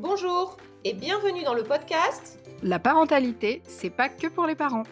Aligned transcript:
Bonjour 0.00 0.56
et 0.84 0.94
bienvenue 0.94 1.42
dans 1.42 1.54
le 1.54 1.64
podcast 1.64 2.38
La 2.62 2.78
parentalité, 2.78 3.62
c'est 3.66 3.90
pas 3.90 4.08
que 4.08 4.28
pour 4.28 4.46
les 4.46 4.54
parents. 4.54 4.84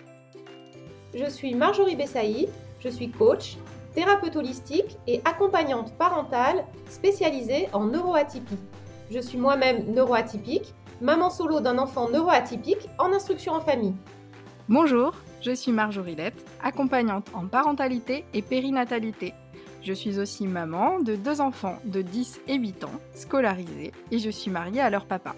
Je 1.14 1.30
suis 1.30 1.54
Marjorie 1.54 1.94
Bessaï, 1.94 2.48
je 2.80 2.88
suis 2.88 3.12
coach, 3.12 3.56
thérapeute 3.94 4.34
holistique 4.34 4.98
et 5.06 5.20
accompagnante 5.24 5.96
parentale 5.96 6.64
spécialisée 6.90 7.68
en 7.72 7.84
neuroatypie. 7.84 8.58
Je 9.08 9.20
suis 9.20 9.38
moi-même 9.38 9.94
neuroatypique, 9.94 10.74
maman 11.00 11.30
solo 11.30 11.60
d'un 11.60 11.78
enfant 11.78 12.10
neuroatypique 12.10 12.88
en 12.98 13.12
instruction 13.12 13.52
en 13.52 13.60
famille. 13.60 13.94
Bonjour, 14.68 15.14
je 15.40 15.52
suis 15.52 15.70
Marjorie 15.70 16.16
Lette, 16.16 16.44
accompagnante 16.64 17.28
en 17.32 17.46
parentalité 17.46 18.24
et 18.34 18.42
périnatalité. 18.42 19.34
Je 19.86 19.92
suis 19.92 20.18
aussi 20.18 20.48
maman 20.48 20.98
de 20.98 21.14
deux 21.14 21.40
enfants 21.40 21.78
de 21.84 22.02
10 22.02 22.40
et 22.48 22.56
8 22.56 22.82
ans, 22.82 23.00
scolarisés, 23.14 23.92
et 24.10 24.18
je 24.18 24.30
suis 24.30 24.50
mariée 24.50 24.80
à 24.80 24.90
leur 24.90 25.06
papa. 25.06 25.36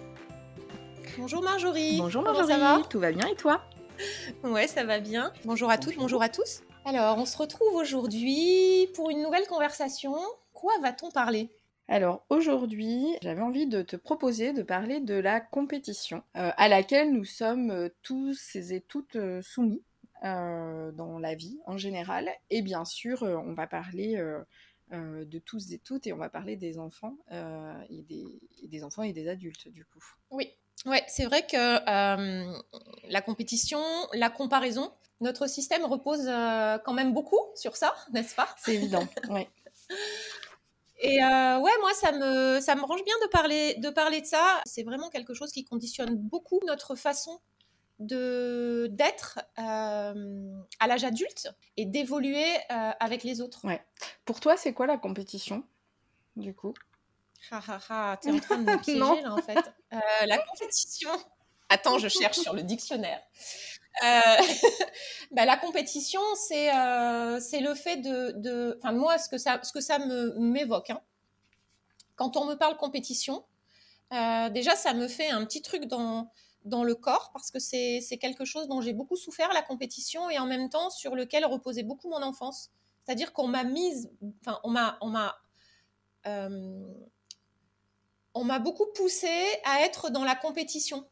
Bonjour 1.19 1.43
Marjorie. 1.43 1.99
Bonjour 1.99 2.23
Marjorie, 2.23 2.47
ça 2.47 2.57
va 2.57 2.81
tout 2.89 2.99
va 2.99 3.11
bien 3.11 3.27
et 3.27 3.35
toi? 3.35 3.61
Ouais, 4.43 4.65
ça 4.65 4.83
va 4.85 4.99
bien. 4.99 5.31
Bonjour 5.45 5.69
à 5.69 5.77
toutes, 5.77 5.97
bonjour 5.97 6.23
à 6.23 6.29
tous. 6.29 6.61
Alors, 6.83 7.19
on 7.19 7.25
se 7.25 7.37
retrouve 7.37 7.75
aujourd'hui 7.75 8.89
pour 8.95 9.11
une 9.11 9.21
nouvelle 9.21 9.45
conversation. 9.45 10.15
Quoi 10.53 10.73
va-t-on 10.81 11.11
parler? 11.11 11.51
Alors 11.87 12.25
aujourd'hui, 12.29 13.05
j'avais 13.21 13.41
envie 13.41 13.67
de 13.67 13.83
te 13.83 13.97
proposer 13.97 14.51
de 14.53 14.63
parler 14.63 14.99
de 14.99 15.13
la 15.13 15.41
compétition 15.41 16.23
euh, 16.37 16.49
à 16.57 16.69
laquelle 16.69 17.13
nous 17.13 17.25
sommes 17.25 17.69
euh, 17.69 17.89
tous 18.01 18.55
et 18.55 18.81
toutes 18.81 19.15
euh, 19.15 19.43
soumis 19.43 19.83
euh, 20.23 20.91
dans 20.91 21.19
la 21.19 21.35
vie 21.35 21.59
en 21.65 21.77
général. 21.77 22.29
Et 22.49 22.61
bien 22.61 22.85
sûr, 22.85 23.23
euh, 23.23 23.37
on 23.37 23.53
va 23.53 23.67
parler 23.67 24.17
euh, 24.17 25.25
de 25.25 25.39
tous 25.39 25.71
et 25.71 25.79
toutes 25.79 26.07
et 26.07 26.13
on 26.13 26.17
va 26.17 26.29
parler 26.29 26.55
des 26.55 26.79
enfants 26.79 27.15
et, 27.89 28.01
des, 28.03 28.41
et 28.63 28.67
des 28.67 28.83
enfants 28.83 29.03
et 29.03 29.13
des 29.13 29.27
adultes 29.27 29.67
du 29.69 29.85
coup. 29.85 30.03
Oui, 30.31 30.51
ouais, 30.85 31.03
c'est 31.07 31.25
vrai 31.25 31.45
que 31.45 31.79
la 33.07 33.21
compétition, 33.21 33.81
la 34.13 34.29
comparaison, 34.29 34.91
notre 35.21 35.47
système 35.47 35.85
repose 35.85 36.25
quand 36.25 36.93
même 36.93 37.13
beaucoup 37.13 37.39
sur 37.55 37.75
ça, 37.75 37.93
n'est-ce 38.13 38.35
pas? 38.35 38.49
C'est 38.57 38.75
évident, 38.75 39.07
ouais. 39.29 39.47
Et 41.01 41.23
euh, 41.23 41.59
ouais, 41.59 41.71
moi, 41.79 41.93
ça 41.93 42.11
me, 42.11 42.59
ça 42.59 42.75
me 42.75 42.81
range 42.81 43.03
bien 43.05 43.15
de 43.23 43.29
parler, 43.29 43.75
de 43.75 43.89
parler 43.89 44.19
de 44.19 44.25
ça. 44.25 44.61
C'est 44.65 44.83
vraiment 44.83 45.09
quelque 45.09 45.33
chose 45.33 45.51
qui 45.51 45.63
conditionne 45.63 46.15
beaucoup 46.15 46.59
notre 46.67 46.95
façon 46.95 47.39
de 47.99 48.87
d'être 48.91 49.39
euh, 49.59 50.53
à 50.79 50.87
l'âge 50.87 51.03
adulte 51.03 51.49
et 51.77 51.85
d'évoluer 51.85 52.45
euh, 52.71 52.91
avec 52.99 53.23
les 53.23 53.41
autres. 53.41 53.65
ouais. 53.65 53.83
Pour 54.25 54.39
toi, 54.39 54.55
c'est 54.57 54.73
quoi 54.73 54.87
la 54.87 54.97
compétition 54.97 55.63
du 56.35 56.53
coup? 56.53 56.73
Ha 57.51 57.61
ha 57.67 57.79
ha, 57.89 58.17
t'es 58.17 58.31
en 58.31 58.39
train 58.39 58.57
de 58.57 58.63
me 58.71 58.77
piéger 58.81 59.21
là 59.21 59.33
en 59.33 59.41
fait. 59.41 59.57
Euh, 59.93 60.25
la 60.25 60.37
compétition. 60.39 61.09
Attends, 61.69 61.97
je 61.99 62.07
cherche 62.07 62.37
sur 62.39 62.53
le 62.53 62.63
dictionnaire. 62.63 63.21
Bah, 65.31 65.45
la 65.45 65.57
compétition, 65.57 66.21
c'est 66.35 66.69
c'est 67.41 67.59
le 67.59 67.75
fait 67.75 67.97
de, 67.97 68.31
de, 68.37 68.77
enfin 68.81 68.93
moi, 68.93 69.17
ce 69.17 69.27
que 69.29 69.37
ça, 69.37 69.59
ce 69.63 69.71
que 69.73 69.81
ça 69.81 69.99
me 69.99 70.33
m'évoque. 70.39 70.89
hein. 70.89 71.01
Quand 72.15 72.37
on 72.37 72.45
me 72.45 72.55
parle 72.55 72.77
compétition, 72.77 73.45
déjà 74.11 74.75
ça 74.75 74.93
me 74.93 75.07
fait 75.07 75.29
un 75.29 75.43
petit 75.45 75.61
truc 75.61 75.85
dans 75.85 76.31
dans 76.69 76.83
le 76.83 76.95
corps 76.95 77.31
parce 77.33 77.51
que 77.51 77.59
c'est 77.59 78.17
quelque 78.19 78.45
chose 78.45 78.67
dont 78.67 78.81
j'ai 78.81 78.93
beaucoup 78.93 79.17
souffert 79.17 79.51
la 79.53 79.61
compétition 79.61 80.29
et 80.29 80.39
en 80.39 80.45
même 80.45 80.69
temps 80.69 80.89
sur 80.89 81.15
lequel 81.15 81.45
reposait 81.45 81.83
beaucoup 81.83 82.09
mon 82.09 82.21
enfance. 82.21 82.71
C'est-à-dire 83.03 83.33
qu'on 83.33 83.47
m'a 83.47 83.63
mise, 83.63 84.11
enfin 84.41 84.59
on 84.63 84.69
m'a 84.69 84.97
on 85.01 85.09
m'a 85.09 85.35
euh, 86.27 86.83
on 88.33 88.43
m'a 88.43 88.59
beaucoup 88.59 88.85
poussé 88.93 89.27
à 89.65 89.81
être 89.81 90.11
dans 90.11 90.23
la 90.23 90.35
compétition. 90.35 91.05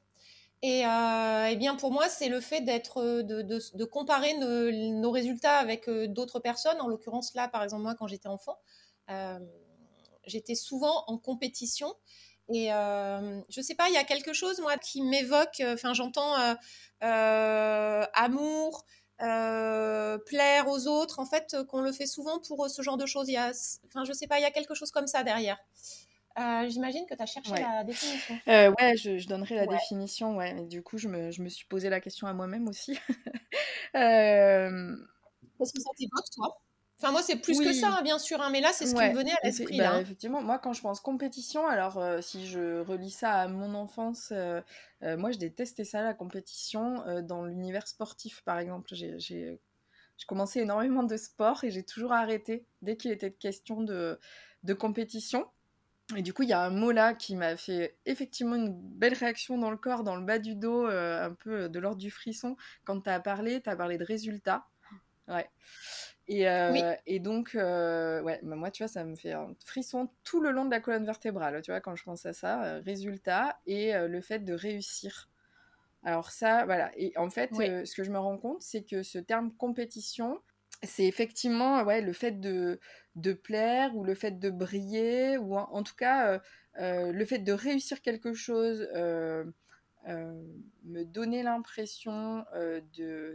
Et, 0.61 0.85
euh, 0.85 1.47
eh 1.49 1.55
bien 1.55 1.75
pour 1.75 1.91
moi, 1.91 2.09
c'est 2.09 2.29
le 2.29 2.39
fait 2.41 2.61
d'être, 2.61 3.21
de, 3.21 3.83
comparer 3.85 4.33
nos, 4.35 5.11
résultats 5.11 5.57
avec 5.57 5.87
euh, 5.87 6.07
d'autres 6.07 6.39
personnes. 6.39 6.79
En 6.81 6.87
l'occurrence, 6.87 7.33
là, 7.33 7.47
par 7.47 7.63
exemple, 7.63 7.83
moi, 7.83 7.95
quand 7.95 8.07
j'étais 8.07 8.27
enfant, 8.27 8.57
j'étais 10.25 10.55
souvent 10.55 11.03
en 11.07 11.17
compétition. 11.17 11.93
Et 12.53 12.73
euh, 12.73 13.41
je 13.49 13.61
sais 13.61 13.75
pas, 13.75 13.89
il 13.89 13.93
y 13.93 13.97
a 13.97 14.03
quelque 14.05 14.33
chose, 14.33 14.59
moi, 14.61 14.77
qui 14.77 15.01
m'évoque, 15.01 15.59
euh, 15.59 15.73
enfin, 15.73 15.93
j'entends 15.93 16.39
euh, 16.39 16.53
euh, 17.03 18.05
amour, 18.13 18.85
plaire 19.19 20.67
aux 20.67 20.87
autres, 20.87 21.19
en 21.19 21.25
fait, 21.25 21.55
qu'on 21.69 21.81
le 21.81 21.91
fait 21.91 22.05
souvent 22.07 22.39
pour 22.39 22.69
ce 22.69 22.81
genre 22.81 22.97
de 22.97 23.05
choses. 23.05 23.29
Enfin, 23.87 24.05
je 24.05 24.13
sais 24.13 24.27
pas, 24.27 24.39
il 24.39 24.43
y 24.43 24.45
a 24.45 24.51
quelque 24.51 24.75
chose 24.75 24.91
comme 24.91 25.07
ça 25.07 25.23
derrière. 25.23 25.57
J'imagine 26.67 27.05
que 27.09 27.15
tu 27.15 27.21
as 27.21 27.25
cherché 27.25 27.51
Ouais. 27.51 27.61
la 27.61 27.83
définition. 27.83 28.41
Ouais, 28.47 28.95
je, 28.97 29.17
je 29.17 29.27
donnerai 29.27 29.55
la 29.55 29.65
Ouais. 29.65 29.75
définition, 29.75 30.35
ouais. 30.37 30.53
Mais 30.53 30.65
du 30.65 30.83
coup, 30.83 30.97
je 30.97 31.07
me, 31.07 31.31
je 31.31 31.41
me 31.41 31.49
suis 31.49 31.65
posé 31.65 31.89
la 31.89 31.99
question 32.01 32.27
à 32.27 32.33
moi-même 32.33 32.67
aussi. 32.67 32.97
Qu'est-ce 35.59 35.73
que 35.73 35.79
ça 35.81 35.91
t'évoque, 35.95 36.29
toi 36.35 36.61
Enfin, 36.99 37.11
moi, 37.11 37.21
c'est 37.21 37.35
plus 37.35 37.59
que 37.59 37.73
ça, 37.73 37.89
hein, 37.89 38.01
bien 38.01 38.17
sûr, 38.17 38.41
hein, 38.41 38.49
mais 38.51 38.59
là, 38.59 38.69
c'est 38.73 38.87
ce 38.87 38.95
qui 38.95 39.01
me 39.01 39.13
venait 39.13 39.31
à 39.31 39.39
l'esprit, 39.43 39.77
bah, 39.77 39.93
hein. 39.93 39.99
effectivement, 39.99 40.41
moi 40.41 40.57
quand 40.57 40.73
je 40.73 40.81
pense 40.81 40.99
compétition, 40.99 41.67
alors 41.67 41.97
euh, 41.99 42.21
si 42.21 42.47
je 42.47 42.79
relis 42.79 43.11
ça 43.11 43.33
à 43.33 43.47
mon 43.47 43.75
enfance, 43.75 44.29
euh, 44.31 44.61
euh, 45.03 45.15
moi 45.15 45.31
je 45.31 45.37
détestais 45.37 45.83
ça, 45.83 46.01
la 46.01 46.15
compétition, 46.15 47.03
dans 47.21 47.45
l'univers 47.45 47.87
sportif 47.87 48.41
par 48.43 48.57
exemple. 48.57 48.89
J'ai, 48.93 49.59
commencé 50.25 50.61
énormément 50.61 51.03
de 51.03 51.15
sport 51.15 51.63
et 51.63 51.69
j'ai 51.69 51.83
toujours 51.83 52.11
arrêté 52.11 52.65
dès 52.81 52.97
qu'il 52.97 53.11
était 53.11 53.31
question 53.31 53.81
de, 53.81 54.19
de 54.63 54.73
compétition. 54.73 55.45
Et 56.15 56.23
du 56.23 56.33
coup, 56.33 56.41
il 56.41 56.49
y 56.49 56.53
a 56.53 56.61
un 56.61 56.71
mot 56.71 56.91
là 56.91 57.13
qui 57.13 57.35
m'a 57.35 57.55
fait 57.55 57.97
effectivement 58.05 58.55
une 58.55 58.73
belle 58.73 59.13
réaction 59.13 59.59
dans 59.59 59.69
le 59.69 59.77
corps, 59.77 60.03
dans 60.03 60.15
le 60.15 60.25
bas 60.25 60.39
du 60.39 60.55
dos, 60.55 60.87
un 60.87 61.33
peu 61.33 61.69
de 61.69 61.79
l'ordre 61.79 61.99
du 61.99 62.09
frisson. 62.09 62.57
Quand 62.85 62.99
tu 63.01 63.09
as 63.11 63.19
parlé, 63.19 63.61
tu 63.61 63.69
as 63.69 63.75
parlé 63.75 63.99
de 63.99 64.03
résultats. 64.03 64.65
Ouais. 65.27 65.47
Et, 66.27 66.47
euh, 66.49 66.53
Oui. 66.67 66.97
et 67.05 67.19
donc, 67.19 67.55
euh, 67.55 68.21
ouais, 68.21 68.39
bah 68.43 68.55
moi, 68.57 68.69
tu 68.71 68.83
vois, 68.83 68.89
ça 68.89 69.05
me 69.05 69.15
fait 69.15 69.31
un 69.33 69.55
frisson 69.65 70.09
tout 70.23 70.41
le 70.41 70.51
long 70.51 70.65
de 70.65 70.71
la 70.71 70.81
colonne 70.81 71.05
vertébrale, 71.05 71.61
tu 71.61 71.71
vois, 71.71 71.79
quand 71.81 71.95
je 71.95 72.03
pense 72.03 72.25
à 72.25 72.33
ça. 72.33 72.63
euh, 72.65 72.81
résultat 72.81 73.59
et 73.65 73.93
le 73.97 74.21
fait 74.21 74.39
de 74.39 74.53
réussir. 74.53 75.29
Alors 76.03 76.31
ça, 76.31 76.65
voilà. 76.65 76.91
Et 76.97 77.13
en 77.17 77.29
fait, 77.29 77.51
Oui. 77.51 77.77
ce 77.85 77.95
que 77.95 78.03
je 78.03 78.11
me 78.11 78.19
rends 78.19 78.37
compte, 78.37 78.61
c'est 78.61 78.83
que 78.83 79.03
ce 79.03 79.17
terme 79.19 79.53
compétition, 79.55 80.41
c'est 80.83 81.05
effectivement 81.05 81.83
ouais, 81.83 82.01
le 82.01 82.13
fait 82.13 82.39
de, 82.39 82.79
de 83.15 83.33
plaire 83.33 83.95
ou 83.95 84.03
le 84.03 84.15
fait 84.15 84.39
de 84.39 84.49
briller 84.51 85.37
ou 85.37 85.55
en, 85.57 85.63
en 85.71 85.83
tout 85.83 85.95
cas 85.95 86.33
euh, 86.33 86.39
euh, 86.79 87.11
le 87.11 87.25
fait 87.25 87.39
de 87.39 87.51
réussir 87.51 88.01
quelque 88.01 88.33
chose 88.33 88.87
euh, 88.95 89.45
me 90.07 91.03
donner 91.03 91.43
l'impression 91.43 92.45
euh, 92.53 92.81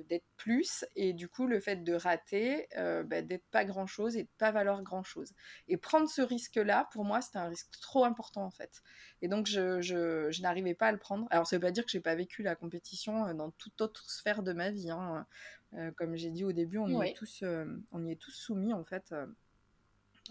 d'être 0.09 0.25
plus 0.37 0.85
et 0.97 1.13
du 1.13 1.29
coup 1.29 1.47
le 1.47 1.61
fait 1.61 1.85
de 1.85 1.93
rater 1.93 2.67
euh, 2.77 3.03
bah, 3.03 3.21
d'être 3.21 3.45
pas 3.51 3.65
grand 3.65 3.87
chose 3.87 4.17
et 4.17 4.23
de 4.25 4.29
pas 4.39 4.51
valoir 4.53 4.83
grand 4.83 5.03
chose 5.03 5.35
et 5.69 5.77
prendre 5.77 6.09
ce 6.09 6.23
risque 6.23 6.57
là 6.57 6.89
pour 6.93 7.05
moi 7.05 7.21
c'était 7.21 7.39
un 7.39 7.49
risque 7.49 7.71
trop 7.81 8.05
important 8.05 8.45
en 8.45 8.51
fait. 8.51 8.83
Et 9.21 9.29
donc 9.29 9.47
je, 9.47 9.81
je, 9.81 10.31
je 10.31 10.43
n'arrivais 10.43 10.75
pas 10.75 10.89
à 10.89 10.93
le 10.93 10.99
prendre. 10.99 11.27
Alors 11.31 11.47
ça 11.47 11.57
veut 11.57 11.61
pas 11.61 11.73
dire 11.73 11.85
que 11.85 11.91
j'ai 11.91 12.01
pas 12.01 12.15
vécu 12.15 12.43
la 12.43 12.57
compétition 12.57 13.27
euh, 13.27 13.35
dans 13.35 13.51
toute 13.51 13.81
autre 13.81 14.11
sphère 14.11 14.43
de 14.43 14.53
ma 14.53 14.71
vie 14.71 14.91
hein. 14.91 15.27
Euh, 15.75 15.91
comme 15.93 16.17
j'ai 16.17 16.31
dit 16.31 16.45
au 16.45 16.53
début 16.53 16.77
on 16.77 17.03
y 17.03 17.09
est 17.09 17.15
tous 17.15 17.41
euh, 17.43 17.65
on 17.93 18.05
y 18.05 18.13
est 18.13 18.21
tous 18.21 18.31
soumis 18.31 18.75
en 18.75 18.85
fait 18.85 19.13
euh, 19.13 19.27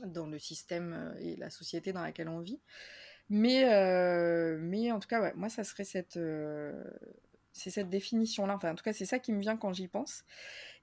dans 0.05 0.27
le 0.27 0.37
système 0.37 0.93
euh, 0.93 1.19
et 1.19 1.35
la 1.35 1.49
société 1.49 1.93
dans 1.93 2.03
laquelle 2.03 2.29
on 2.29 2.41
vit 2.41 2.59
mais, 3.33 3.63
euh, 3.63 4.57
mais 4.59 4.91
en 4.91 4.99
tout 4.99 5.07
cas, 5.07 5.21
ouais, 5.21 5.33
moi, 5.37 5.47
ça 5.47 5.63
serait 5.63 5.85
cette, 5.85 6.17
euh, 6.17 6.83
c'est 7.53 7.69
cette 7.69 7.89
définition-là. 7.89 8.55
Enfin, 8.55 8.73
en 8.73 8.75
tout 8.75 8.83
cas, 8.83 8.91
c'est 8.91 9.05
ça 9.05 9.19
qui 9.19 9.31
me 9.31 9.39
vient 9.39 9.55
quand 9.55 9.71
j'y 9.71 9.87
pense. 9.87 10.25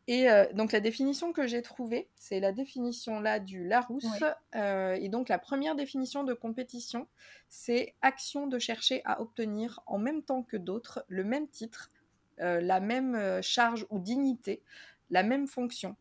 Et 0.07 0.31
euh, 0.31 0.51
donc, 0.55 0.73
la 0.73 0.81
définition 0.81 1.35
que 1.35 1.47
j'ai 1.47 1.61
trouvée, 1.61 2.09
c'est 2.17 2.41
la 2.41 2.53
définition 2.53 3.21
là 3.21 3.39
du 3.39 3.69
Larousse. 3.69 4.07
Oui. 4.23 4.61
Et 4.99 5.11
donc, 5.11 5.29
la 5.29 5.39
première 5.39 5.77
définition 5.77 6.25
de 6.25 6.33
compétition, 6.33 7.07
c'est 7.51 7.95
action 8.01 8.47
de 8.47 8.59
chercher 8.59 9.03
à 9.05 9.21
obtenir 9.21 9.81
en 9.85 9.99
même 9.99 10.23
temps 10.23 10.43
que 10.43 10.57
d'autres 10.57 11.05
le 11.09 11.25
même 11.25 11.49
titre, 11.49 11.91
la 12.39 12.81
même 12.81 13.43
charge 13.43 13.87
ou 13.91 13.99
dignité, 13.99 14.63
la 15.11 15.23
même 15.23 15.47
fonction. 15.47 15.97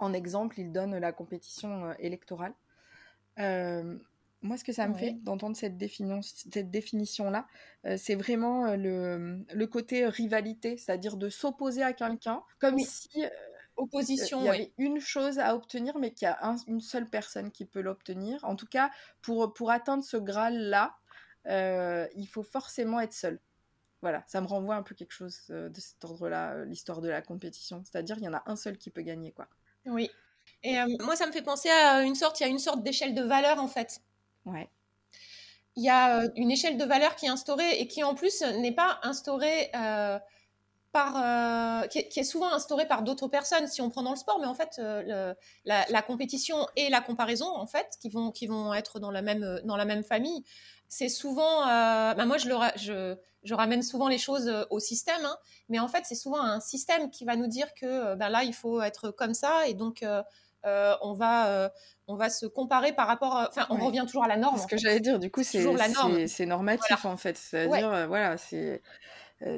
En 0.00 0.12
exemple, 0.12 0.58
il 0.58 0.72
donne 0.72 0.98
la 0.98 1.12
compétition 1.12 1.92
électorale. 2.00 2.54
Moi, 4.44 4.58
ce 4.58 4.62
que 4.62 4.72
ça 4.72 4.86
me 4.86 4.92
Ouais. 4.92 5.00
fait 5.00 5.12
d'entendre 5.22 5.56
cette, 5.56 5.82
cette 6.22 6.70
définition-là, 6.70 7.46
euh, 7.86 7.96
c'est 7.98 8.14
vraiment 8.14 8.66
euh, 8.66 8.76
le, 8.76 9.42
le 9.52 9.66
côté 9.66 10.06
rivalité, 10.06 10.76
c'est-à-dire 10.76 11.16
de 11.16 11.30
s'opposer 11.30 11.82
à 11.82 11.94
quelqu'un, 11.94 12.42
comme 12.60 12.74
Oui. 12.74 12.84
si 12.84 13.24
euh, 13.24 13.28
Opposition, 13.76 14.40
il 14.42 14.44
y 14.44 14.48
avait 14.50 14.72
une 14.78 15.00
chose 15.00 15.38
à 15.40 15.56
obtenir, 15.56 15.98
mais 15.98 16.12
qu'il 16.12 16.26
y 16.26 16.28
a 16.28 16.38
un- 16.46 16.56
une 16.68 16.80
seule 16.82 17.08
personne 17.10 17.50
qui 17.50 17.64
peut 17.64 17.80
l'obtenir. 17.80 18.38
En 18.44 18.54
tout 18.54 18.66
cas, 18.68 18.90
pour, 19.22 19.52
pour 19.52 19.70
atteindre 19.72 20.04
ce 20.04 20.16
Graal-là, 20.16 20.94
il 21.46 22.28
faut 22.30 22.44
forcément 22.44 23.00
être 23.00 23.14
seul. 23.14 23.40
Voilà, 24.02 24.22
ça 24.28 24.40
me 24.42 24.46
renvoie 24.46 24.76
un 24.76 24.82
peu 24.84 24.94
quelque 24.94 25.10
chose 25.12 25.46
de 25.48 25.80
cet 25.80 26.04
ordre-là, 26.04 26.64
l'histoire 26.66 27.00
de 27.00 27.08
la 27.08 27.20
compétition. 27.22 27.82
C'est-à-dire, 27.84 28.16
il 28.18 28.24
y 28.24 28.28
en 28.28 28.34
a 28.34 28.42
un 28.46 28.54
seul 28.54 28.78
qui 28.78 28.90
peut 28.90 29.02
gagner, 29.02 29.32
quoi. 29.32 29.48
Oui. 29.86 30.08
Et 30.62 30.76
moi, 31.00 31.16
ça 31.16 31.26
me 31.26 31.32
fait 31.32 31.42
penser 31.42 31.70
à 31.70 32.02
une 32.02 32.14
sorte, 32.14 32.38
il 32.38 32.42
y 32.44 32.46
a 32.46 32.50
une 32.50 32.58
sorte 32.60 32.82
d'échelle 32.84 33.14
de 33.14 33.22
valeur, 33.22 33.58
en 33.58 33.66
fait. 33.68 34.00
Ouais. 34.46 34.68
il 35.76 35.84
y 35.84 35.88
a 35.88 36.24
une 36.36 36.50
échelle 36.50 36.76
de 36.76 36.84
valeur 36.84 37.16
qui 37.16 37.26
est 37.26 37.30
instaurée 37.30 37.80
et 37.80 37.88
qui 37.88 38.04
en 38.04 38.14
plus 38.14 38.42
n'est 38.42 38.74
pas 38.74 38.98
instaurée 39.02 39.70
par, 40.92 41.88
qui 41.88 41.98
est, 41.98 42.22
souvent 42.22 42.52
instaurée 42.52 42.86
par 42.86 43.02
d'autres 43.02 43.26
personnes 43.26 43.66
si 43.66 43.80
on 43.80 43.90
prend 43.90 44.02
dans 44.02 44.10
le 44.10 44.16
sport, 44.16 44.38
mais 44.38 44.46
en 44.46 44.54
fait 44.54 44.80
la, 45.64 46.02
compétition 46.02 46.68
et 46.76 46.90
la 46.90 47.00
comparaison 47.00 47.48
en 47.48 47.66
fait 47.66 47.96
qui 48.00 48.10
vont 48.10 48.30
qui 48.30 48.46
vont 48.46 48.74
être 48.74 49.00
dans 49.00 49.10
la 49.10 49.22
même 49.22 49.60
dans 49.64 49.76
la 49.76 49.84
même 49.86 50.04
famille, 50.04 50.44
c'est 50.88 51.08
souvent, 51.08 51.64
bah, 51.64 52.26
moi 52.26 52.38
je 52.38 52.48
je, 52.76 53.16
je 53.42 53.54
ramène 53.54 53.82
souvent 53.82 54.08
les 54.08 54.18
choses 54.18 54.50
au 54.70 54.78
système, 54.78 55.24
hein, 55.24 55.36
mais 55.68 55.78
en 55.78 55.88
fait 55.88 56.04
c'est 56.04 56.14
souvent 56.14 56.40
un 56.40 56.60
système 56.60 57.10
qui 57.10 57.24
va 57.24 57.36
nous 57.36 57.48
dire 57.48 57.74
que 57.74 58.14
ben 58.14 58.28
là 58.28 58.44
il 58.44 58.54
faut 58.54 58.80
être 58.80 59.10
comme 59.10 59.34
ça 59.34 59.66
et 59.66 59.74
donc 59.74 60.04
euh, 60.66 60.94
on 61.02 61.12
va 61.12 61.48
euh, 61.48 61.68
on 62.06 62.16
va 62.16 62.30
se 62.30 62.46
comparer 62.46 62.92
par 62.94 63.06
rapport 63.06 63.46
enfin 63.48 63.66
on 63.68 63.76
revient 63.76 64.04
toujours 64.06 64.24
à 64.24 64.28
la 64.28 64.36
norme 64.36 64.58
ce 64.58 64.66
que 64.66 64.78
j'allais 64.78 65.00
dire 65.00 65.18
du 65.18 65.30
coup 65.30 65.42
c'est 65.42 65.62
c'est 66.26 66.46
normatif 66.46 67.04
en 67.04 67.18
fait 67.18 67.36
c'est 67.36 67.62
à 67.62 67.66
dire 67.66 67.92
euh, 67.92 68.06
voilà 68.06 68.38
c'est 68.38 68.82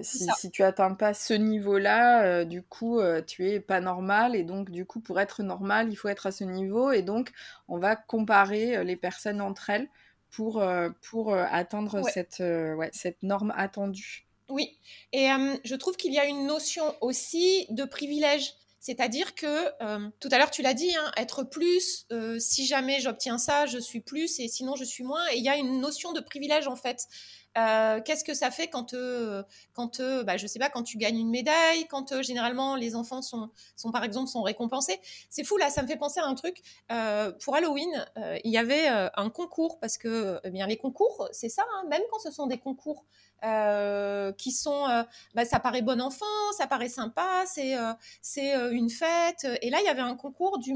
si, 0.03 0.27
si, 0.37 0.51
tu 0.51 0.65
atteins 0.65 0.95
pas 0.95 1.15
ce 1.15 1.33
niveau-là, 1.33 2.45
du 2.45 2.63
coup, 2.63 2.99
tu 3.25 3.47
es 3.47 3.61
pas 3.61 3.81
normal. 3.81 4.35
Et 4.35 4.43
donc, 4.43 4.71
du 4.71 4.85
coup, 4.85 4.99
pour 4.99 5.21
être 5.21 5.45
normal, 5.45 5.93
il 5.93 5.95
faut 5.95 6.09
être 6.09 6.27
à 6.27 6.33
ce 6.33 6.43
niveau. 6.43 6.91
Et 6.91 7.03
donc, 7.03 7.31
on 7.69 7.79
va 7.79 7.95
comparer 7.95 8.83
les 8.83 8.97
personnes 8.97 9.41
entre 9.41 9.71
elles 9.71 9.89
pour, 10.31 10.65
pour 11.03 11.35
atteindre 11.35 12.03
Cette, 12.09 12.41
ouais, 12.41 12.91
cette 12.93 13.23
norme 13.23 13.53
attendue. 13.55 14.27
Oui, 14.49 14.77
et 15.13 15.29
je 15.63 15.75
trouve 15.77 15.95
qu'il 15.97 16.13
y 16.13 16.19
a 16.19 16.25
une 16.25 16.47
notion 16.47 16.97
aussi 17.01 17.67
de 17.71 17.85
privilège. 17.85 18.55
C'est-à-dire 18.81 19.35
que, 19.35 19.71
euh, 19.83 20.09
tout 20.21 20.29
à 20.31 20.39
l'heure 20.39 20.51
tu 20.51 20.63
l'as 20.63 20.75
dit, 20.75 20.95
hein, 20.95 21.11
être 21.17 21.43
plus, 21.43 22.07
euh, 22.13 22.39
si 22.39 22.67
jamais 22.67 23.01
j'obtiens 23.01 23.39
ça, 23.39 23.67
je 23.67 23.79
suis 23.79 24.01
plus, 24.01 24.39
et 24.39 24.49
sinon 24.49 24.77
je 24.77 24.85
suis 24.85 25.05
moins. 25.05 25.27
Et 25.33 25.39
il 25.39 25.45
y 25.45 25.49
a 25.49 25.57
une 25.57 25.81
notion 25.81 26.13
de 26.13 26.21
privilège 26.21 26.69
en 26.69 26.77
fait. 26.77 27.07
Euh, 27.57 28.01
qu'est-ce 28.03 28.25
que 28.25 28.35
ça 28.35 28.51
fait 28.51 28.69
quand, 28.69 28.95
quand 29.73 30.01
bah, 30.25 30.37
je 30.37 30.47
sais 30.47 30.59
pas, 30.59 30.69
quand 30.69 30.83
tu 30.83 30.99
gagnes 30.99 31.19
une 31.19 31.31
médaille, 31.31 31.87
quand 31.89 32.23
généralement 32.23 32.77
les 32.77 32.95
enfants 32.95 33.23
sont, 33.23 33.51
sont, 33.77 33.91
par 33.91 34.05
exemple, 34.05 34.29
sont 34.29 34.43
récompensés? 34.43 35.01
C'est 35.31 35.45
fou 35.45 35.57
là, 35.57 35.71
ça 35.71 35.83
me 35.83 35.87
fait 35.87 35.97
penser 35.97 36.21
à 36.21 36.27
un 36.27 36.35
truc. 36.35 36.63
pour 37.43 37.57
Halloween, 37.57 38.07
il 38.45 38.51
y 38.51 38.59
avait 38.59 38.87
un 38.89 39.31
concours 39.31 39.79
parce 39.81 39.99
que, 39.99 40.41
eh 40.45 40.51
bien, 40.51 40.67
les 40.67 40.77
concours, 40.77 41.29
c'est 41.33 41.49
ça, 41.49 41.63
hein, 41.75 41.87
même 41.89 42.03
quand 42.11 42.19
ce 42.19 42.31
sont 42.31 42.47
des 42.47 42.59
concours 42.59 43.05
euh, 43.45 44.33
qui 44.33 44.51
sont, 44.51 44.89
euh, 44.89 45.03
bah, 45.35 45.45
ça 45.45 45.61
paraît 45.61 45.83
bon 45.83 46.01
enfant, 46.01 46.25
ça 46.57 46.67
paraît 46.67 46.89
sympa, 46.89 47.45
c'est 47.47 47.77
euh, 47.77 47.93
c'est 48.23 48.55
une 48.73 48.89
fête. 48.91 49.47
Et 49.63 49.71
là, 49.71 49.79
il 49.83 49.85
y 49.85 49.89
avait 49.89 50.01
un 50.01 50.17
concours 50.17 50.59
du, 50.59 50.75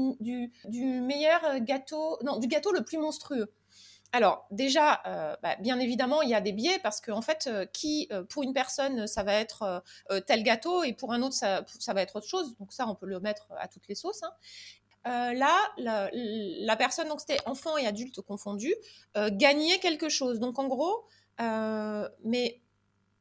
meilleur 1.01 1.59
gâteau, 1.61 2.17
non, 2.23 2.37
du 2.37 2.47
gâteau 2.47 2.71
le 2.71 2.83
plus 2.83 2.97
monstrueux. 2.97 3.51
Alors 4.13 4.45
déjà, 4.51 5.01
bah, 5.41 5.55
bien 5.59 5.79
évidemment, 5.79 6.21
il 6.21 6.29
y 6.29 6.35
a 6.35 6.41
des 6.41 6.51
biais 6.51 6.79
parce 6.79 6.99
qu'en 6.99 7.17
en 7.17 7.21
fait, 7.21 7.49
qui 7.71 8.09
pour 8.29 8.43
une 8.43 8.53
personne 8.53 9.07
ça 9.07 9.23
va 9.23 9.33
être 9.35 9.83
tel 10.27 10.43
gâteau 10.43 10.83
et 10.83 10.91
pour 10.91 11.13
un 11.13 11.21
autre 11.21 11.35
ça, 11.35 11.63
ça, 11.79 11.93
va 11.93 12.01
être 12.01 12.17
autre 12.17 12.27
chose. 12.27 12.57
Donc 12.57 12.73
ça, 12.73 12.87
on 12.87 12.95
peut 12.95 13.05
le 13.05 13.21
mettre 13.21 13.47
à 13.57 13.69
toutes 13.69 13.87
les 13.87 13.95
sauces. 13.95 14.21
Hein. 14.23 15.33
là, 15.33 15.55
la, 15.77 16.09
la, 16.11 16.75
personne, 16.75 17.07
donc 17.07 17.21
c'était 17.21 17.39
enfant 17.45 17.77
et 17.77 17.87
adulte 17.87 18.19
confondus, 18.19 18.75
gagnait 19.15 19.79
quelque 19.79 20.09
chose. 20.09 20.39
Donc 20.39 20.59
en 20.59 20.67
gros, 20.67 21.05
euh, 21.41 22.07
mais 22.23 22.61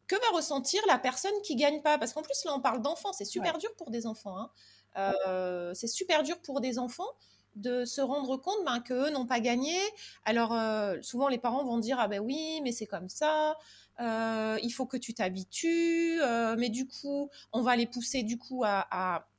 que 0.06 0.16
va 0.16 0.36
ressentir 0.36 0.82
la 0.88 0.98
personne 0.98 1.32
qui 1.44 1.56
gagne 1.56 1.82
pas? 1.82 1.98
Parce 1.98 2.12
qu'en 2.12 2.22
plus, 2.22 2.44
là, 2.44 2.52
on 2.54 2.60
parle 2.60 2.82
d'enfants. 2.82 3.12
C'est 3.12 3.25
super 3.25 3.58
dur 3.58 3.70
pour 3.76 3.90
des 3.90 4.06
enfants. 4.06 4.36
Hein. 4.38 4.50
Euh, 4.96 5.72
c'est 5.75 5.86
super 5.86 6.22
dur 6.22 6.40
pour 6.43 6.60
des 6.60 6.78
enfants 6.78 7.10
de 7.56 7.85
se 7.85 8.00
rendre 8.00 8.37
compte 8.37 8.64
ben, 8.64 8.81
qu'eux 8.81 9.11
n'ont 9.11 9.26
pas 9.26 9.41
gagné. 9.41 9.76
Alors, 10.25 10.52
euh, 10.52 10.97
souvent, 11.02 11.29
les 11.29 11.38
parents 11.38 11.64
vont 11.64 11.79
dire 11.79 11.99
Ah 12.00 12.08
ben 12.08 12.20
oui, 12.20 12.61
mais 12.62 12.73
c'est 12.73 12.87
comme 12.87 13.08
ça. 13.08 13.56
il 13.99 14.70
faut 14.70 14.87
que 14.87 14.97
tu 14.97 15.14
t'habitues. 15.14 16.20
mais 16.58 16.69
du 16.69 16.87
coup, 16.87 17.31
on 17.52 17.62
va 17.62 17.76
les 17.76 17.87
pousser 17.87 18.23
du 18.23 18.38
coup 18.38 18.62
à, 18.64 18.87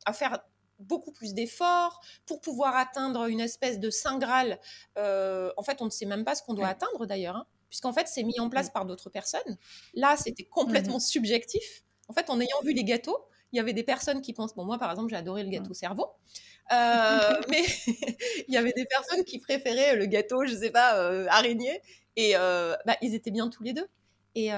à, 0.06 0.14
faire 0.14 0.40
beaucoup 0.80 1.12
plus 1.12 1.34
d'efforts 1.34 2.02
pour 2.26 2.42
pouvoir 2.42 2.76
atteindre 2.76 3.28
une 3.28 3.40
espèce 3.40 3.80
de 3.80 3.90
saint 3.90 4.18
graal. 4.18 4.60
en 4.98 5.64
fait, 5.64 5.82
on 5.82 5.86
ne 5.86 5.90
sait 5.90 6.06
même 6.06 6.26
pas 6.26 6.36
ce 6.36 6.44
qu'on 6.44 6.54
doit 6.54 6.68
atteindre 6.68 7.06
d'ailleurs. 7.06 7.38
Hein 7.38 7.48
puisqu'en 7.72 7.94
fait, 7.94 8.08
c'est 8.08 8.24
mis 8.24 8.40
en 8.40 8.50
place 8.50 8.70
par 8.70 8.86
d'autres 8.86 9.10
personnes. 9.10 9.58
Là, 9.96 10.16
c'était 10.18 10.44
complètement 10.44 10.98
mmh 10.98 11.00
subjectif. 11.00 11.84
En 12.10 12.14
fait, 12.14 12.30
en 12.30 12.40
ayant 12.40 12.62
vu 12.64 12.74
les 12.74 12.84
gâteaux, 12.84 13.18
il 13.52 13.58
y 13.58 13.60
avait 13.60 13.74
des 13.74 13.84
personnes 13.84 14.22
qui 14.22 14.34
pensent, 14.34 14.56
bon, 14.56 14.66
moi, 14.66 14.78
par 14.78 14.92
exemple, 14.92 15.10
j'ai 15.10 15.16
adoré 15.16 15.44
le 15.44 15.50
gâteau 15.50 15.74
cerveau, 15.74 16.08
euh, 16.72 17.42
mais 17.50 17.64
il 18.48 18.54
y 18.54 18.58
avait 18.58 18.74
des 18.74 18.86
personnes 18.86 19.24
qui 19.24 19.40
préféraient 19.40 19.96
le 19.96 20.06
gâteau, 20.06 20.46
je 20.46 20.56
sais 20.56 20.72
pas, 20.72 20.98
euh, 20.98 21.26
araignée, 21.30 21.82
et 22.16 22.34
euh, 22.36 22.76
bah, 22.86 22.96
ils 23.02 23.16
étaient 23.16 23.32
bien 23.32 23.50
tous 23.50 23.64
les 23.64 23.74
deux. 23.74 23.88
Et 24.36 24.52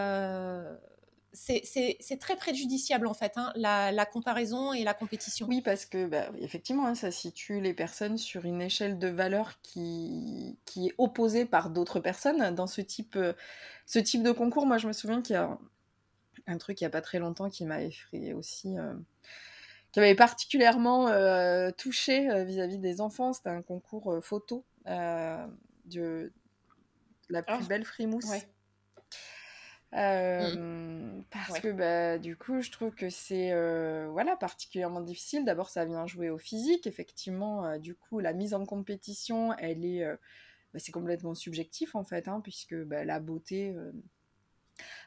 c'est 1.34 2.20
très 2.20 2.36
préjudiciable 2.36 3.08
en 3.08 3.16
fait, 3.16 3.34
hein, 3.38 3.52
la, 3.56 4.06
comparaison 4.06 4.74
et 4.74 4.84
la 4.84 4.94
compétition. 4.94 5.48
Oui, 5.48 5.62
parce 5.62 5.86
que 5.86 6.06
bah, 6.06 6.30
effectivement, 6.40 6.86
hein, 6.86 6.94
ça 6.94 7.10
situe 7.10 7.60
les 7.60 7.74
personnes 7.74 8.20
sur 8.20 8.46
une 8.46 8.62
échelle 8.62 9.00
de 9.00 9.08
valeur 9.08 9.60
qui, 9.64 10.60
qui 10.66 10.90
est 10.90 10.94
opposée 11.00 11.46
par 11.46 11.72
d'autres 11.72 12.00
personnes. 12.00 12.54
Dans 12.54 12.68
ce 12.68 12.82
type, 12.82 13.18
ce 13.88 14.00
type 14.00 14.22
de 14.22 14.32
concours, 14.32 14.68
moi 14.68 14.78
je 14.78 14.88
me 14.88 14.94
souviens 14.94 15.24
qu'il 15.24 15.34
y 15.34 15.38
a 15.38 15.58
un 16.48 16.58
truc 16.58 16.82
il 16.82 16.84
n'y 16.84 16.88
a 16.88 16.92
pas 16.92 17.02
très 17.02 17.20
longtemps 17.20 17.50
qui 17.50 17.66
m'a 17.66 17.82
effrayé 17.82 18.34
aussi. 18.34 18.78
Euh, 18.78 18.94
qui 19.92 20.00
m'avait 20.00 20.16
particulièrement 20.16 21.10
euh, 21.10 21.70
touché 21.72 22.44
vis-à-vis 22.46 22.80
des 22.80 23.00
enfants, 23.00 23.32
c'était 23.32 23.50
un 23.50 23.62
concours 23.62 24.18
photo 24.24 24.66
de 24.86 26.32
la 27.30 27.44
plus 27.44 27.56
ah. 27.60 27.68
belle 27.68 27.86
frimousse. 27.86 28.26
Mmh. 28.26 28.40
Euh, 29.96 31.22
parce 31.30 31.60
que 31.60 31.72
bah, 31.72 32.18
du 32.18 32.36
coup, 32.36 32.62
je 32.62 32.72
trouve 32.72 32.96
que 32.96 33.10
c'est 33.10 33.52
euh, 33.52 34.08
voilà, 34.12 34.36
particulièrement 34.36 35.02
difficile. 35.02 35.46
D'abord, 35.46 35.70
ça 35.70 35.86
vient 35.86 36.08
jouer 36.08 36.30
au 36.30 36.40
physique. 36.40 36.88
Effectivement, 36.88 37.66
euh, 37.66 37.78
du 37.78 37.94
coup, 37.94 38.20
la 38.20 38.34
mise 38.34 38.54
en 38.56 38.66
compétition, 38.66 39.54
elle 39.60 39.86
est, 39.86 40.04
bah, 40.74 40.80
c'est 40.80 40.92
complètement 40.92 41.36
subjectif 41.36 41.96
en 41.96 42.04
fait, 42.04 42.28
hein, 42.28 42.42
puisque 42.42 42.76
bah, 42.76 43.06
la 43.06 43.20
beauté. 43.20 43.76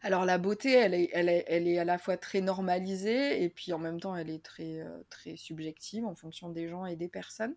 Alors 0.03 0.25
la 0.25 0.39
beauté, 0.39 0.73
elle 0.73 0.95
est, 0.95 1.79
à 1.79 1.85
la 1.85 1.99
fois 1.99 2.17
très 2.17 2.41
normalisée 2.41 3.43
et 3.43 3.49
puis 3.49 3.73
en 3.73 3.79
même 3.79 4.01
temps, 4.01 4.17
elle 4.17 4.31
est 4.31 4.43
très, 4.43 4.85
très 5.11 5.37
subjective 5.37 6.05
en 6.05 6.15
fonction 6.15 6.49
des 6.51 6.69
gens 6.69 6.87
et 6.87 6.97
des 6.97 7.09
personnes. 7.09 7.55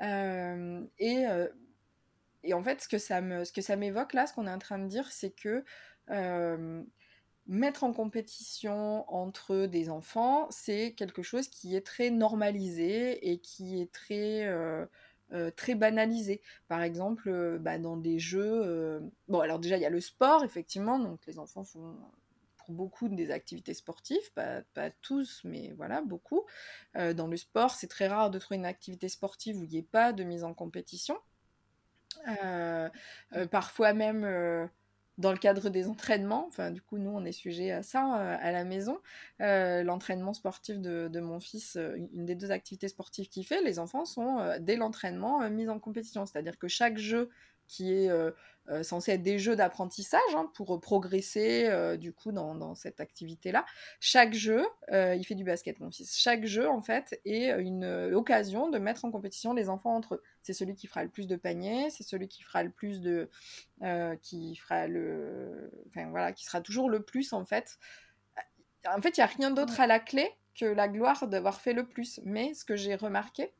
et, 0.00 1.24
et 2.44 2.52
en 2.52 2.62
fait, 2.62 2.82
ce 2.82 2.88
que 2.88 2.98
ça 2.98 3.76
m'évoque 3.76 4.12
là, 4.12 4.26
ce 4.26 4.34
qu'on 4.34 4.46
est 4.46 4.52
en 4.52 4.58
train 4.58 4.78
de 4.78 4.86
dire, 4.86 5.10
c'est 5.10 5.30
que 5.30 5.64
euh, 6.10 6.82
mettre 7.46 7.84
en 7.84 7.92
compétition 7.92 9.04
entre 9.12 9.66
des 9.66 9.90
enfants, 9.90 10.46
c'est 10.50 10.94
quelque 10.94 11.22
chose 11.22 11.48
qui 11.48 11.74
est 11.76 11.86
très 11.86 12.10
normalisé 12.10 13.30
et 13.30 13.38
qui 13.38 13.80
est 13.80 13.92
très, 13.92 14.46
euh, 14.46 14.86
euh, 15.32 15.50
très 15.50 15.74
banalisé. 15.74 16.42
Par 16.68 16.82
exemple, 16.82 17.58
bah, 17.60 17.78
dans 17.78 17.96
des 17.96 18.18
jeux... 18.18 19.02
Bon, 19.28 19.40
alors 19.40 19.58
déjà, 19.58 19.76
il 19.76 19.82
y 19.82 19.86
a 19.86 19.90
le 19.90 20.00
sport, 20.00 20.44
effectivement, 20.44 20.98
donc 20.98 21.24
les 21.26 21.38
enfants 21.38 21.64
font 21.64 21.96
pour 22.56 22.74
beaucoup 22.74 23.08
des 23.08 23.30
activités 23.30 23.74
sportives, 23.74 24.32
pas, 24.32 24.62
pas 24.72 24.90
tous, 25.02 25.42
mais 25.44 25.74
voilà, 25.76 26.00
beaucoup. 26.00 26.46
dans 26.94 27.26
le 27.26 27.36
sport, 27.36 27.72
c'est 27.72 27.88
très 27.88 28.08
rare 28.08 28.30
de 28.30 28.38
trouver 28.38 28.56
une 28.56 28.64
activité 28.64 29.10
sportive 29.10 29.58
où 29.58 29.64
il 29.64 29.68
n'y 29.68 29.78
ait 29.78 29.82
pas 29.82 30.14
de 30.14 30.24
mise 30.24 30.44
en 30.44 30.54
compétition. 30.54 31.18
parfois 33.50 33.92
même 33.92 34.70
dans 35.18 35.30
le 35.30 35.38
cadre 35.38 35.70
des 35.70 35.86
entraînements, 35.86 36.46
enfin 36.48 36.70
du 36.70 36.82
coup 36.82 36.98
nous 36.98 37.10
on 37.10 37.24
est 37.24 37.32
sujet 37.32 37.70
à 37.70 37.82
ça 37.82 38.18
euh, 38.18 38.36
à 38.40 38.50
la 38.50 38.64
maison, 38.64 38.98
euh, 39.40 39.82
l'entraînement 39.82 40.32
sportif 40.32 40.80
de, 40.80 41.08
de, 41.08 41.20
mon 41.20 41.38
fils, 41.40 41.76
euh, 41.76 41.96
une 42.14 42.26
des 42.26 42.34
deux 42.34 42.50
activités 42.50 42.88
sportives 42.88 43.28
qu'il 43.28 43.46
fait, 43.46 43.62
les 43.62 43.78
enfants 43.78 44.04
sont 44.04 44.38
dès 44.60 44.76
l'entraînement 44.76 45.48
mis 45.50 45.68
en 45.68 45.78
compétition, 45.78 46.26
c'est-à-dire 46.26 46.58
que 46.58 46.68
chaque 46.68 46.98
jeu 46.98 47.30
qui 47.68 47.92
est 47.92 48.08
euh, 48.08 48.30
euh, 48.68 48.82
censé 48.82 49.12
être 49.12 49.22
des 49.22 49.38
jeux 49.38 49.56
d'apprentissage 49.56 50.20
hein, 50.34 50.50
pour 50.54 50.80
progresser 50.80 51.66
euh, 51.66 51.96
du 51.96 52.12
coup 52.12 52.32
dans, 52.32 52.54
dans 52.54 52.74
cette 52.74 53.00
activité-là. 53.00 53.64
Chaque 54.00 54.34
jeu, 54.34 54.64
il 54.90 55.24
fait 55.24 55.34
du 55.34 55.44
basket 55.44 55.80
mon 55.80 55.90
fils, 55.90 56.16
chaque 56.16 56.44
jeu 56.46 56.68
en 56.68 56.80
fait 56.80 57.20
est 57.24 57.50
une 57.60 57.84
occasion 58.14 58.68
de 58.68 58.78
mettre 58.78 59.04
en 59.04 59.10
compétition 59.10 59.52
les 59.52 59.68
enfants 59.68 59.94
entre 59.94 60.14
eux. 60.14 60.22
C'est 60.42 60.52
celui 60.52 60.74
qui 60.74 60.86
fera 60.86 61.02
le 61.02 61.10
plus 61.10 61.26
de 61.26 61.36
paniers, 61.36 61.90
c'est 61.90 62.04
celui 62.04 62.28
qui 62.28 62.42
fera 62.42 62.62
le 62.62 62.70
plus 62.70 63.00
de... 63.00 63.28
qui 64.22 64.56
fera 64.56 64.86
le... 64.86 65.70
Enfin 65.88 66.08
voilà, 66.10 66.32
qui 66.32 66.44
sera 66.44 66.60
toujours 66.60 66.88
le 66.88 67.02
plus 67.02 67.32
en 67.32 67.44
fait. 67.44 67.78
En 68.86 69.00
fait, 69.00 69.16
il 69.16 69.20
n'y 69.20 69.24
a 69.24 69.26
rien 69.26 69.50
d'autre 69.50 69.80
à 69.80 69.86
la 69.86 69.98
clé 69.98 70.30
que 70.54 70.66
la 70.66 70.88
gloire 70.88 71.26
d'avoir 71.26 71.60
fait 71.60 71.72
le 71.72 71.86
plus. 71.86 72.20
Mais 72.24 72.54
ce 72.54 72.64
que 72.64 72.76
j'ai 72.76 72.94
remarqué, 72.94 73.52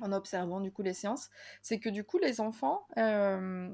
en 0.00 0.12
observant 0.12 0.60
du 0.60 0.70
coup 0.70 0.82
les 0.82 0.94
séances, 0.94 1.30
c'est 1.62 1.78
que 1.78 1.88
du 1.88 2.04
coup 2.04 2.18
les 2.18 2.40
enfants, 2.40 2.86
euh, 2.98 3.68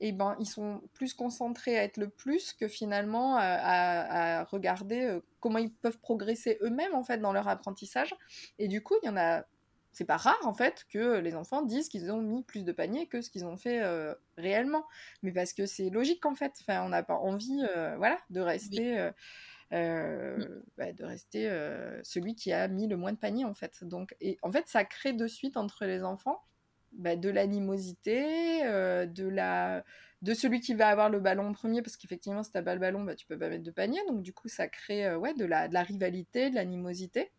eh 0.00 0.12
ben, 0.12 0.36
ils 0.38 0.46
sont 0.46 0.82
plus 0.94 1.14
concentrés 1.14 1.78
à 1.78 1.84
être 1.84 1.98
le 1.98 2.08
plus 2.08 2.52
que 2.52 2.68
finalement 2.68 3.36
à, 3.36 4.44
regarder 4.44 5.02
euh, 5.02 5.20
comment 5.40 5.58
ils 5.58 5.72
peuvent 5.72 5.98
progresser 5.98 6.58
eux-mêmes 6.62 6.94
en 6.94 7.04
fait 7.04 7.18
dans 7.18 7.32
leur 7.32 7.48
apprentissage. 7.48 8.14
Et 8.58 8.68
du 8.68 8.82
coup, 8.82 8.94
il 9.02 9.06
y 9.06 9.10
en 9.10 9.16
a 9.16 9.44
c'est 9.92 10.04
pas 10.04 10.16
rare 10.16 10.38
en 10.44 10.54
fait 10.54 10.86
que 10.88 11.18
les 11.18 11.34
enfants 11.34 11.62
disent 11.62 11.88
qu'ils 11.88 12.12
ont 12.12 12.22
mis 12.22 12.44
plus 12.44 12.64
de 12.64 12.70
paniers 12.70 13.08
que 13.08 13.20
ce 13.22 13.28
qu'ils 13.28 13.44
ont 13.44 13.56
fait 13.56 13.82
réellement. 14.36 14.84
Mais 15.24 15.32
parce 15.32 15.52
que 15.52 15.66
c'est 15.66 15.90
logique 15.90 16.24
en 16.24 16.36
fait. 16.36 16.52
Enfin, 16.60 16.84
on 16.84 16.90
n'a 16.90 17.02
pas 17.02 17.16
envie, 17.16 17.60
voilà, 17.98 18.18
de 18.30 18.40
rester. 18.40 19.10
Bah, 19.70 20.92
de 20.92 21.04
rester 21.04 21.48
celui 22.02 22.34
qui 22.34 22.52
a 22.52 22.66
mis 22.68 22.88
le 22.88 22.96
moins 22.96 23.12
de 23.12 23.18
paniers 23.18 23.44
en 23.44 23.54
fait. 23.54 23.84
Donc, 23.84 24.16
et 24.20 24.38
en 24.42 24.50
fait, 24.50 24.68
ça 24.68 24.84
crée 24.84 25.12
de 25.12 25.26
suite 25.26 25.56
entre 25.56 25.84
les 25.84 26.02
enfants 26.02 26.42
bah, 26.92 27.16
de 27.16 27.28
l'animosité, 27.28 28.62
de 28.64 29.28
la 29.28 29.84
de 30.22 30.34
celui 30.34 30.60
qui 30.60 30.74
va 30.74 30.88
avoir 30.88 31.08
le 31.08 31.18
ballon 31.18 31.46
en 31.46 31.52
premier, 31.52 31.80
parce 31.80 31.96
qu'effectivement, 31.96 32.42
si 32.42 32.52
t'as 32.52 32.62
pas 32.62 32.74
le 32.74 32.80
ballon, 32.80 33.02
bah, 33.04 33.14
tu 33.14 33.26
peux 33.26 33.38
pas 33.38 33.48
mettre 33.48 33.64
de 33.64 33.70
panier. 33.70 34.00
Donc, 34.06 34.22
du 34.22 34.34
coup, 34.34 34.48
ça 34.48 34.68
crée 34.68 35.14
ouais, 35.14 35.32
de, 35.32 35.46
la, 35.46 35.66
de 35.66 35.72
la 35.72 35.82
rivalité, 35.82 36.50
de 36.50 36.56
l'animosité. 36.56 37.30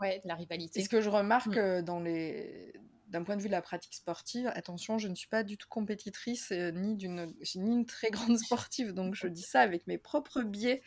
Ouais, 0.00 0.18
de 0.22 0.28
la 0.28 0.34
rivalité. 0.34 0.80
Et 0.80 0.82
ce 0.82 0.88
que 0.88 1.02
je 1.02 1.10
remarque 1.10 1.58
mm. 1.58 1.82
dans 1.82 2.00
les 2.00 2.72
d'un 3.12 3.22
point 3.24 3.36
de 3.36 3.42
vue 3.42 3.48
de 3.48 3.52
la 3.52 3.60
pratique 3.60 3.94
sportive, 3.94 4.50
attention, 4.54 4.96
je 4.96 5.06
ne 5.06 5.14
suis 5.14 5.28
pas 5.28 5.42
du 5.42 5.58
tout 5.58 5.68
compétitrice 5.68 6.50
euh, 6.50 6.70
ni 6.72 6.96
d'une 6.96 7.34
ni 7.54 7.74
une 7.74 7.86
très 7.86 8.10
grande 8.10 8.38
sportive, 8.38 8.94
donc 8.94 9.14
je 9.14 9.26
dis 9.26 9.42
ça 9.42 9.60
avec 9.60 9.86
mes 9.86 9.98
propres 9.98 10.40
biais 10.40 10.82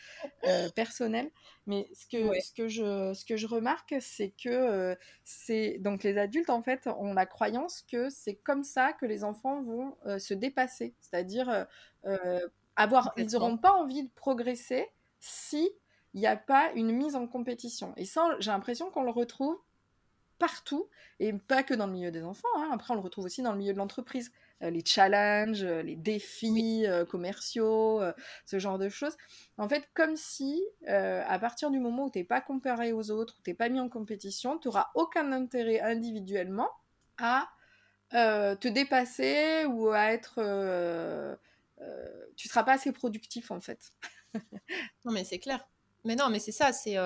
euh, 0.46 0.70
personnels. 0.70 1.32
Mais 1.68 1.88
ce 1.94 2.08
que 2.08 2.40
ce 2.42 2.52
que 2.52 2.68
je 2.68 3.14
ce 3.14 3.26
que 3.26 3.38
je 3.38 3.46
remarque, 3.46 3.96
c'est 4.02 4.32
que 4.32 4.50
euh, 4.50 4.96
c'est 5.24 5.78
donc 5.80 6.04
les 6.04 6.18
adultes 6.18 6.50
en 6.50 6.64
fait 6.64 6.88
ont 6.88 7.14
la 7.14 7.28
croyance 7.28 7.84
que 7.84 8.10
c'est 8.10 8.36
comme 8.36 8.64
ça 8.64 8.92
que 8.94 9.06
les 9.06 9.24
enfants 9.24 9.62
vont 9.62 9.96
se 10.20 10.34
dépasser, 10.34 10.96
c'est-à-dire 11.00 11.68
avoir 12.76 13.14
ils 13.18 13.32
n'auront 13.32 13.58
pas 13.58 13.72
envie 13.72 14.04
de 14.04 14.10
progresser 14.16 14.88
si 15.20 15.70
il 16.14 16.22
n'y 16.22 16.28
a 16.28 16.38
pas 16.38 16.72
une 16.76 16.92
mise 16.92 17.16
en 17.16 17.28
compétition. 17.28 17.94
Et 17.98 18.06
ça, 18.06 18.36
j'ai 18.40 18.52
l'impression 18.52 18.90
qu'on 18.90 19.04
le 19.04 19.12
retrouve 19.12 19.58
partout, 20.38 20.90
et 21.20 21.34
pas 21.34 21.64
que 21.64 21.74
dans 21.74 21.88
le 21.88 21.94
milieu 21.94 22.12
des 22.12 22.24
enfants. 22.24 22.48
Hein. 22.58 22.70
Après, 22.74 22.92
on 22.92 22.96
le 22.96 23.02
retrouve 23.02 23.26
aussi 23.26 23.42
dans 23.42 23.52
le 23.52 23.58
milieu 23.58 23.74
de 23.74 23.78
l'entreprise. 23.78 24.32
Euh, 24.64 24.70
les 24.70 24.84
challenges, 24.86 25.64
euh, 25.64 25.82
les 25.82 25.98
défis 25.98 26.86
euh, 26.88 27.04
commerciaux, 27.06 28.02
ce 28.46 28.60
genre 28.60 28.78
de 28.78 28.90
choses. 28.90 29.16
En 29.58 29.68
fait, 29.68 29.90
comme 29.94 30.16
si, 30.16 30.64
à 30.88 31.40
partir 31.40 31.72
du 31.72 31.80
moment 31.80 32.06
où 32.06 32.12
tu 32.12 32.20
n'es 32.20 32.24
pas 32.24 32.42
comparé 32.42 32.94
aux 32.94 33.12
autres, 33.12 33.36
où 33.40 33.42
tu 33.44 33.50
n'es 33.50 33.56
pas 33.56 33.70
mis 33.70 33.80
en 33.80 33.90
compétition, 33.90 34.58
tu 34.58 34.68
n'auras 34.68 34.88
aucun 34.96 35.32
intérêt 35.32 35.82
individuellement 35.82 36.70
à 37.18 37.50
te 38.12 38.68
dépasser 38.68 39.66
ou 39.66 39.90
à 39.90 40.12
être... 40.12 41.38
tu 42.36 42.48
seras 42.48 42.64
pas 42.64 42.74
assez 42.74 42.92
productif, 42.92 43.52
en 43.52 43.60
fait. 43.60 43.92
non, 45.06 45.12
mais 45.12 45.24
c'est 45.24 45.40
clair. 45.40 45.68
Mais 46.04 46.16
non, 46.16 46.30
mais 46.30 46.40
c'est 46.40 46.52
ça, 46.52 46.72
c'est 46.72 46.98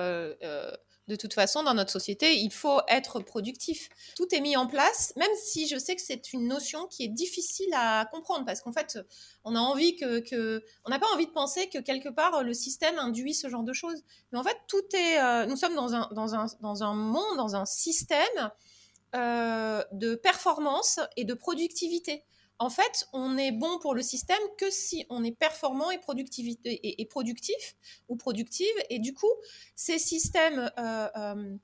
de 1.10 1.16
toute 1.16 1.34
façon, 1.34 1.64
dans 1.64 1.74
notre 1.74 1.90
société, 1.90 2.36
il 2.36 2.52
faut 2.52 2.80
être 2.86 3.18
productif. 3.18 3.88
Tout 4.14 4.32
est 4.32 4.40
mis 4.40 4.56
en 4.56 4.68
place, 4.68 5.12
même 5.16 5.30
si 5.42 5.66
je 5.66 5.76
sais 5.76 5.96
que 5.96 6.02
c'est 6.02 6.32
une 6.32 6.46
notion 6.46 6.86
qui 6.86 7.02
est 7.02 7.08
difficile 7.08 7.68
à 7.74 8.08
comprendre, 8.12 8.46
parce 8.46 8.60
qu'en 8.60 8.72
fait, 8.72 8.96
on 9.42 9.56
a 9.56 9.58
envie 9.58 9.96
que, 9.96 10.62
on 10.84 10.90
n'a 10.90 11.00
pas 11.00 11.08
envie 11.12 11.26
de 11.26 11.32
penser 11.32 11.68
que 11.68 11.78
quelque 11.78 12.08
part 12.08 12.44
le 12.44 12.54
système 12.54 12.96
induit 13.00 13.34
ce 13.34 13.48
genre 13.48 13.64
de 13.64 13.72
choses. 13.72 14.04
Mais 14.30 14.38
en 14.38 14.44
fait, 14.44 14.56
tout 14.68 14.84
est, 14.94 15.18
euh, 15.20 15.46
nous 15.46 15.56
sommes 15.56 15.74
dans 15.74 15.94
un, 15.94 16.08
dans 16.12 16.36
un, 16.36 16.46
dans 16.60 16.84
un 16.84 16.94
monde, 16.94 17.36
dans 17.36 17.56
un 17.56 17.64
système 17.64 18.52
euh, 19.16 19.82
de 19.90 20.14
performance 20.14 21.00
et 21.16 21.24
de 21.24 21.34
productivité 21.34 22.24
en 22.60 22.68
fait, 22.68 23.08
on 23.14 23.38
est 23.38 23.52
bon 23.52 23.78
pour 23.78 23.94
le 23.94 24.02
système 24.02 24.38
que 24.58 24.70
si 24.70 25.06
on 25.08 25.24
est 25.24 25.34
performant 25.34 25.90
et, 25.90 25.98
productif 25.98 27.74
ou 28.08 28.16
productive. 28.16 28.74
Et 28.90 28.98
du 28.98 29.14
coup, 29.14 29.32
ces 29.74 29.98
systèmes, 29.98 30.70
euh, 30.78 31.08
euh, 31.16 31.56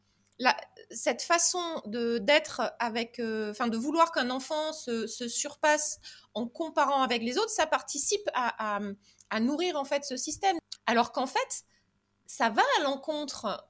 cette 0.91 1.21
façon 1.21 1.61
d'être 1.85 2.75
avec, 2.79 3.19
euh, 3.19 3.51
enfin, 3.51 3.69
de 3.69 3.77
vouloir 3.77 4.11
qu'un 4.11 4.31
enfant 4.31 4.73
se, 4.73 5.07
surpasse 5.07 6.01
en 6.33 6.49
comparant 6.49 7.03
avec 7.03 7.23
les 7.23 7.37
autres, 7.37 7.51
ça 7.51 7.67
participe 7.67 8.29
à, 8.33 8.81
nourrir 9.39 9.77
en 9.77 9.85
fait 9.85 10.03
ce 10.03 10.17
système. 10.17 10.57
Alors 10.87 11.13
qu'en 11.13 11.27
fait, 11.27 11.65
ça 12.27 12.49
va 12.49 12.63
à 12.79 12.85
l'encontre 12.85 13.69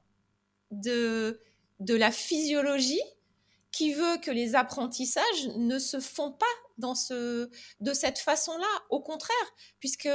de, 0.70 1.40
de 1.80 1.94
la 1.96 2.12
physiologie 2.12 3.02
qui 3.72 3.94
veut 3.94 4.18
que 4.18 4.30
les 4.30 4.54
apprentissages 4.54 5.48
ne 5.56 5.80
se 5.80 5.98
font 5.98 6.30
pas 6.30 6.46
dans 6.78 6.94
ce, 6.94 7.50
de 7.80 7.92
cette 7.92 8.18
façon-là. 8.18 8.82
Au 8.90 9.00
contraire, 9.00 9.36
puisque 9.80 10.10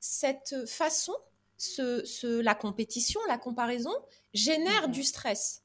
cette 0.00 0.66
façon, 0.68 1.14
ce, 1.56 2.40
la 2.40 2.54
compétition, 2.54 3.20
la 3.28 3.38
comparaison, 3.38 3.94
génère 4.32 4.88
mhm. 4.88 4.92
du 4.92 5.02
stress. 5.02 5.62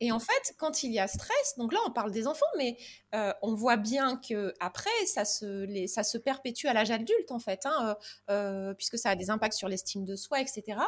Et 0.00 0.12
en 0.12 0.18
fait, 0.18 0.54
quand 0.58 0.82
il 0.82 0.92
y 0.92 0.98
a 0.98 1.08
stress, 1.08 1.54
donc 1.56 1.72
là 1.72 1.78
on 1.86 1.90
parle 1.90 2.10
des 2.10 2.26
enfants, 2.26 2.44
mais 2.58 2.76
euh, 3.14 3.32
on 3.40 3.54
voit 3.54 3.78
bien 3.78 4.16
que 4.16 4.52
après 4.60 4.90
ça 5.06 5.24
se, 5.24 5.64
les, 5.64 5.86
ça 5.86 6.02
se 6.02 6.18
perpétue 6.18 6.66
à 6.66 6.74
l'âge 6.74 6.90
adulte 6.90 7.30
en 7.30 7.38
fait, 7.38 7.64
hein, 7.64 7.96
euh, 8.28 8.32
euh, 8.32 8.74
puisque 8.74 8.98
ça 8.98 9.10
a 9.10 9.16
des 9.16 9.30
impacts 9.30 9.54
sur 9.54 9.68
l'estime 9.68 10.04
de 10.04 10.14
soi, 10.14 10.40
etc. 10.40 10.80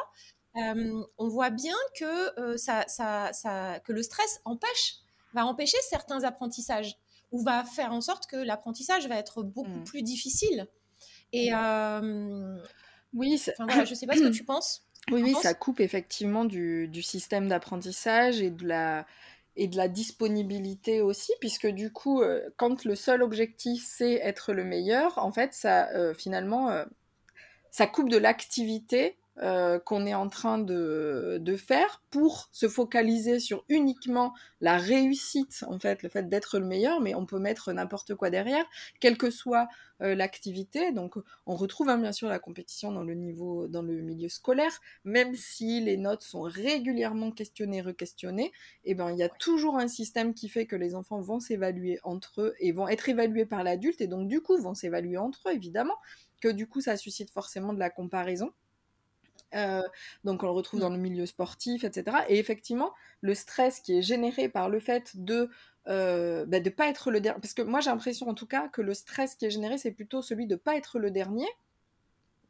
on 0.55 1.29
voit 1.29 1.51
bien 1.51 1.77
que, 1.95 2.57
ça, 2.57 2.85
ça, 2.89 3.33
ça, 3.33 3.81
que 3.81 3.93
le 3.93 4.03
stress 4.03 4.41
empêche, 4.45 4.97
va 5.33 5.47
empêcher 5.47 5.79
certains 5.89 6.25
apprentissages 6.25 6.99
ou 7.33 7.43
va 7.43 7.65
faire 7.65 7.93
en 7.93 8.01
sorte 8.01 8.27
que 8.27 8.37
l'apprentissage 8.37 9.09
va 9.09 9.17
être 9.17 9.43
beaucoup 9.43 9.81
mmh. 9.81 9.85
plus 9.85 10.03
difficile. 10.03 10.67
Et 11.33 11.53
euh, 11.53 12.57
oui, 13.13 13.41
voilà, 13.59 13.85
je 13.85 13.91
ne 13.91 13.95
sais 13.95 14.07
pas 14.07 14.17
ce 14.17 14.23
que 14.23 14.29
tu 14.29 14.45
penses. 14.47 14.85
Oui, 15.11 15.23
oui, 15.23 15.35
ça 15.41 15.55
coupe 15.55 15.81
effectivement 15.81 16.45
du, 16.45 16.89
du 16.89 17.03
système 17.03 17.49
d'apprentissage 17.49 18.41
et 18.41 18.51
de 18.51 18.67
la 18.67 19.07
et 19.61 19.67
de 19.67 19.77
la 19.77 19.89
disponibilité 19.89 21.03
aussi, 21.03 21.33
puisque 21.41 21.67
du 21.67 21.93
coup, 21.93 22.23
euh, 22.23 22.49
quand 22.57 22.85
le 22.85 22.95
seul 22.95 23.23
objectif 23.23 23.85
c'est 23.85 24.15
être 24.15 24.53
le 24.53 24.63
meilleur, 24.63 25.19
en 25.19 25.33
fait, 25.33 25.53
ça 25.53 25.89
euh, 25.95 26.15
finalement, 26.15 26.71
ça 27.71 27.87
coupe 27.87 28.09
de 28.09 28.19
l'activité 28.19 29.17
euh, 29.43 29.79
qu'on 29.79 30.05
est 30.05 30.15
en 30.15 30.29
train 30.29 30.59
de, 30.59 31.39
de, 31.41 31.57
faire 31.57 32.03
pour 32.11 32.49
se 32.51 32.69
focaliser 32.69 33.39
sur 33.39 33.65
uniquement 33.69 34.35
la 34.61 34.79
réussite, 34.79 35.65
en 35.69 35.79
fait, 35.79 36.03
le 36.03 36.09
fait 36.09 36.29
d'être 36.29 36.59
le 36.59 36.67
meilleur, 36.67 37.01
mais 37.01 37.15
on 37.15 37.25
peut 37.25 37.39
mettre 37.39 37.73
n'importe 37.73 38.17
quoi 38.17 38.31
derrière, 38.31 38.65
quelle 38.99 39.17
que 39.17 39.31
soit 39.31 39.69
euh, 40.03 40.15
l'activité. 40.17 40.91
Donc, 40.93 41.15
on 41.47 41.55
retrouve 41.55 41.89
hein, 41.89 41.99
bien 41.99 42.11
sûr 42.11 42.29
la 42.29 42.41
compétition 42.41 42.91
dans 42.91 43.05
le 43.05 43.15
niveau, 43.15 43.69
dans 43.69 43.83
le 43.83 44.01
milieu 44.01 44.29
scolaire, 44.29 44.81
même 45.05 45.35
si 45.37 45.81
les 45.81 45.97
notes 45.97 46.23
sont 46.23 46.43
régulièrement 46.43 47.31
questionnées, 47.31 47.81
re-questionnées, 47.81 48.53
et 48.85 48.93
eh 48.93 48.95
ben 48.95 49.11
il 49.11 49.19
y 49.19 49.23
a 49.23 49.29
toujours 49.29 49.77
un 49.77 49.89
système 49.89 50.35
qui 50.35 50.49
fait 50.49 50.67
que 50.67 50.77
les 50.77 50.95
enfants 50.97 51.21
vont 51.21 51.39
s'évaluer 51.41 52.01
entre 52.03 52.43
eux 52.43 52.55
et 52.59 52.73
vont 52.73 52.89
être 52.89 53.09
évalués 53.09 53.47
par 53.47 53.63
l'adulte, 53.63 54.01
et 54.01 54.09
donc 54.09 54.29
du 54.29 54.41
coup 54.41 54.57
vont 54.61 54.75
s'évaluer 54.75 55.19
entre 55.19 55.49
eux, 55.49 55.53
évidemment, 55.53 55.97
que 56.41 56.49
du 56.49 56.67
coup 56.67 56.81
ça 56.81 56.97
suscite 56.97 57.31
forcément 57.31 57.73
de 57.73 57.79
la 57.79 57.91
comparaison. 57.91 58.53
Euh, 59.55 59.83
donc 60.25 60.43
on 60.43 60.47
le 60.47 60.53
retrouve 60.53 60.81
dans 60.81 60.91
le 60.91 60.99
milieu 60.99 61.27
sportif, 61.27 61.85
etc. 61.85 62.19
Et 62.29 62.39
effectivement, 62.39 62.95
le 63.21 63.35
stress 63.35 63.81
qui 63.81 63.99
est 63.99 64.03
généré 64.03 64.49
par 64.49 64.69
le 64.69 64.81
fait 64.81 65.13
de 65.17 65.51
euh, 65.89 66.45
bah, 66.47 66.61
de 66.61 66.71
pas 66.71 66.89
être 66.89 67.11
le 67.11 67.21
dernier, 67.21 67.41
parce 67.41 67.55
que 67.55 67.63
moi 67.63 67.81
j'ai 67.81 67.91
l'impression 67.91 68.29
en 68.29 68.35
tout 68.35 68.47
cas 68.47 68.69
que 68.69 68.83
le 68.83 68.93
stress 68.93 69.37
qui 69.37 69.47
est 69.47 69.51
généré, 69.51 69.79
c'est 69.79 69.93
plutôt 69.93 70.21
celui 70.21 70.47
de 70.47 70.57
pas 70.57 70.77
être 70.77 70.99
le 70.99 71.11
dernier, 71.11 71.49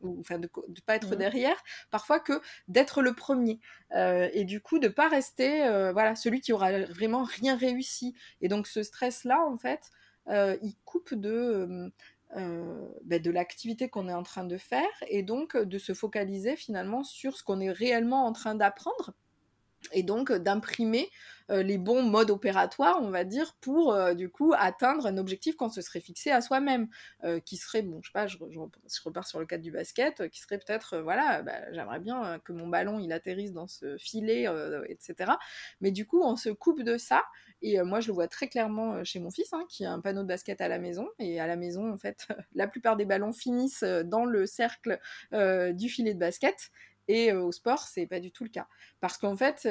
ou 0.00 0.18
enfin 0.20 0.38
de, 0.38 0.50
ne 0.68 0.80
pas 0.84 0.96
être 0.96 1.14
derrière, 1.14 1.56
parfois 1.90 2.18
que 2.18 2.40
d'être 2.66 3.00
le 3.00 3.14
premier, 3.14 3.60
euh, 3.94 4.28
et 4.32 4.44
du 4.44 4.60
coup 4.60 4.80
de 4.80 4.88
pas 4.88 5.08
rester, 5.08 5.60
voilà, 5.92 6.16
celui 6.16 6.40
qui 6.40 6.52
aura 6.52 6.80
vraiment 6.86 7.22
rien 7.22 7.56
réussi. 7.56 8.14
Et 8.40 8.48
donc 8.48 8.66
ce 8.66 8.82
stress 8.82 9.22
là, 9.22 9.40
en 9.46 9.56
fait, 9.56 9.90
il 10.28 10.74
coupe 10.84 11.14
de 11.14 11.92
euh, 12.36 12.86
ben, 13.04 13.22
de 13.22 13.30
l'activité 13.30 13.88
qu'on 13.88 14.06
est 14.06 14.14
en 14.14 14.22
train 14.22 14.44
de 14.44 14.58
faire 14.58 14.88
et 15.08 15.22
donc 15.22 15.56
de 15.56 15.78
se 15.78 15.94
focaliser 15.94 16.56
finalement 16.56 17.02
sur 17.02 17.38
ce 17.38 17.42
qu'on 17.42 17.58
est 17.58 17.70
réellement 17.70 18.26
en 18.26 18.32
train 18.32 18.54
d'apprendre 18.54 19.14
et 19.92 20.02
donc 20.02 20.30
d'imprimer 20.32 21.08
euh, 21.50 21.62
les 21.62 21.78
bons 21.78 22.02
modes 22.02 22.30
opératoires, 22.30 22.98
on 23.00 23.10
va 23.10 23.24
dire, 23.24 23.54
pour 23.62 23.94
euh, 23.94 24.12
du 24.12 24.28
coup 24.28 24.52
atteindre 24.58 25.06
un 25.06 25.16
objectif 25.16 25.56
qu'on 25.56 25.70
se 25.70 25.80
serait 25.80 26.00
fixé 26.00 26.30
à 26.30 26.42
soi-même, 26.42 26.88
qui 27.46 27.56
serait, 27.56 27.80
bon, 27.80 28.00
je 28.02 28.08
sais 28.08 28.12
pas, 28.12 28.26
je, 28.26 28.36
repars 29.04 29.26
sur 29.26 29.40
le 29.40 29.46
cadre 29.46 29.62
du 29.62 29.70
basket, 29.70 30.28
qui 30.28 30.40
serait 30.40 30.58
peut-être, 30.58 30.98
voilà, 30.98 31.40
bah, 31.42 31.72
j'aimerais 31.72 32.00
bien 32.00 32.40
que 32.44 32.52
mon 32.52 32.66
ballon 32.66 32.98
il 32.98 33.12
atterrisse 33.12 33.52
dans 33.52 33.68
ce 33.68 33.96
filet, 33.96 34.46
etc. 34.88 35.32
Mais 35.80 35.92
du 35.92 36.06
coup, 36.06 36.20
on 36.22 36.36
se 36.36 36.50
coupe 36.50 36.82
de 36.82 36.98
ça 36.98 37.22
et 37.62 37.80
euh, 37.80 37.84
moi, 37.84 38.00
je 38.00 38.08
le 38.08 38.14
vois 38.14 38.28
très 38.28 38.48
clairement 38.48 38.94
euh, 38.94 39.04
chez 39.04 39.18
mon 39.18 39.30
fils, 39.30 39.52
hein, 39.52 39.64
qui 39.68 39.84
a 39.84 39.92
un 39.92 40.00
panneau 40.00 40.22
de 40.22 40.28
basket 40.28 40.60
à 40.60 40.68
la 40.68 40.78
maison. 40.78 41.08
Et 41.18 41.40
à 41.40 41.46
la 41.46 41.56
maison, 41.56 41.92
en 41.92 41.98
fait, 41.98 42.26
la 42.54 42.68
plupart 42.68 42.96
des 42.96 43.04
ballons 43.04 43.32
finissent 43.32 43.82
euh, 43.82 44.02
dans 44.02 44.24
le 44.24 44.46
cercle 44.46 44.98
du 45.32 45.88
filet 45.88 46.14
de 46.14 46.18
basket. 46.18 46.70
Et 47.10 47.32
au 47.32 47.52
sport, 47.52 47.80
c'est 47.80 48.06
pas 48.06 48.20
du 48.20 48.30
tout 48.30 48.44
le 48.44 48.50
cas. 48.50 48.66
Parce 49.00 49.16
qu'en 49.16 49.34
fait, 49.34 49.66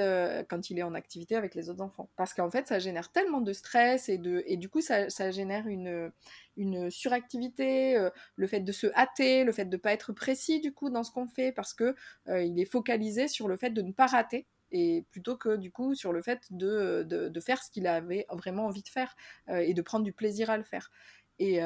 quand 0.49 0.71
il 0.71 0.79
est 0.79 0.83
en 0.83 0.95
activité 0.95 1.35
avec 1.35 1.53
les 1.53 1.69
autres 1.69 1.83
enfants. 1.83 2.09
Parce 2.15 2.33
qu'en 2.33 2.49
fait, 2.49 2.67
ça 2.67 2.79
génère 2.79 3.11
tellement 3.11 3.41
de 3.41 3.53
stress 3.53 4.09
et, 4.09 4.17
de, 4.17 4.43
et 4.47 4.57
du 4.57 4.69
coup, 4.69 4.81
ça, 4.81 5.11
ça 5.11 5.29
génère 5.29 5.67
une, 5.67 6.11
une 6.55 6.89
suractivité, 6.89 8.09
le 8.35 8.47
fait 8.47 8.61
de 8.61 8.71
se 8.71 8.87
hâter, 8.95 9.43
le 9.43 9.51
fait 9.51 9.65
de 9.65 9.75
ne 9.75 9.81
pas 9.81 9.93
être 9.93 10.13
précis 10.13 10.59
du 10.61 10.73
coup 10.73 10.89
dans 10.89 11.03
ce 11.03 11.11
qu'on 11.11 11.27
fait 11.27 11.51
parce 11.51 11.75
que 11.75 11.95
il 12.27 12.59
est 12.59 12.65
focalisé 12.65 13.27
sur 13.27 13.47
le 13.47 13.55
fait 13.55 13.69
de 13.69 13.83
ne 13.83 13.91
pas 13.91 14.07
rater 14.07 14.47
et 14.71 15.05
plutôt 15.11 15.37
que 15.37 15.55
du 15.55 15.71
coup 15.71 15.95
sur 15.95 16.13
le 16.13 16.21
fait 16.21 16.41
de, 16.51 17.03
de, 17.03 17.39
faire 17.39 17.63
ce 17.63 17.71
qu'il 17.71 17.87
avait 17.87 18.25
vraiment 18.31 18.65
envie 18.65 18.83
de 18.83 18.89
faire 18.89 19.15
et 19.49 19.73
de 19.73 19.81
prendre 19.81 20.03
du 20.03 20.13
plaisir 20.13 20.49
à 20.49 20.57
le 20.57 20.63
faire. 20.63 20.91
Et, 21.39 21.59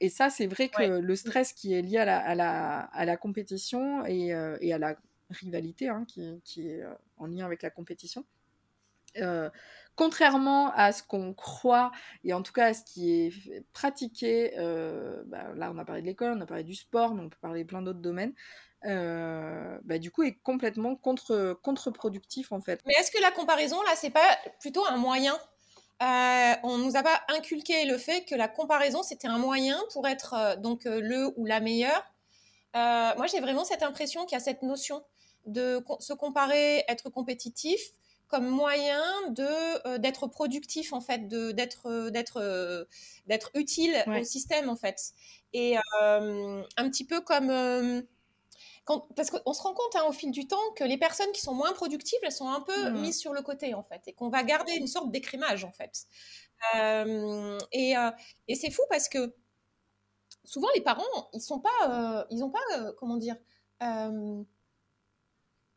et 0.00 0.08
ça, 0.08 0.30
c'est 0.30 0.46
vrai 0.46 0.68
que 0.68 1.00
le 1.00 1.16
stress 1.16 1.52
qui 1.52 1.74
est 1.74 1.82
lié 1.82 1.98
à 1.98 2.04
la, 2.04 2.18
à 2.18 2.34
la, 2.34 2.80
à 2.80 3.04
la 3.04 3.16
compétition 3.16 4.04
et, 4.06 4.28
et, 4.60 4.72
à 4.72 4.78
la 4.78 4.96
rivalité 5.30 5.88
hein, 5.88 6.04
qui, 6.08 6.40
qui, 6.44 6.68
est 6.68 6.84
en 7.18 7.26
lien 7.26 7.44
avec 7.44 7.62
la 7.62 7.70
compétition, 7.70 8.24
contrairement 9.94 10.72
à 10.72 10.92
ce 10.92 11.02
qu'on 11.02 11.34
croit 11.34 11.90
et 12.24 12.32
en 12.32 12.42
tout 12.42 12.52
cas 12.52 12.66
à 12.66 12.74
ce 12.74 12.84
qui 12.84 13.10
est 13.10 13.64
pratiqué, 13.72 14.52
bah, 15.26 15.52
là 15.54 15.70
on 15.72 15.78
a 15.78 15.84
parlé 15.84 16.02
de 16.02 16.06
l'école, 16.06 16.36
on 16.36 16.40
a 16.40 16.46
parlé 16.46 16.64
du 16.64 16.74
sport, 16.74 17.14
mais 17.14 17.22
on 17.22 17.28
peut 17.28 17.38
parler 17.40 17.64
de 17.64 17.68
plein 17.68 17.82
d'autres 17.82 18.00
domaines. 18.00 18.32
Bah, 18.82 19.98
du 19.98 20.10
coup 20.10 20.22
est 20.22 20.38
complètement 20.42 20.96
contre 20.96 21.58
contre-productif 21.62 22.52
en 22.52 22.60
fait. 22.60 22.80
Mais 22.86 22.94
est-ce 22.98 23.10
que 23.10 23.20
la 23.20 23.30
comparaison 23.30 23.80
là 23.82 23.92
c'est 23.96 24.10
pas 24.10 24.38
plutôt 24.60 24.84
un 24.86 24.96
moyen? 24.96 25.38
Euh, 26.00 26.54
on 26.62 26.78
nous 26.78 26.96
a 26.96 27.02
pas 27.02 27.20
inculqué 27.28 27.84
le 27.84 27.98
fait 27.98 28.24
que 28.24 28.36
la 28.36 28.46
comparaison 28.46 29.02
c'était 29.02 29.26
un 29.26 29.38
moyen 29.38 29.80
pour 29.92 30.06
être 30.06 30.56
donc 30.60 30.84
le 30.84 31.32
ou 31.36 31.44
la 31.44 31.60
meilleure. 31.60 32.04
moi 32.74 33.26
j'ai 33.30 33.40
vraiment 33.40 33.64
cette 33.64 33.82
impression 33.82 34.24
qu'il 34.24 34.36
y 34.36 34.40
a 34.40 34.44
cette 34.44 34.62
notion 34.62 35.02
de 35.46 35.82
se 35.98 36.12
comparer, 36.12 36.84
être 36.88 37.10
compétitif, 37.10 37.80
comme 38.28 38.46
moyen 38.46 39.02
de 39.30 39.88
euh, 39.88 39.98
d'être 39.98 40.26
productif 40.26 40.92
en 40.92 41.00
fait, 41.00 41.28
de 41.28 41.50
d'être 41.52 41.86
euh, 41.86 42.10
d'être 42.10 42.36
euh, 42.36 42.84
d'être 43.26 43.50
utile 43.54 44.04
au 44.06 44.22
système 44.22 44.68
en 44.68 44.76
fait. 44.76 45.12
Et 45.54 45.76
un 45.76 46.90
petit 46.90 47.06
peu 47.06 47.20
comme 47.22 47.50
quand, 48.88 49.00
parce 49.14 49.28
qu'on 49.28 49.52
se 49.52 49.60
rend 49.60 49.74
compte 49.74 49.96
hein, 49.96 50.04
au 50.08 50.12
fil 50.12 50.30
du 50.30 50.46
temps 50.46 50.72
que 50.74 50.82
les 50.82 50.96
personnes 50.96 51.30
qui 51.32 51.42
sont 51.42 51.52
moins 51.52 51.74
productives, 51.74 52.18
elles 52.22 52.32
sont 52.32 52.48
un 52.48 52.62
peu 52.62 52.88
mmh. 52.88 53.00
mises 53.00 53.20
sur 53.20 53.34
le 53.34 53.42
côté 53.42 53.74
en 53.74 53.82
fait, 53.82 54.00
et 54.06 54.14
qu'on 54.14 54.30
va 54.30 54.42
garder 54.44 54.72
une 54.72 54.86
sorte 54.86 55.10
d'écrémage 55.10 55.64
en 55.64 55.72
fait. 55.72 56.06
et, 57.72 57.94
et 58.48 58.54
c'est 58.54 58.70
fou 58.70 58.80
parce 58.88 59.10
que 59.10 59.34
souvent 60.44 60.68
les 60.74 60.80
parents, 60.80 61.28
ils 61.34 61.42
sont 61.42 61.60
pas, 61.60 62.26
ils 62.30 62.42
ont 62.42 62.50
pas, 62.50 62.92
comment 62.98 63.18
dire 63.18 63.36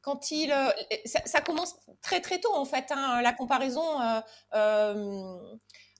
quand 0.01 0.31
il, 0.31 0.51
euh, 0.51 0.71
ça, 1.05 1.41
commence 1.41 1.75
très 2.01 2.21
très 2.21 2.39
tôt 2.39 2.53
en 2.55 2.65
fait, 2.65 2.85
hein, 2.91 3.21
la 3.21 3.33
comparaison. 3.33 3.99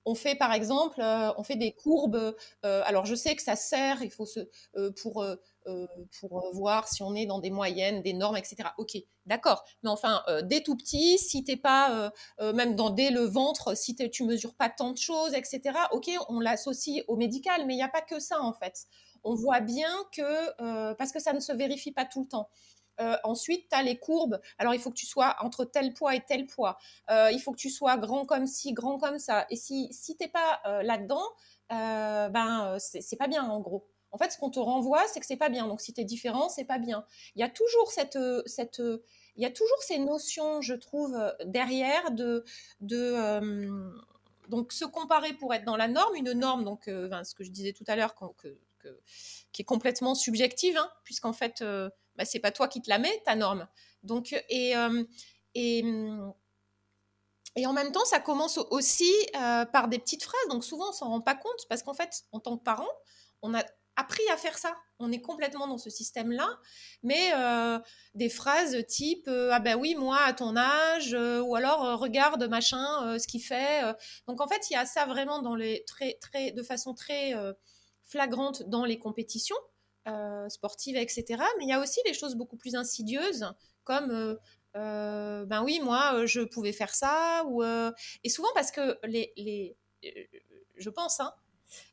Euh, 0.08 0.10
euh, 0.10 0.12
on 0.12 0.16
fait 0.16 0.36
par 0.36 0.54
exemple, 0.54 1.02
on 1.02 1.44
fait 1.44 1.56
des 1.56 1.74
courbes. 1.74 2.36
alors 2.64 3.06
je 3.06 3.16
sais 3.16 3.36
que 3.36 3.42
ça 3.42 3.56
sert, 3.56 4.04
il 4.04 4.12
faut 4.12 4.26
se 4.26 4.40
pour 5.02 5.26
pour 6.20 6.44
voir 6.54 6.88
si 6.88 7.04
on 7.04 7.16
est 7.16 7.26
dans 7.26 7.40
des 7.40 7.52
moyennes, 7.52 8.02
des 8.02 8.14
normes, 8.14 8.38
etc. 8.38 8.70
Ok, 8.78 8.98
d'accord. 9.26 9.64
Mais 9.84 9.90
enfin, 9.90 10.24
dès 10.44 10.62
tout 10.62 10.76
petit, 10.76 11.18
si 11.18 11.44
t'es 11.44 11.58
pas, 11.58 12.12
même 12.40 12.76
dans 12.76 12.90
dès 12.90 13.12
le 13.12 13.22
ventre, 13.22 13.76
si 13.78 13.96
tu 13.96 14.24
mesures 14.24 14.56
pas 14.56 14.70
tant 14.70 14.92
de 14.92 14.98
choses, 14.98 15.34
etc. 15.34 15.78
Ok, 15.92 16.10
on 16.30 16.40
l'associe 16.40 17.04
au 17.08 17.16
médical, 17.16 17.66
mais 17.66 17.74
il 17.74 17.78
n'y 17.78 17.84
a 17.84 17.90
pas 17.90 18.02
que 18.02 18.20
ça 18.20 18.42
en 18.42 18.54
fait. 18.54 18.86
On 19.24 19.36
voit 19.36 19.62
bien 19.62 19.92
que 20.16 20.94
parce 20.96 21.12
que 21.12 21.20
ça 21.20 21.34
ne 21.34 21.40
se 21.40 21.54
vérifie 21.54 21.92
pas 21.92 22.06
tout 22.06 22.22
le 22.22 22.28
temps. 22.28 22.50
Euh, 23.02 23.18
ensuite, 23.24 23.68
tu 23.70 23.76
as 23.76 23.84
les 23.84 23.98
courbes. 23.98 24.40
Alors, 24.58 24.74
il 24.74 24.80
faut 24.80 24.92
que 24.92 24.96
tu 24.96 25.08
sois 25.08 25.36
entre 25.42 25.66
tel 25.66 25.94
poids 25.94 26.16
et 26.16 26.22
tel 26.22 26.46
poids. 26.46 26.78
Euh, 27.10 27.32
il 27.32 27.40
faut 27.40 27.52
que 27.52 27.58
tu 27.58 27.70
sois 27.70 27.98
grand 27.98 28.26
comme 28.26 28.46
ci, 28.46 28.74
grand 28.74 28.98
comme 29.00 29.18
ça. 29.20 29.46
Et 29.50 29.56
si, 29.56 29.88
si 29.92 30.16
tu 30.16 30.24
n'es 30.24 30.30
pas 30.30 30.62
euh, 30.68 30.84
là-dedans, 30.84 31.24
ben, 31.70 32.78
c'est 32.80 33.16
pas 33.16 33.28
bien, 33.28 33.44
en 33.44 33.60
gros. 33.60 33.88
En 34.12 34.18
fait, 34.18 34.30
ce 34.30 34.38
qu'on 34.38 34.50
te 34.50 34.60
renvoie, 34.60 35.08
c'est 35.08 35.22
que 35.22 35.26
c'est 35.26 35.38
pas 35.38 35.48
bien. 35.50 35.68
Donc, 35.68 35.80
si 35.80 35.94
tu 35.94 36.02
es 36.02 36.04
différent, 36.04 36.50
c'est 36.50 36.66
pas 36.66 36.80
bien. 36.80 37.06
Il 37.36 37.40
y 37.40 37.44
a 37.44 37.50
toujours 37.50 37.92
cette, 37.92 38.20
cette, 38.46 38.82
il 39.38 39.42
y 39.42 39.46
a 39.46 39.52
toujours 39.52 39.82
ces 39.82 39.98
notions, 39.98 40.62
je 40.62 40.74
trouve, 40.74 41.18
derrière 41.46 42.12
de, 42.12 42.44
de 42.82 43.72
donc 44.50 44.74
se 44.74 44.84
comparer 44.84 45.32
pour 45.34 45.54
être 45.54 45.64
dans 45.64 45.78
la 45.78 45.88
norme. 45.88 46.14
Une 46.16 46.34
norme, 46.34 46.66
donc, 46.66 46.84
ce 46.88 47.34
que 47.34 47.46
je 47.46 47.52
disais 47.52 47.72
tout 47.72 47.86
à 47.88 47.96
l'heure, 47.96 48.16
qui 49.54 49.62
est 49.62 49.66
complètement 49.66 50.14
subjective, 50.14 50.76
hein, 50.78 50.92
puisqu'en 51.06 51.34
fait, 51.34 51.64
bah, 52.16 52.26
c'est 52.26 52.40
pas 52.40 52.52
toi 52.52 52.68
qui 52.68 52.82
te 52.82 52.90
la 52.90 53.00
mets, 53.00 53.22
ta 53.26 53.36
norme. 53.36 53.68
Donc, 54.04 54.34
et, 54.50 54.76
euh, 54.76 55.04
et, 55.56 55.84
et 57.56 57.66
en 57.66 57.74
même 57.74 57.92
temps, 57.92 58.06
ça 58.06 58.20
commence 58.20 58.58
aussi 58.70 59.12
euh, 59.36 59.66
par 59.66 59.88
des 59.88 60.00
petites 60.00 60.24
phrases. 60.24 60.48
Donc, 60.50 60.64
souvent, 60.64 60.90
on 60.90 60.94
s'en 60.94 61.10
rend 61.10 61.22
pas 61.22 61.36
compte 61.36 61.68
parce 61.70 61.84
qu'en 61.84 61.94
fait, 61.94 62.24
en 62.32 62.40
tant 62.40 62.58
que 62.58 62.64
parent, 62.64 62.90
on 63.42 63.54
a 63.54 63.64
appris 63.98 64.24
à 64.32 64.38
faire 64.38 64.58
ça. 64.58 64.76
On 65.00 65.12
est 65.12 65.22
complètement 65.22 65.68
dans 65.68 65.78
ce 65.78 65.90
système-là. 65.90 66.48
Mais 67.04 67.32
euh, 67.36 67.80
des 68.16 68.30
phrases 68.30 68.86
type 68.88 69.30
Ah 69.52 69.60
ben 69.60 69.76
oui, 69.76 69.96
moi, 69.96 70.20
à 70.22 70.34
ton 70.34 70.56
âge, 70.56 71.14
ou 71.14 71.56
alors 71.56 72.00
regarde 72.00 72.44
machin, 72.48 73.18
ce 73.20 73.28
qu'il 73.28 73.44
fait. 73.44 73.84
Donc, 74.28 74.42
en 74.42 74.48
fait, 74.48 74.70
il 74.70 74.74
y 74.74 74.78
a 74.78 74.86
ça 74.86 75.06
vraiment 75.06 75.42
dans 75.42 75.56
les, 75.56 75.84
très, 75.86 76.18
très, 76.22 76.52
de 76.52 76.64
façon 76.64 76.94
très 76.94 77.34
flagrante 78.04 78.64
dans 78.64 78.86
les 78.86 78.98
compétitions. 78.98 79.58
Euh, 80.08 80.50
sportive, 80.50 80.98
etc. 80.98 81.44
Mais 81.60 81.66
il 81.66 81.70
y 81.70 81.74
a 81.74 81.80
aussi 81.80 82.00
des 82.08 82.16
choses 82.16 82.34
beaucoup 82.34 82.58
plus 82.58 82.74
insidieuses, 82.74 83.46
comme 83.84 84.10
euh, 84.10 84.36
euh, 84.76 85.46
ben 85.46 85.62
oui, 85.64 85.80
moi, 85.80 86.26
je 86.26 86.42
pouvais 86.42 86.74
faire 86.74 86.96
ça. 86.96 87.44
Ou, 87.46 87.64
et 88.24 88.30
souvent 88.30 88.48
parce 88.56 88.72
que 88.72 88.98
les, 89.06 89.32
les 89.38 89.78
je 90.76 90.90
pense, 90.90 91.20
hein, 91.20 91.32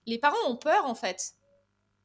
les 0.06 0.18
parents 0.18 0.38
ont 0.46 0.56
peur 0.56 0.86
en 0.86 0.94
fait 0.94 1.34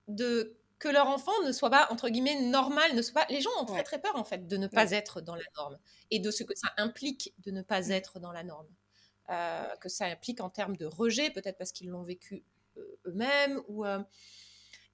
de 0.09 0.57
que 0.77 0.89
leur 0.89 1.07
enfant 1.07 1.31
ne 1.45 1.53
soit 1.53 1.69
pas 1.69 1.87
entre 1.89 2.09
guillemets 2.09 2.41
normal, 2.41 2.95
ne 2.95 3.01
soit 3.01 3.21
pas. 3.21 3.33
Les 3.33 3.39
gens 3.39 3.51
ont 3.61 3.65
très 3.65 3.83
très 3.83 4.01
peur 4.01 4.17
en 4.17 4.25
fait 4.25 4.45
de 4.45 4.57
ne 4.57 4.67
pas 4.67 4.91
être 4.91 5.21
dans 5.21 5.35
la 5.35 5.45
norme 5.55 5.79
et 6.11 6.19
de 6.19 6.31
ce 6.31 6.43
que 6.43 6.53
ça 6.53 6.67
implique 6.75 7.33
de 7.45 7.51
ne 7.51 7.61
pas 7.61 7.87
être 7.87 8.19
dans 8.19 8.33
la 8.33 8.43
norme, 8.43 8.67
que 9.79 9.87
ça 9.87 10.07
implique 10.07 10.41
en 10.41 10.49
termes 10.49 10.75
de 10.75 10.85
rejet, 10.85 11.29
peut-être 11.29 11.57
parce 11.57 11.71
qu'ils 11.71 11.87
l'ont 11.87 12.03
vécu 12.03 12.43
eux-mêmes 13.05 13.61
ou 13.69 13.85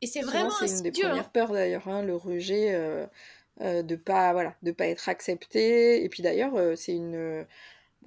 et 0.01 0.07
c'est 0.07 0.21
vraiment 0.21 0.49
c'est 0.49 0.69
une 0.69 0.81
des 0.81 0.91
premières 0.91 1.25
hein. 1.25 1.31
peurs 1.33 1.51
d'ailleurs, 1.51 1.87
hein, 1.87 2.03
le 2.03 2.15
rejet 2.15 2.73
euh, 2.73 3.05
euh, 3.61 3.83
de 3.83 3.95
pas 3.95 4.31
voilà 4.33 4.55
de 4.63 4.71
pas 4.71 4.87
être 4.87 5.09
accepté. 5.09 6.03
Et 6.03 6.09
puis 6.09 6.23
d'ailleurs, 6.23 6.55
euh, 6.55 6.75
c'est 6.75 6.93
une 6.93 7.45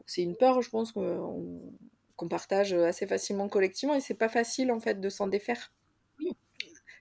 c'est 0.06 0.22
une 0.22 0.36
peur, 0.36 0.62
je 0.62 0.70
pense 0.70 0.92
qu'on 0.92 2.28
partage 2.30 2.72
assez 2.72 3.06
facilement 3.06 3.48
collectivement 3.48 3.94
et 3.94 4.00
c'est 4.00 4.14
pas 4.14 4.28
facile 4.28 4.72
en 4.72 4.80
fait 4.80 5.00
de 5.00 5.08
s'en 5.08 5.26
défaire. 5.26 5.72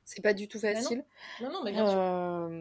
C'est 0.03 0.21
pas 0.21 0.33
du 0.33 0.49
tout 0.49 0.59
bah 0.61 0.73
facile. 0.73 1.05
non. 1.41 1.51
non, 1.51 1.63
mais 1.63 1.71
bien 1.71 1.87
sûr 1.87 2.51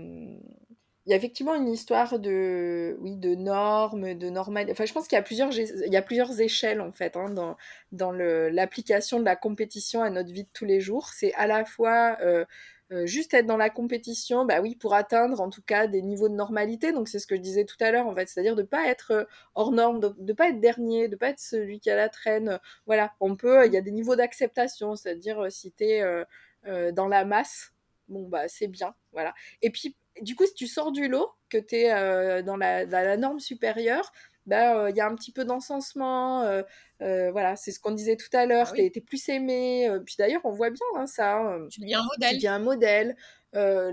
il 1.07 1.11
y 1.11 1.15
a 1.15 1.17
effectivement 1.17 1.55
une 1.55 1.69
histoire 1.69 2.19
de, 2.19 2.97
oui, 3.01 3.17
de 3.17 3.35
normes, 3.35 4.15
de 4.15 4.29
normal. 4.29 4.69
Enfin, 4.71 4.85
je 4.85 4.93
pense 4.93 5.09
qu'il 5.09 5.17
y 5.17 5.19
a 5.19 5.23
plusieurs, 5.23 5.51
il 5.57 5.93
y 5.93 5.97
a 5.97 6.03
plusieurs 6.03 6.41
échelles 6.41 6.81
en 6.81 6.93
fait 6.93 7.17
hein, 7.17 7.31
dans, 7.31 7.57
dans 7.93 8.13
l'application 8.13 9.19
de 9.19 9.25
la 9.25 9.37
compétition 9.37 10.03
à 10.03 10.11
notre 10.11 10.31
vie 10.31 10.45
de 10.45 10.49
tous 10.53 10.67
les 10.67 10.81
jours. 10.81 11.09
C'est 11.09 11.33
à 11.35 11.47
la 11.47 11.65
fois 11.65 12.19
euh, 12.21 12.45
euh, 12.93 13.07
juste 13.07 13.33
être 13.33 13.47
dans 13.47 13.57
la 13.57 13.71
compétition, 13.71 14.45
bah 14.45 14.61
oui, 14.61 14.77
pour 14.77 14.95
atteindre 14.95 15.41
en 15.41 15.49
tout 15.49 15.63
cas 15.63 15.87
des 15.87 16.03
niveaux 16.03 16.29
de 16.29 16.35
normalité. 16.35 16.93
Donc 16.93 17.09
c'est 17.09 17.19
ce 17.19 17.27
que 17.27 17.37
je 17.37 17.41
disais 17.41 17.65
tout 17.65 17.79
à 17.81 17.91
l'heure 17.91 18.07
en 18.07 18.15
fait, 18.15 18.29
c'est-à-dire 18.29 18.55
de 18.55 18.63
pas 18.63 18.87
être 18.87 19.13
euh, 19.13 19.25
hors 19.55 19.73
norme, 19.73 20.01
de, 20.01 20.15
ne 20.19 20.33
pas 20.35 20.51
être 20.51 20.61
dernier, 20.61 21.09
de 21.09 21.17
pas 21.17 21.31
être 21.31 21.41
celui 21.41 21.81
qui 21.81 21.89
a 21.91 21.97
la 21.97 22.11
traîne. 22.11 22.61
Voilà, 22.85 23.15
on 23.21 23.37
peut, 23.37 23.65
il 23.67 23.73
y 23.73 23.79
a 23.79 23.81
des 23.81 23.93
niveaux 23.93 24.17
d'acceptation, 24.17 24.97
c'est-à-dire 24.97 25.51
si 25.51 25.73
tu 25.73 25.85
es 25.85 26.03
dans 26.93 27.09
la 27.09 27.25
masse, 27.25 27.73
bon 28.09 28.29
bah 28.29 28.49
c'est 28.49 28.69
bien, 28.69 28.95
voilà. 29.13 29.35
Et 29.63 29.71
puis 29.71 29.97
du 30.21 30.37
coup, 30.37 30.47
si 30.47 30.55
tu 30.55 30.67
sors 30.67 30.93
du 30.93 31.09
lot, 31.09 31.31
que 31.49 31.59
tu 31.59 31.77
es 31.77 31.93
euh, 31.93 32.43
dans, 32.43 32.57
la, 32.57 33.17
norme 33.17 33.41
supérieure, 33.41 34.13
il 34.47 34.51
bah, 34.51 34.85
euh, 34.85 34.91
y 34.91 35.01
a 35.01 35.07
un 35.07 35.15
petit 35.15 35.33
peu 35.33 35.45
d'encensement. 35.45 36.43
Euh, 36.43 37.31
voilà, 37.31 37.57
c'est 37.57 37.73
ce 37.73 37.81
qu'on 37.81 37.93
disait 37.93 38.17
tout 38.17 38.35
à 38.35 38.47
l'heure. 38.47 38.69
Ah 38.71 38.75
tu 38.75 38.83
es, 38.83 39.01
plus 39.01 39.29
aimé. 39.29 39.89
puis 40.05 40.17
d'ailleurs, 40.19 40.43
on 40.45 40.53
voit 40.53 40.71
bien 40.71 40.87
hein, 40.97 41.07
ça. 41.07 41.39
Hein. 41.39 41.67
tu 41.71 41.81
deviens 41.81 42.01
un 42.01 42.05
modèle. 42.05 42.31
Tu 42.31 42.37
deviens 42.37 42.55
un 42.55 42.59
modèle. 42.59 43.17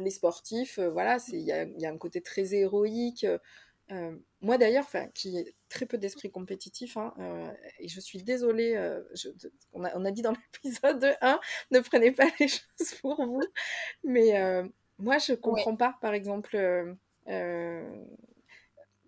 les 0.02 0.10
sportifs, 0.10 0.80
voilà, 0.80 1.18
il 1.30 1.42
y 1.42 1.52
a, 1.52 1.63
y 1.63 1.86
a, 1.86 1.92
un 1.92 1.98
côté 1.98 2.22
très 2.22 2.54
héroïque. 2.54 3.26
moi 4.42 4.58
d'ailleurs, 4.58 4.88
qui 5.13 5.38
ai 5.38 5.56
très 5.70 5.86
peu 5.86 5.98
d'esprit 5.98 6.32
compétitif, 6.32 6.98
hein, 6.98 7.13
et 7.80 7.88
je 7.88 8.00
suis 8.00 8.24
désolée, 8.24 8.78
on, 9.74 9.84
a, 9.84 9.96
on, 9.98 10.06
a, 10.06 10.12
dit 10.12 10.22
dans 10.22 10.34
l'épisode 10.63 11.18
1, 11.22 11.40
ne 11.72 11.80
prenez 11.80 12.12
pas 12.12 12.28
les 12.40 12.48
choses 12.48 12.94
pour 13.02 13.24
vous, 13.24 13.44
mais 14.04 14.34
moi, 14.99 15.17
je 15.17 15.33
comprends 15.33 15.75
pas, 15.75 15.97
par 16.01 16.13
exemple. 16.13 16.55
Euh, 16.55 16.93
euh, 17.27 18.05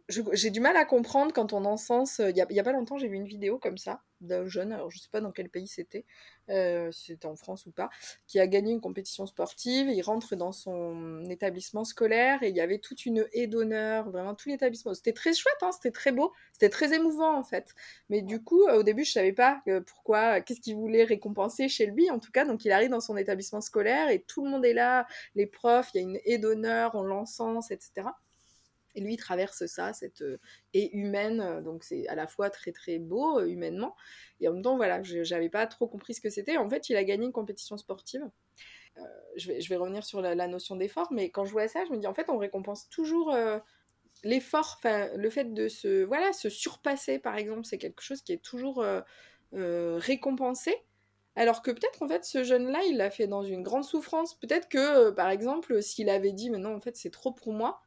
j'ai 0.10 0.50
du 0.50 0.60
mal 0.60 0.76
à 0.76 0.86
comprendre 0.86 1.34
quand 1.34 1.54
on 1.54 1.66
encense. 1.66 2.20
Il 2.20 2.34
n'y 2.34 2.60
a, 2.60 2.64
pas 2.64 2.72
longtemps, 2.72 2.98
j'ai 2.98 3.08
vu 3.08 3.16
une 3.16 3.28
vidéo 3.28 3.60
comme 3.60 3.78
ça 3.78 4.02
d'un 4.22 4.48
jeune, 4.48 4.74
alors 4.74 4.92
je 4.92 5.00
sais 5.00 5.08
pas 5.10 5.22
dans 5.22 5.32
quel 5.32 5.50
pays 5.50 5.68
c'était, 5.68 6.04
euh, 6.50 6.92
si 6.92 7.14
c'était 7.14 7.28
en 7.28 7.38
France 7.38 7.66
ou 7.68 7.72
pas, 7.72 7.90
qui 8.28 8.40
a 8.40 8.48
gagné 8.48 8.74
une 8.74 8.82
compétition 8.82 9.26
sportive. 9.26 9.88
Il 9.90 10.02
rentre 10.02 10.36
dans 10.36 10.52
son 10.52 11.24
établissement 11.30 11.86
scolaire 11.86 12.44
et 12.44 12.50
il 12.50 12.56
y 12.56 12.60
avait 12.60 12.80
toute 12.80 13.06
une 13.06 13.28
haie 13.34 13.48
d'honneur, 13.48 14.10
vraiment 14.10 14.36
tout 14.36 14.50
l'établissement. 14.50 14.94
C'était 14.94 15.14
très 15.14 15.34
chouette, 15.34 15.56
hein, 15.62 15.72
c'était 15.72 15.92
très 15.92 16.12
beau, 16.12 16.34
c'était 16.54 16.70
très 16.70 16.94
émouvant 16.94 17.38
en 17.38 17.44
fait. 17.44 17.74
Mais 18.10 18.22
du 18.22 18.44
coup, 18.44 18.68
au 18.68 18.84
début, 18.84 19.06
je 19.06 19.12
savais 19.12 19.34
pas 19.34 19.62
pourquoi, 19.86 20.42
qu'est-ce 20.42 20.60
qu'il 20.60 20.76
voulait 20.76 21.04
récompenser 21.04 21.70
chez 21.70 21.86
lui 21.86 22.10
en 22.10 22.20
tout 22.20 22.32
cas. 22.32 22.46
Donc 22.46 22.66
il 22.66 22.72
arrive 22.72 22.90
dans 22.90 23.02
son 23.02 23.16
établissement 23.16 23.62
scolaire 23.62 24.10
et 24.10 24.22
tout 24.22 24.44
le 24.44 24.50
monde 24.50 24.66
est 24.66 24.74
là, 24.74 25.08
les 25.36 25.46
profs, 25.46 25.92
il 25.94 25.98
y 25.98 26.00
a 26.00 26.04
une 26.04 26.20
haie 26.26 26.40
d'honneur, 26.40 26.96
on 26.96 27.04
l'encense, 27.04 27.72
etc. 27.72 28.08
Et 29.00 29.02
lui, 29.02 29.16
traverse 29.18 29.66
ça, 29.66 29.94
cette 29.94 30.24
et 30.74 30.96
humaine, 30.96 31.62
donc 31.64 31.84
c'est 31.84 32.08
à 32.08 32.16
la 32.16 32.28
fois 32.28 32.50
très 32.50 32.72
très 32.72 33.00
beau 33.00 33.42
humainement, 33.46 33.96
et 34.42 34.48
en 34.48 34.54
même 34.54 34.62
temps, 34.62 34.76
voilà, 34.76 35.02
j'avais 35.04 35.50
pas 35.50 35.66
trop 35.68 35.88
compris 35.88 36.14
ce 36.14 36.22
que 36.22 36.30
c'était. 36.30 36.58
En 36.58 36.70
fait, 36.70 36.90
il 36.90 36.96
a 36.96 37.04
gagné 37.04 37.26
une 37.26 37.32
compétition 37.32 37.78
sportive. 37.78 38.30
je, 39.38 39.70
vais, 39.70 39.76
revenir 39.78 40.04
sur 40.04 40.22
la, 40.22 40.48
notion 40.48 40.76
d'effort, 40.76 41.12
mais 41.12 41.30
quand 41.30 41.46
je 41.46 41.52
vois 41.52 41.68
ça, 41.68 41.86
je 41.86 41.92
me 41.92 41.98
dis 41.98 42.08
en 42.08 42.14
fait, 42.14 42.30
on 42.30 42.38
récompense 42.38 42.90
toujours 42.90 43.34
l'effort, 44.24 44.78
enfin 44.78 45.10
le 45.16 45.30
fait 45.30 45.54
de 45.54 45.68
se 45.68 46.04
voilà 46.04 46.34
se 46.34 46.50
surpasser 46.50 47.20
par 47.20 47.38
exemple, 47.38 47.66
c'est 47.66 47.78
quelque 47.78 48.02
chose 48.02 48.22
qui 48.22 48.34
est 48.34 48.42
toujours 48.42 48.82
euh, 48.82 49.02
euh, 49.54 49.98
récompensé. 50.00 50.76
Alors 51.36 51.62
que 51.62 51.72
peut-être 51.72 52.02
en 52.02 52.08
fait 52.08 52.26
ce 52.26 52.44
jeune-là, 52.44 52.80
il 52.90 52.98
l'a 52.98 53.12
fait 53.12 53.28
dans 53.28 53.44
une 53.44 53.64
grande 53.64 53.86
souffrance. 53.86 54.36
Peut-être 54.36 54.68
que 54.68 55.10
euh, 55.10 55.12
par 55.12 55.30
exemple, 55.30 55.82
s'il 55.82 56.10
avait 56.10 56.34
dit 56.34 56.50
mais 56.50 56.58
non 56.58 56.76
en 56.76 56.82
fait 56.82 56.98
c'est 56.98 57.12
trop 57.12 57.32
pour 57.32 57.54
moi, 57.54 57.82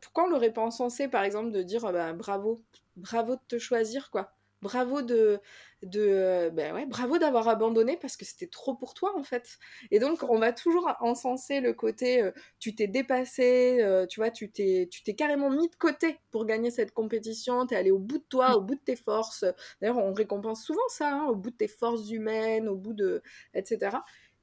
pourquoi 0.00 0.24
on 0.24 0.30
l'aurait 0.30 0.52
pas 0.52 0.62
encensé 0.62 1.08
par 1.08 1.24
exemple 1.24 1.50
de 1.50 1.62
dire 1.62 1.82
bah, 1.92 2.12
bravo, 2.12 2.62
bravo 2.96 3.36
de 3.36 3.40
te 3.48 3.58
choisir 3.58 4.10
quoi 4.10 4.34
bravo 4.62 5.02
de, 5.02 5.40
de 5.82 6.00
euh, 6.00 6.50
ben 6.50 6.74
ouais, 6.74 6.86
bravo 6.86 7.18
d'avoir 7.18 7.48
abandonné 7.48 7.96
parce 7.96 8.16
que 8.16 8.24
c'était 8.24 8.46
trop 8.46 8.74
pour 8.74 8.94
toi 8.94 9.16
en 9.16 9.22
fait. 9.22 9.58
Et 9.90 9.98
donc 9.98 10.22
on 10.28 10.38
va 10.38 10.52
toujours 10.52 10.94
encenser 11.00 11.60
le 11.60 11.72
côté 11.72 12.22
euh, 12.22 12.32
tu 12.58 12.74
t'es 12.74 12.86
dépassé, 12.86 13.78
euh, 13.82 14.06
tu 14.06 14.20
vois, 14.20 14.30
tu 14.30 14.50
t'es 14.50 14.88
tu 14.90 15.02
t'es 15.02 15.14
carrément 15.14 15.50
mis 15.50 15.68
de 15.68 15.76
côté 15.76 16.18
pour 16.30 16.44
gagner 16.46 16.70
cette 16.70 16.92
compétition, 16.92 17.66
t'es 17.66 17.76
allé 17.76 17.90
au 17.90 17.98
bout 17.98 18.18
de 18.18 18.24
toi, 18.28 18.56
au 18.56 18.60
bout 18.60 18.74
de 18.74 18.80
tes 18.80 18.96
forces. 18.96 19.44
D'ailleurs 19.80 19.98
on 19.98 20.12
récompense 20.12 20.64
souvent 20.64 20.88
ça, 20.88 21.10
hein, 21.12 21.26
au 21.26 21.36
bout 21.36 21.50
de 21.50 21.56
tes 21.56 21.68
forces 21.68 22.10
humaines, 22.10 22.68
au 22.68 22.76
bout 22.76 22.92
de 22.94 23.22
etc. 23.54 23.96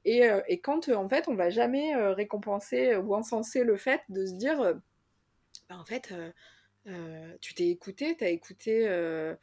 Et, 0.04 0.22
et 0.48 0.60
quand 0.60 0.88
en 0.88 1.08
fait 1.08 1.28
on 1.28 1.34
va 1.34 1.50
jamais 1.50 1.94
récompenser 2.12 2.96
ou 2.96 3.14
encenser 3.14 3.64
le 3.64 3.76
fait 3.76 4.00
de 4.08 4.26
se 4.26 4.32
dire 4.34 4.74
ben, 5.68 5.78
en 5.78 5.84
fait 5.84 6.12
euh, 6.88 7.36
tu 7.40 7.54
t'es 7.54 7.68
écouté, 7.68 8.16
tu 8.16 8.24
as 8.24 8.30
écouté. 8.30 8.88
Euh, 8.88 9.34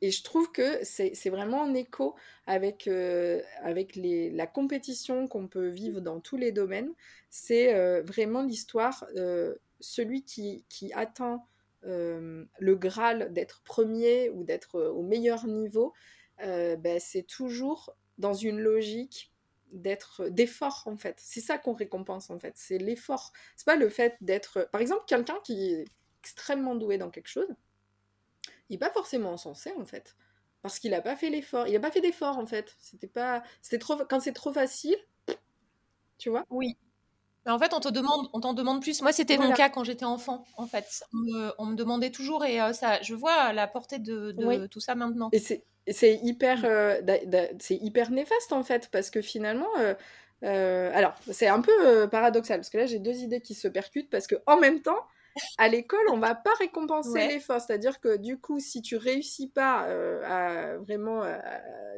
et 0.00 0.10
je 0.10 0.22
trouve 0.22 0.50
que 0.52 0.84
c'est 0.84 1.30
vraiment 1.30 1.62
en 1.62 1.74
écho 1.74 2.14
avec, 2.46 2.86
euh, 2.88 3.40
avec 3.62 3.96
les, 3.96 4.30
la 4.30 4.46
compétition 4.46 5.26
qu'on 5.28 5.48
peut 5.48 5.68
vivre 5.68 6.00
dans 6.00 6.20
tous 6.20 6.36
les 6.36 6.52
domaines. 6.52 6.92
C'est 7.30 8.00
vraiment 8.02 8.42
l'histoire, 8.42 9.06
celui 9.80 10.24
qui, 10.24 10.64
qui 10.68 10.92
atteint 10.92 11.42
le 11.82 12.74
Graal 12.74 13.32
d'être 13.32 13.62
premier 13.62 14.28
ou 14.30 14.44
d'être 14.44 14.80
au 14.80 15.02
meilleur 15.02 15.46
niveau, 15.46 15.94
ben, 16.38 16.98
c'est 16.98 17.22
toujours 17.22 17.94
dans 18.18 18.34
une 18.34 18.58
logique 18.58 19.29
d'être 19.72 20.28
d'effort 20.28 20.82
en 20.86 20.96
fait 20.96 21.16
c'est 21.18 21.40
ça 21.40 21.58
qu'on 21.58 21.72
récompense 21.72 22.30
en 22.30 22.38
fait 22.38 22.54
c'est 22.56 22.78
l'effort 22.78 23.32
c'est 23.56 23.66
pas 23.66 23.76
le 23.76 23.88
fait 23.88 24.16
d'être 24.20 24.68
par 24.72 24.80
exemple 24.80 25.04
quelqu'un 25.06 25.38
qui 25.44 25.84
extrêmement 26.20 26.74
doué 26.74 26.98
dans 26.98 27.10
quelque 27.10 27.28
chose, 27.28 27.48
il 28.68 28.74
n'est 28.74 28.78
pas 28.78 28.90
forcément 28.90 29.32
encensé 29.32 29.72
en 29.78 29.84
fait. 29.84 30.16
Parce 30.62 30.78
qu'il 30.78 30.90
n'a 30.90 31.00
pas 31.00 31.16
fait 31.16 31.30
l'effort. 31.30 31.66
Il 31.66 31.72
n'a 31.72 31.80
pas 31.80 31.90
fait 31.90 32.02
d'effort 32.02 32.38
en 32.38 32.46
fait. 32.46 32.76
C'était 32.78 33.06
pas. 33.06 33.42
C'était 33.62 33.78
trop. 33.78 33.96
Quand 34.08 34.20
c'est 34.20 34.34
trop 34.34 34.52
facile, 34.52 34.96
tu 36.18 36.28
vois 36.28 36.44
Oui. 36.50 36.76
en 37.46 37.58
fait, 37.58 37.72
on 37.72 37.80
te 37.80 37.88
demande, 37.88 38.28
on 38.34 38.40
t'en 38.40 38.52
demande 38.52 38.82
plus. 38.82 39.00
Moi, 39.00 39.12
c'était 39.12 39.38
mon 39.38 39.52
cas 39.52 39.70
quand 39.70 39.84
j'étais 39.84 40.04
enfant. 40.04 40.44
En 40.58 40.66
fait, 40.66 41.02
on 41.58 41.64
me, 41.66 41.74
demandait 41.74 42.10
toujours 42.10 42.44
et 42.44 42.60
euh, 42.60 42.74
ça, 42.74 43.00
je 43.00 43.14
vois 43.14 43.54
la 43.54 43.66
portée 43.66 43.98
de, 43.98 44.66
tout 44.66 44.80
ça 44.80 44.94
maintenant. 44.94 45.30
Et 45.32 45.38
c'est, 45.38 45.64
c'est 45.88 46.16
hyper, 46.22 46.60
euh, 46.64 47.00
c'est 47.58 47.76
hyper 47.76 48.10
néfaste 48.10 48.52
en 48.52 48.62
fait 48.62 48.88
parce 48.90 49.10
que 49.10 49.22
finalement. 49.22 49.70
Euh, 50.42 50.90
alors, 50.94 51.14
c'est 51.30 51.48
un 51.48 51.60
peu 51.60 52.08
paradoxal 52.08 52.60
parce 52.60 52.70
que 52.70 52.78
là, 52.78 52.86
j'ai 52.86 52.98
deux 52.98 53.18
idées 53.18 53.42
qui 53.42 53.52
se 53.54 53.68
percutent 53.68 54.08
parce 54.08 54.26
que 54.26 54.36
en 54.46 54.58
même 54.58 54.80
temps, 54.80 55.06
à 55.58 55.68
l'école, 55.68 56.06
on 56.10 56.18
va 56.18 56.34
pas 56.34 56.52
récompenser 56.58 57.28
l'effort. 57.28 57.60
C'est-à-dire 57.60 58.00
que 58.00 58.16
du 58.16 58.38
coup, 58.38 58.58
si 58.58 58.82
tu 58.82 58.96
réussis 58.96 59.48
pas 59.48 59.86
euh, 59.86 60.22
à 60.24 60.78
vraiment, 60.78 61.22
euh, 61.22 61.38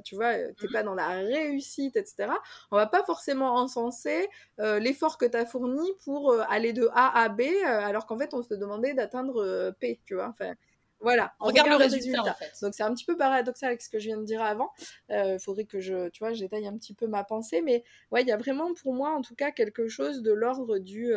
tu 0.05 0.15
vois, 0.15 0.35
t'es 0.35 0.67
mmh. 0.69 0.73
pas 0.73 0.83
dans 0.83 0.95
la 0.95 1.09
réussite, 1.09 1.97
etc., 1.97 2.29
on 2.71 2.77
va 2.77 2.87
pas 2.87 3.03
forcément 3.05 3.55
encenser 3.55 4.29
euh, 4.61 4.79
l'effort 4.79 5.19
que 5.19 5.25
tu 5.25 5.37
as 5.37 5.47
fourni 5.47 5.91
pour 6.05 6.35
aller 6.49 6.73
de 6.73 6.89
A 6.95 7.23
à 7.23 7.29
B, 7.29 7.43
alors 7.65 8.07
qu'en 8.07 8.19
fait, 8.19 8.35
on 8.35 8.43
se 8.43 8.55
demandait 8.55 8.95
d'atteindre 8.95 9.75
P, 9.81 10.01
tu 10.05 10.15
vois. 10.15 10.29
Enfin, 10.29 10.53
voilà, 11.03 11.35
on 11.41 11.47
regarde, 11.47 11.69
le 11.69 11.77
résultat. 11.77 12.23
En 12.23 12.35
fait. 12.35 12.53
Donc 12.63 12.75
c'est 12.75 12.83
un 12.83 12.95
petit 12.95 13.05
peu 13.05 13.17
paradoxal 13.17 13.69
avec 13.69 13.83
ce 13.83 13.91
que 13.91 13.99
je 13.99 14.07
viens 14.07 14.19
de 14.19 14.25
dire 14.25 14.43
avant. 14.43 14.71
Il 15.11 15.39
faudrait 15.41 15.65
que 15.65 15.81
je, 15.81 16.09
tu 16.11 16.21
vois, 16.21 16.33
j'étaye 16.33 16.67
un 16.67 16.77
petit 16.77 16.95
peu 16.95 17.07
ma 17.07 17.25
pensée, 17.25 17.61
mais 17.63 17.85
ouais, 18.11 18.23
il 18.23 18.29
y 18.29 18.33
a 18.33 18.37
vraiment 18.37 18.73
pour 18.75 18.95
moi, 18.95 19.11
en 19.11 19.21
tout 19.21 19.35
cas, 19.35 19.51
quelque 19.51 19.89
chose 19.89 20.23
de 20.23 20.33
l'ordre 20.33 20.79
du 20.79 21.13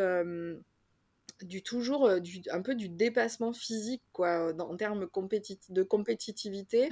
du 1.42 1.62
toujours 1.64 2.06
euh, 2.06 2.20
du, 2.20 2.42
un 2.50 2.62
peu 2.62 2.76
du 2.76 2.90
dépassement 2.90 3.54
physique 3.54 4.04
quoi 4.14 4.54
en 4.58 4.78
termes 4.78 5.08
de 5.70 5.84
compétitivité 5.84 6.90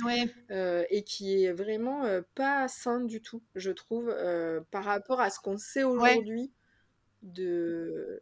euh, 0.52 0.84
et 0.90 1.04
qui 1.04 1.44
est 1.44 1.54
vraiment 1.54 2.04
euh, 2.04 2.22
pas 2.36 2.68
sain 2.68 3.00
du 3.00 3.22
tout 3.22 3.42
je 3.56 3.72
trouve 3.72 4.14
par 4.72 4.84
rapport 4.84 5.22
à 5.22 5.30
ce 5.30 5.40
qu'on 5.40 5.58
sait 5.58 5.84
aujourd'hui 5.84 6.52
de 7.22 8.22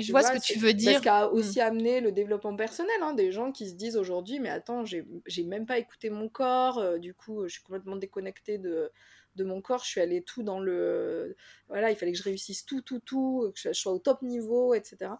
je 0.00 0.10
vois, 0.10 0.22
ce 0.22 0.32
que 0.32 0.40
tu 0.40 0.58
veux 0.58 0.74
dire. 0.74 0.98
Ce 0.98 1.02
qui 1.02 1.08
a 1.08 1.28
mmh. 1.28 1.32
aussi 1.32 1.60
amené 1.60 2.00
le 2.00 2.12
développement 2.12 2.56
personnel, 2.56 2.96
hein, 3.02 3.14
des 3.14 3.32
gens 3.32 3.52
qui 3.52 3.68
se 3.68 3.74
disent 3.74 3.96
aujourd'hui, 3.96 4.40
mais 4.40 4.48
attends, 4.48 4.84
j'ai 4.84 5.44
même 5.44 5.66
pas 5.66 5.78
écouté 5.78 6.10
mon 6.10 6.28
corps, 6.28 6.98
du 6.98 7.14
coup, 7.14 7.44
je 7.44 7.54
suis 7.54 7.62
complètement 7.62 7.96
déconnectée 7.96 8.58
de, 8.58 8.90
de 9.36 9.44
mon 9.44 9.60
corps, 9.60 9.84
je 9.84 9.88
suis 9.88 10.00
allée 10.00 10.22
tout 10.22 10.42
dans 10.42 10.60
le. 10.60 11.36
Voilà, 11.68 11.90
il 11.90 11.96
fallait 11.96 12.12
que 12.12 12.18
je 12.18 12.24
réussisse 12.24 12.64
tout, 12.66 12.82
tout, 12.82 13.00
tout, 13.00 13.52
que 13.54 13.60
je 13.60 13.72
sois 13.72 13.92
au 13.92 13.98
top 13.98 14.22
niveau, 14.22 14.74
etc. 14.74 15.12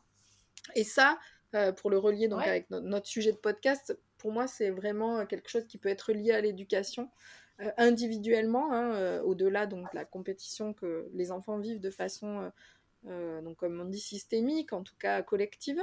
Et 0.74 0.84
ça, 0.84 1.18
euh, 1.54 1.72
pour 1.72 1.88
le 1.88 1.98
relier 1.98 2.28
donc 2.28 2.42
avec 2.42 2.68
notre 2.70 3.06
sujet 3.06 3.32
de 3.32 3.38
podcast, 3.38 3.98
pour 4.18 4.32
moi, 4.32 4.46
c'est 4.46 4.70
vraiment 4.70 5.18
euh, 5.18 5.24
quelque 5.24 5.48
chose 5.48 5.66
qui 5.66 5.78
peut 5.78 5.88
être 5.88 6.12
lié 6.12 6.32
à 6.32 6.40
l'éducation 6.40 7.10
euh, 7.60 7.70
individuellement, 7.78 8.72
hein, 8.72 9.20
au-delà 9.22 9.66
donc 9.66 9.90
de 9.92 9.96
la 9.96 10.04
compétition 10.04 10.74
que 10.74 11.08
les 11.14 11.30
enfants 11.30 11.58
vivent 11.58 11.80
de 11.80 11.90
façon, 11.90 12.52
donc 13.04 13.56
comme 13.56 13.80
on 13.80 13.84
dit 13.84 14.00
systémique, 14.00 14.72
en 14.72 14.82
tout 14.82 14.96
cas 14.98 15.22
collective. 15.22 15.82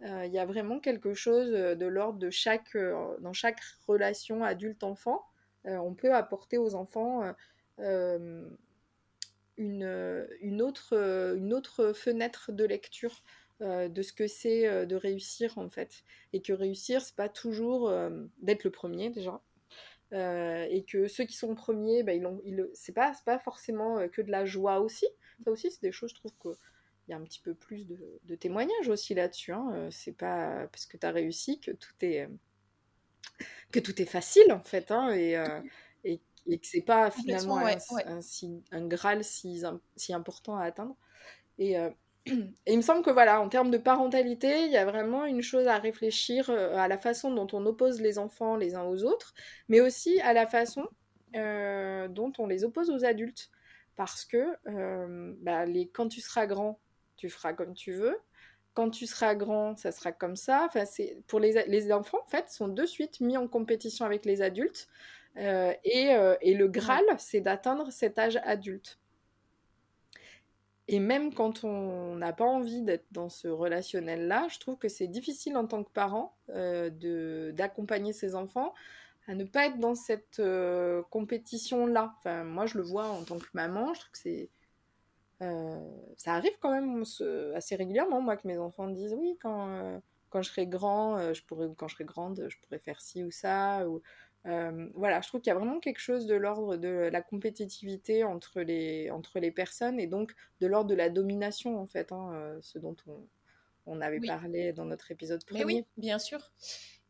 Il 0.00 0.30
y 0.30 0.38
a 0.38 0.44
vraiment 0.44 0.78
quelque 0.78 1.14
chose 1.14 1.50
de 1.50 1.86
l'ordre 1.86 2.18
de 2.18 2.28
chaque, 2.28 2.76
dans 3.20 3.32
chaque 3.32 3.60
relation 3.88 4.44
adulte-enfant, 4.44 5.24
on 5.64 5.94
peut 5.94 6.12
apporter 6.12 6.58
aux 6.58 6.74
enfants 6.74 7.22
une, 7.78 8.46
une, 9.56 10.62
autre, 10.62 11.34
une 11.36 11.54
autre 11.54 11.92
fenêtre 11.94 12.52
de 12.52 12.64
lecture 12.64 13.22
euh, 13.62 13.88
de 13.88 14.02
ce 14.02 14.12
que 14.12 14.26
c'est 14.26 14.68
euh, 14.68 14.84
de 14.84 14.96
réussir 14.96 15.56
en 15.56 15.70
fait. 15.70 16.04
Et 16.34 16.42
que 16.42 16.52
réussir, 16.52 17.00
c'est 17.00 17.16
pas 17.16 17.30
toujours 17.30 17.88
euh, 17.88 18.10
d'être 18.42 18.64
le 18.64 18.70
premier 18.70 19.08
déjà. 19.08 19.40
et 20.12 20.84
que 20.86 21.08
ceux 21.08 21.24
qui 21.24 21.34
sont 21.36 21.54
premiers, 21.54 22.02
bah, 22.02 22.12
ils 22.12 22.28
ils, 22.44 22.68
c'est 22.74 22.92
pas, 22.92 23.12
pas 23.24 23.38
forcément 23.38 24.06
que 24.08 24.20
de 24.22 24.30
la 24.30 24.44
joie 24.44 24.80
aussi. 24.80 25.06
Ça 25.44 25.50
aussi, 25.50 25.70
c'est 25.70 25.82
des 25.82 25.92
choses, 25.92 26.10
je 26.10 26.16
trouve 26.16 26.32
qu'il 26.40 26.54
y 27.08 27.12
a 27.12 27.16
un 27.16 27.22
petit 27.22 27.40
peu 27.40 27.54
plus 27.54 27.86
de, 27.86 28.34
témoignages 28.36 28.88
aussi 28.88 29.14
là-dessus. 29.14 29.52
Hein. 29.52 29.88
C'est 29.90 30.16
pas 30.16 30.66
parce 30.68 30.86
que 30.86 30.96
tu 30.96 31.06
as 31.06 31.10
réussi 31.10 31.60
que 31.60 31.70
tout 31.70 31.94
est 32.00 32.28
que 33.70 33.80
tout 33.80 34.00
est 34.00 34.06
facile 34.06 34.50
en 34.52 34.62
fait, 34.62 34.90
hein, 34.90 35.10
et, 35.14 35.36
et, 36.04 36.58
que 36.58 36.66
c'est 36.66 36.80
pas 36.80 37.10
finalement 37.10 37.58
un, 37.58 38.20
un, 38.70 38.86
graal 38.86 39.24
si, 39.24 39.62
si, 39.96 40.14
important 40.14 40.56
à 40.56 40.64
atteindre. 40.64 40.96
Et, 41.58 41.76
et 42.26 42.72
il 42.72 42.76
me 42.76 42.82
semble 42.82 43.02
que 43.02 43.10
voilà, 43.10 43.40
en 43.40 43.48
termes 43.48 43.70
de 43.70 43.78
parentalité, 43.78 44.64
il 44.64 44.72
y 44.72 44.76
a 44.76 44.84
vraiment 44.84 45.24
une 45.26 45.42
chose 45.42 45.66
à 45.68 45.78
réfléchir 45.78 46.50
euh, 46.50 46.76
à 46.76 46.88
la 46.88 46.98
façon 46.98 47.32
dont 47.32 47.46
on 47.52 47.64
oppose 47.66 48.00
les 48.00 48.18
enfants 48.18 48.56
les 48.56 48.74
uns 48.74 48.84
aux 48.84 49.04
autres, 49.04 49.34
mais 49.68 49.80
aussi 49.80 50.20
à 50.20 50.32
la 50.32 50.46
façon 50.46 50.86
euh, 51.36 52.08
dont 52.08 52.32
on 52.38 52.46
les 52.46 52.64
oppose 52.64 52.90
aux 52.90 53.04
adultes. 53.04 53.50
Parce 53.96 54.24
que 54.24 54.56
euh, 54.68 55.34
bah, 55.40 55.64
les, 55.66 55.88
quand 55.88 56.08
tu 56.08 56.20
seras 56.20 56.46
grand, 56.46 56.78
tu 57.16 57.30
feras 57.30 57.52
comme 57.52 57.74
tu 57.74 57.92
veux. 57.92 58.18
Quand 58.74 58.90
tu 58.90 59.06
seras 59.06 59.34
grand, 59.34 59.76
ça 59.76 59.90
sera 59.90 60.12
comme 60.12 60.36
ça. 60.36 60.66
Enfin, 60.66 60.84
c'est 60.84 61.18
pour 61.26 61.40
les, 61.40 61.64
les, 61.66 61.92
enfants, 61.92 62.18
en 62.24 62.28
fait, 62.28 62.50
sont 62.50 62.68
de 62.68 62.84
suite 62.84 63.20
mis 63.20 63.36
en 63.38 63.48
compétition 63.48 64.04
avec 64.04 64.26
les 64.26 64.42
adultes. 64.42 64.88
et, 65.36 66.14
et 66.42 66.54
le 66.54 66.68
Graal, 66.68 67.04
c'est 67.18 67.40
d'atteindre 67.40 67.90
cet 67.90 68.18
âge 68.18 68.38
adulte. 68.44 68.98
Et 70.88 71.00
même 71.00 71.34
quand 71.34 71.64
on 71.64 72.14
n'a 72.14 72.32
pas 72.32 72.44
envie 72.44 72.82
d'être 72.82 73.06
dans 73.10 73.28
ce 73.28 73.48
relationnel-là, 73.48 74.46
je 74.48 74.58
trouve 74.60 74.76
que 74.76 74.88
c'est 74.88 75.08
difficile 75.08 75.56
en 75.56 75.66
tant 75.66 75.82
que 75.82 75.90
parent 75.90 76.36
euh, 76.50 77.50
d'accompagner 77.52 78.12
ses 78.12 78.36
enfants 78.36 78.72
à 79.26 79.34
ne 79.34 79.44
pas 79.44 79.66
être 79.66 79.78
dans 79.78 79.94
cette 79.94 80.38
euh, 80.40 81.02
compétition-là. 81.10 82.14
Enfin, 82.18 82.44
moi, 82.44 82.66
je 82.66 82.78
le 82.78 82.84
vois 82.84 83.08
en 83.08 83.24
tant 83.24 83.38
que 83.38 83.46
maman, 83.54 83.92
je 83.94 84.00
trouve 84.00 84.12
que 84.12 84.18
c'est... 84.18 84.50
Euh, 85.42 85.90
ça 86.16 86.34
arrive 86.34 86.56
quand 86.60 86.70
même 86.70 87.04
assez 87.54 87.76
régulièrement, 87.76 88.20
moi, 88.22 88.36
que 88.36 88.46
mes 88.46 88.58
enfants 88.58 88.88
disent 88.88 89.14
oui, 89.14 89.36
quand, 89.40 89.68
euh, 89.68 89.98
quand 90.30 90.40
je 90.42 90.50
serai 90.50 90.66
grand, 90.66 91.32
je 91.34 91.42
pourrais, 91.44 91.68
quand 91.76 91.88
je 91.88 91.94
serai 91.94 92.04
grande, 92.04 92.46
je 92.48 92.56
pourrais 92.60 92.78
faire 92.78 93.00
ci 93.00 93.22
ou 93.22 93.30
ça, 93.30 93.86
ou 93.88 94.00
voilà, 94.94 95.20
je 95.20 95.28
trouve 95.28 95.40
qu'il 95.40 95.50
y 95.50 95.54
a 95.54 95.58
vraiment 95.58 95.80
quelque 95.80 95.98
chose 95.98 96.26
de 96.26 96.36
l'ordre 96.36 96.76
de 96.76 96.88
la 96.88 97.20
compétitivité 97.20 98.22
entre 98.22 98.60
les, 98.60 99.10
entre 99.10 99.40
les 99.40 99.50
personnes 99.50 99.98
et 99.98 100.06
donc 100.06 100.34
de 100.60 100.68
l'ordre 100.68 100.88
de 100.88 100.94
la 100.94 101.10
domination, 101.10 101.78
en 101.78 101.86
fait, 101.86 102.12
hein, 102.12 102.56
ce 102.62 102.78
dont 102.78 102.96
on, 103.06 103.26
on 103.86 104.00
avait 104.00 104.20
parlé 104.20 104.72
dans 104.72 104.84
notre 104.84 105.10
épisode 105.10 105.44
premier. 105.44 105.64
Mais 105.64 105.74
oui, 105.74 105.84
bien 105.96 106.18
sûr. 106.18 106.52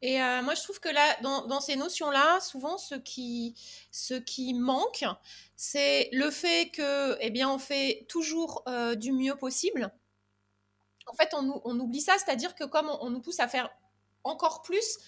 Et 0.02 0.20
euh, 0.22 0.42
moi, 0.42 0.54
je 0.54 0.62
trouve 0.62 0.78
que 0.80 0.88
là, 0.88 1.16
dans, 1.22 1.60
ces 1.60 1.76
notions-là, 1.76 2.40
souvent, 2.40 2.76
ce 2.76 2.94
qui, 2.96 3.54
ce 3.90 4.14
qui 4.14 4.52
manque, 4.52 5.04
c'est 5.56 6.10
le 6.12 6.30
fait 6.30 6.70
que, 6.70 7.16
eh 7.20 7.30
bien, 7.30 7.50
on 7.50 7.58
fait 7.58 8.04
toujours 8.08 8.62
euh, 8.68 8.94
du 8.94 9.12
mieux 9.12 9.36
possible. 9.36 9.90
En 11.06 11.14
fait, 11.14 11.32
on, 11.34 11.80
oublie 11.80 12.00
ça, 12.00 12.14
c'est-à-dire 12.18 12.54
que 12.54 12.64
comme 12.64 12.90
on, 13.00 13.10
nous 13.10 13.20
pousse 13.20 13.40
à 13.40 13.48
faire 13.48 13.70
encore 14.24 14.62
plus, 14.62 14.98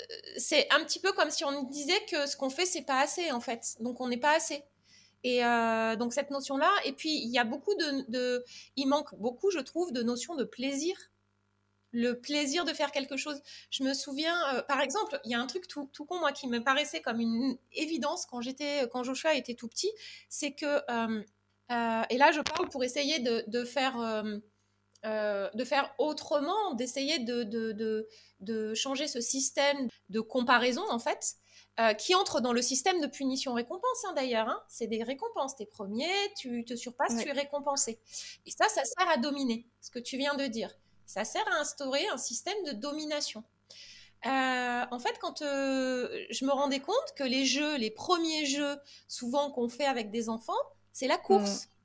euh, 0.00 0.02
c'est 0.38 0.66
un 0.72 0.82
petit 0.84 0.98
peu 0.98 1.12
comme 1.12 1.30
si 1.30 1.44
on 1.44 1.62
disait 1.64 2.04
que 2.06 2.26
ce 2.26 2.36
qu'on 2.36 2.50
fait, 2.50 2.66
c'est 2.66 2.82
pas 2.82 3.00
assez, 3.00 3.30
en 3.30 3.40
fait. 3.40 3.76
Donc, 3.80 4.00
on 4.00 4.08
n'est 4.08 4.16
pas 4.16 4.34
assez. 4.34 4.64
Et 5.22 5.40
donc, 5.98 6.12
cette 6.12 6.30
notion-là, 6.30 6.70
et 6.84 6.92
puis, 6.92 7.10
il 7.10 7.30
y 7.30 7.38
a 7.38 7.44
beaucoup 7.44 7.74
de, 7.74 8.10
de, 8.10 8.44
Il 8.76 8.86
manque 8.86 9.12
beaucoup, 9.16 9.50
je 9.50 9.58
trouve, 9.58 9.92
de 9.92 10.02
notions 10.02 10.36
de 10.36 10.44
plaisir 10.44 10.96
le 11.96 12.20
plaisir 12.20 12.64
de 12.64 12.72
faire 12.72 12.92
quelque 12.92 13.16
chose. 13.16 13.40
Je 13.70 13.82
me 13.82 13.94
souviens, 13.94 14.36
euh, 14.54 14.62
par 14.62 14.80
exemple, 14.80 15.18
il 15.24 15.30
y 15.30 15.34
a 15.34 15.40
un 15.40 15.46
truc 15.46 15.66
tout, 15.66 15.88
tout, 15.92 16.04
con, 16.04 16.18
moi, 16.20 16.32
qui 16.32 16.46
me 16.46 16.62
paraissait 16.62 17.00
comme 17.00 17.20
une 17.20 17.56
évidence 17.72 18.26
quand 18.26 18.42
j'étais, 18.42 18.86
quand 18.92 19.02
Joshua 19.02 19.34
était 19.34 19.54
tout 19.54 19.68
petit, 19.68 19.90
c'est 20.28 20.52
que, 20.52 20.66
euh, 20.66 21.22
euh, 21.72 22.02
et 22.10 22.18
là, 22.18 22.32
je 22.32 22.40
parle 22.42 22.68
pour 22.68 22.84
essayer 22.84 23.18
de, 23.18 23.64
faire, 23.64 23.96
de 25.04 25.64
faire 25.64 25.94
autrement, 25.98 26.74
d'essayer 26.74 27.18
de, 27.18 27.42
de, 27.42 28.06
de, 28.40 28.74
changer 28.74 29.08
ce 29.08 29.20
système 29.20 29.88
de 30.10 30.20
comparaison, 30.20 30.84
en 30.90 30.98
fait. 30.98 31.36
qui 31.98 32.14
entre 32.14 32.40
dans 32.40 32.52
le 32.52 32.62
système 32.62 33.00
de 33.00 33.06
punition-récompense, 33.06 34.04
hein, 34.06 34.12
d'ailleurs. 34.14 34.48
Hein. 34.48 34.62
C'est 34.68 34.86
des 34.86 35.02
récompenses. 35.02 35.56
T'es 35.56 35.66
premier, 35.66 36.12
tu 36.38 36.64
te 36.64 36.76
surpasses, 36.76 37.16
tu 37.22 37.28
es 37.28 37.32
récompensé. 37.32 37.98
Et 38.46 38.50
ça, 38.50 38.68
ça 38.68 38.84
sert 38.84 39.08
à 39.08 39.16
dominer, 39.16 39.66
ce 39.80 39.90
que 39.90 39.98
tu 39.98 40.16
viens 40.18 40.34
de 40.34 40.46
dire. 40.46 40.70
Ça 41.06 41.24
sert 41.24 41.46
à 41.52 41.60
instaurer 41.60 42.06
un 42.08 42.18
système 42.18 42.62
de 42.66 42.72
domination. 42.72 43.44
Euh, 44.26 44.84
en 44.90 44.98
fait, 44.98 45.18
quand 45.20 45.42
euh, 45.42 46.08
je 46.30 46.44
me 46.44 46.50
rendais 46.50 46.80
compte 46.80 47.14
que 47.16 47.24
les 47.24 47.44
jeux, 47.44 47.76
les 47.76 47.90
premiers 47.90 48.46
jeux, 48.46 48.76
souvent 49.08 49.50
qu'on 49.50 49.68
fait 49.68 49.84
avec 49.84 50.10
des 50.10 50.28
enfants, 50.28 50.52
c'est 50.92 51.06
la 51.06 51.18
course. 51.18 51.66
Mm 51.66 51.75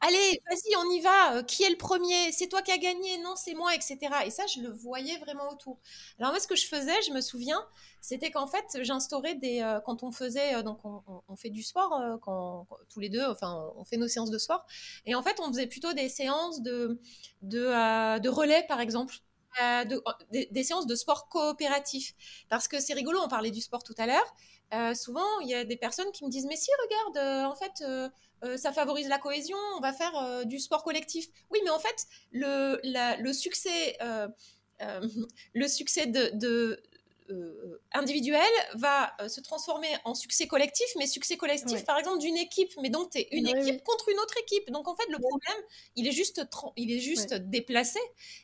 allez, 0.00 0.40
vas-y, 0.48 0.76
on 0.76 0.90
y 0.90 1.00
va, 1.00 1.36
euh, 1.36 1.42
qui 1.42 1.62
est 1.62 1.70
le 1.70 1.76
premier, 1.76 2.32
c'est 2.32 2.48
toi 2.48 2.62
qui 2.62 2.72
as 2.72 2.78
gagné, 2.78 3.18
non, 3.18 3.34
c'est 3.36 3.54
moi, 3.54 3.74
etc. 3.74 3.98
Et 4.24 4.30
ça, 4.30 4.44
je 4.46 4.60
le 4.60 4.70
voyais 4.70 5.18
vraiment 5.18 5.48
autour. 5.50 5.78
Alors 6.18 6.32
moi, 6.32 6.40
ce 6.40 6.46
que 6.46 6.56
je 6.56 6.66
faisais, 6.66 7.00
je 7.06 7.12
me 7.12 7.20
souviens, 7.20 7.64
c'était 8.00 8.30
qu'en 8.30 8.46
fait, 8.46 8.64
j'instaurais 8.82 9.34
des, 9.34 9.62
euh, 9.62 9.80
quand 9.80 10.02
on 10.02 10.12
faisait, 10.12 10.54
euh, 10.54 10.62
donc 10.62 10.80
on, 10.84 11.36
fait 11.36 11.50
du 11.50 11.62
sport, 11.62 12.00
quand, 12.22 12.66
tous 12.88 13.00
les 13.00 13.08
deux, 13.08 13.24
enfin, 13.26 13.70
on 13.76 13.84
fait 13.84 13.96
nos 13.96 14.08
séances 14.08 14.30
de 14.30 14.38
sport, 14.38 14.64
et 15.04 15.14
en 15.14 15.22
fait, 15.22 15.38
on 15.40 15.48
faisait 15.48 15.66
plutôt 15.66 15.92
des 15.92 16.08
séances 16.08 16.62
de, 16.62 17.00
de, 17.42 18.18
de 18.18 18.28
relais, 18.28 18.64
par 18.68 18.80
exemple. 18.80 19.16
De, 19.58 20.02
des, 20.50 20.62
séances 20.64 20.86
de 20.86 20.94
sport 20.94 21.28
coopératif. 21.28 22.14
Parce 22.50 22.68
que 22.68 22.78
c'est 22.78 22.92
rigolo, 22.94 23.20
on 23.22 23.28
parlait 23.28 23.50
du 23.50 23.60
sport 23.60 23.82
tout 23.82 23.94
à 23.96 24.06
l'heure. 24.06 24.94
souvent, 24.94 25.40
il 25.40 25.48
y 25.48 25.54
a 25.54 25.64
des 25.64 25.76
personnes 25.76 26.10
qui 26.12 26.24
me 26.24 26.30
disent, 26.30 26.46
mais 26.46 26.56
si, 26.56 26.70
regarde, 26.84 27.50
en 27.50 27.54
fait, 27.54 27.82
euh, 28.44 28.56
ça 28.56 28.72
favorise 28.72 29.08
la 29.08 29.18
cohésion, 29.18 29.56
on 29.76 29.80
va 29.80 29.92
faire 29.92 30.14
euh, 30.16 30.44
du 30.44 30.58
sport 30.58 30.84
collectif. 30.84 31.28
Oui, 31.50 31.58
mais 31.64 31.70
en 31.70 31.78
fait, 31.78 32.06
le, 32.32 32.80
le 32.82 33.32
succès, 33.32 33.96
euh, 34.02 34.28
le 35.54 35.68
succès 35.68 36.06
de, 36.06 36.80
individuel 37.92 38.42
va 38.74 39.14
se 39.28 39.40
transformer 39.40 39.88
en 40.04 40.14
succès 40.14 40.46
collectif, 40.46 40.86
mais 40.98 41.06
succès 41.06 41.36
collectif, 41.36 41.84
par 41.84 41.98
exemple, 41.98 42.18
d'une 42.18 42.36
équipe. 42.36 42.72
Mais 42.82 42.90
donc, 42.90 43.10
tu 43.10 43.18
es 43.18 43.28
une 43.32 43.48
équipe 43.48 43.82
contre 43.82 44.08
une 44.08 44.18
autre 44.18 44.34
équipe. 44.42 44.70
Donc, 44.70 44.88
en 44.88 44.96
fait, 44.96 45.08
le 45.10 45.18
problème, 45.18 45.64
il 45.94 46.06
est 46.06 46.12
juste, 46.12 46.42
il 46.76 46.92
est 46.92 47.00
juste 47.00 47.34
déplacé. 47.34 48.00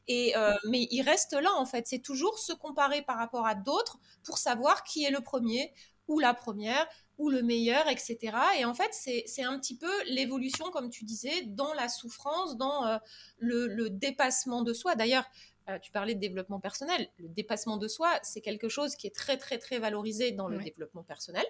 Et, 0.08 0.34
mais 0.68 0.88
il 0.90 1.02
reste 1.02 1.32
là, 1.34 1.52
en 1.56 1.66
fait. 1.66 1.86
C'est 1.86 2.00
toujours 2.00 2.38
se 2.38 2.52
comparer 2.52 3.02
par 3.02 3.18
rapport 3.18 3.46
à 3.46 3.54
d'autres 3.54 3.98
pour 4.24 4.38
savoir 4.38 4.84
qui 4.84 5.04
est 5.04 5.10
le 5.10 5.20
premier 5.20 5.72
ou 6.08 6.18
la 6.18 6.34
première 6.34 6.86
ou 7.18 7.30
le 7.30 7.42
meilleur, 7.42 7.88
etc. 7.88 8.36
Et 8.58 8.64
en 8.64 8.74
fait, 8.74 8.90
c'est 8.92 9.44
un 9.44 9.58
petit 9.58 9.76
peu 9.76 9.90
l'évolution, 10.06 10.70
comme 10.70 10.90
tu 10.90 11.04
disais, 11.04 11.42
dans 11.46 11.72
la 11.74 11.88
souffrance, 11.88 12.56
dans 12.56 12.86
euh, 12.86 12.98
le, 13.38 13.88
dépassement 13.90 14.62
de 14.62 14.72
soi. 14.72 14.94
D'ailleurs, 14.94 15.24
euh, 15.68 15.78
tu 15.78 15.92
parlais 15.92 16.14
de 16.14 16.20
développement 16.20 16.60
personnel. 16.60 17.08
Le 17.18 17.28
dépassement 17.28 17.76
de 17.76 17.88
soi, 17.88 18.18
c'est 18.22 18.40
quelque 18.40 18.68
chose 18.68 18.96
qui 18.96 19.06
est 19.06 19.14
très, 19.14 19.36
très, 19.36 19.58
très 19.58 19.78
valorisé 19.78 20.32
dans 20.32 20.48
le 20.48 20.58
développement 20.58 21.02
personnel. 21.02 21.44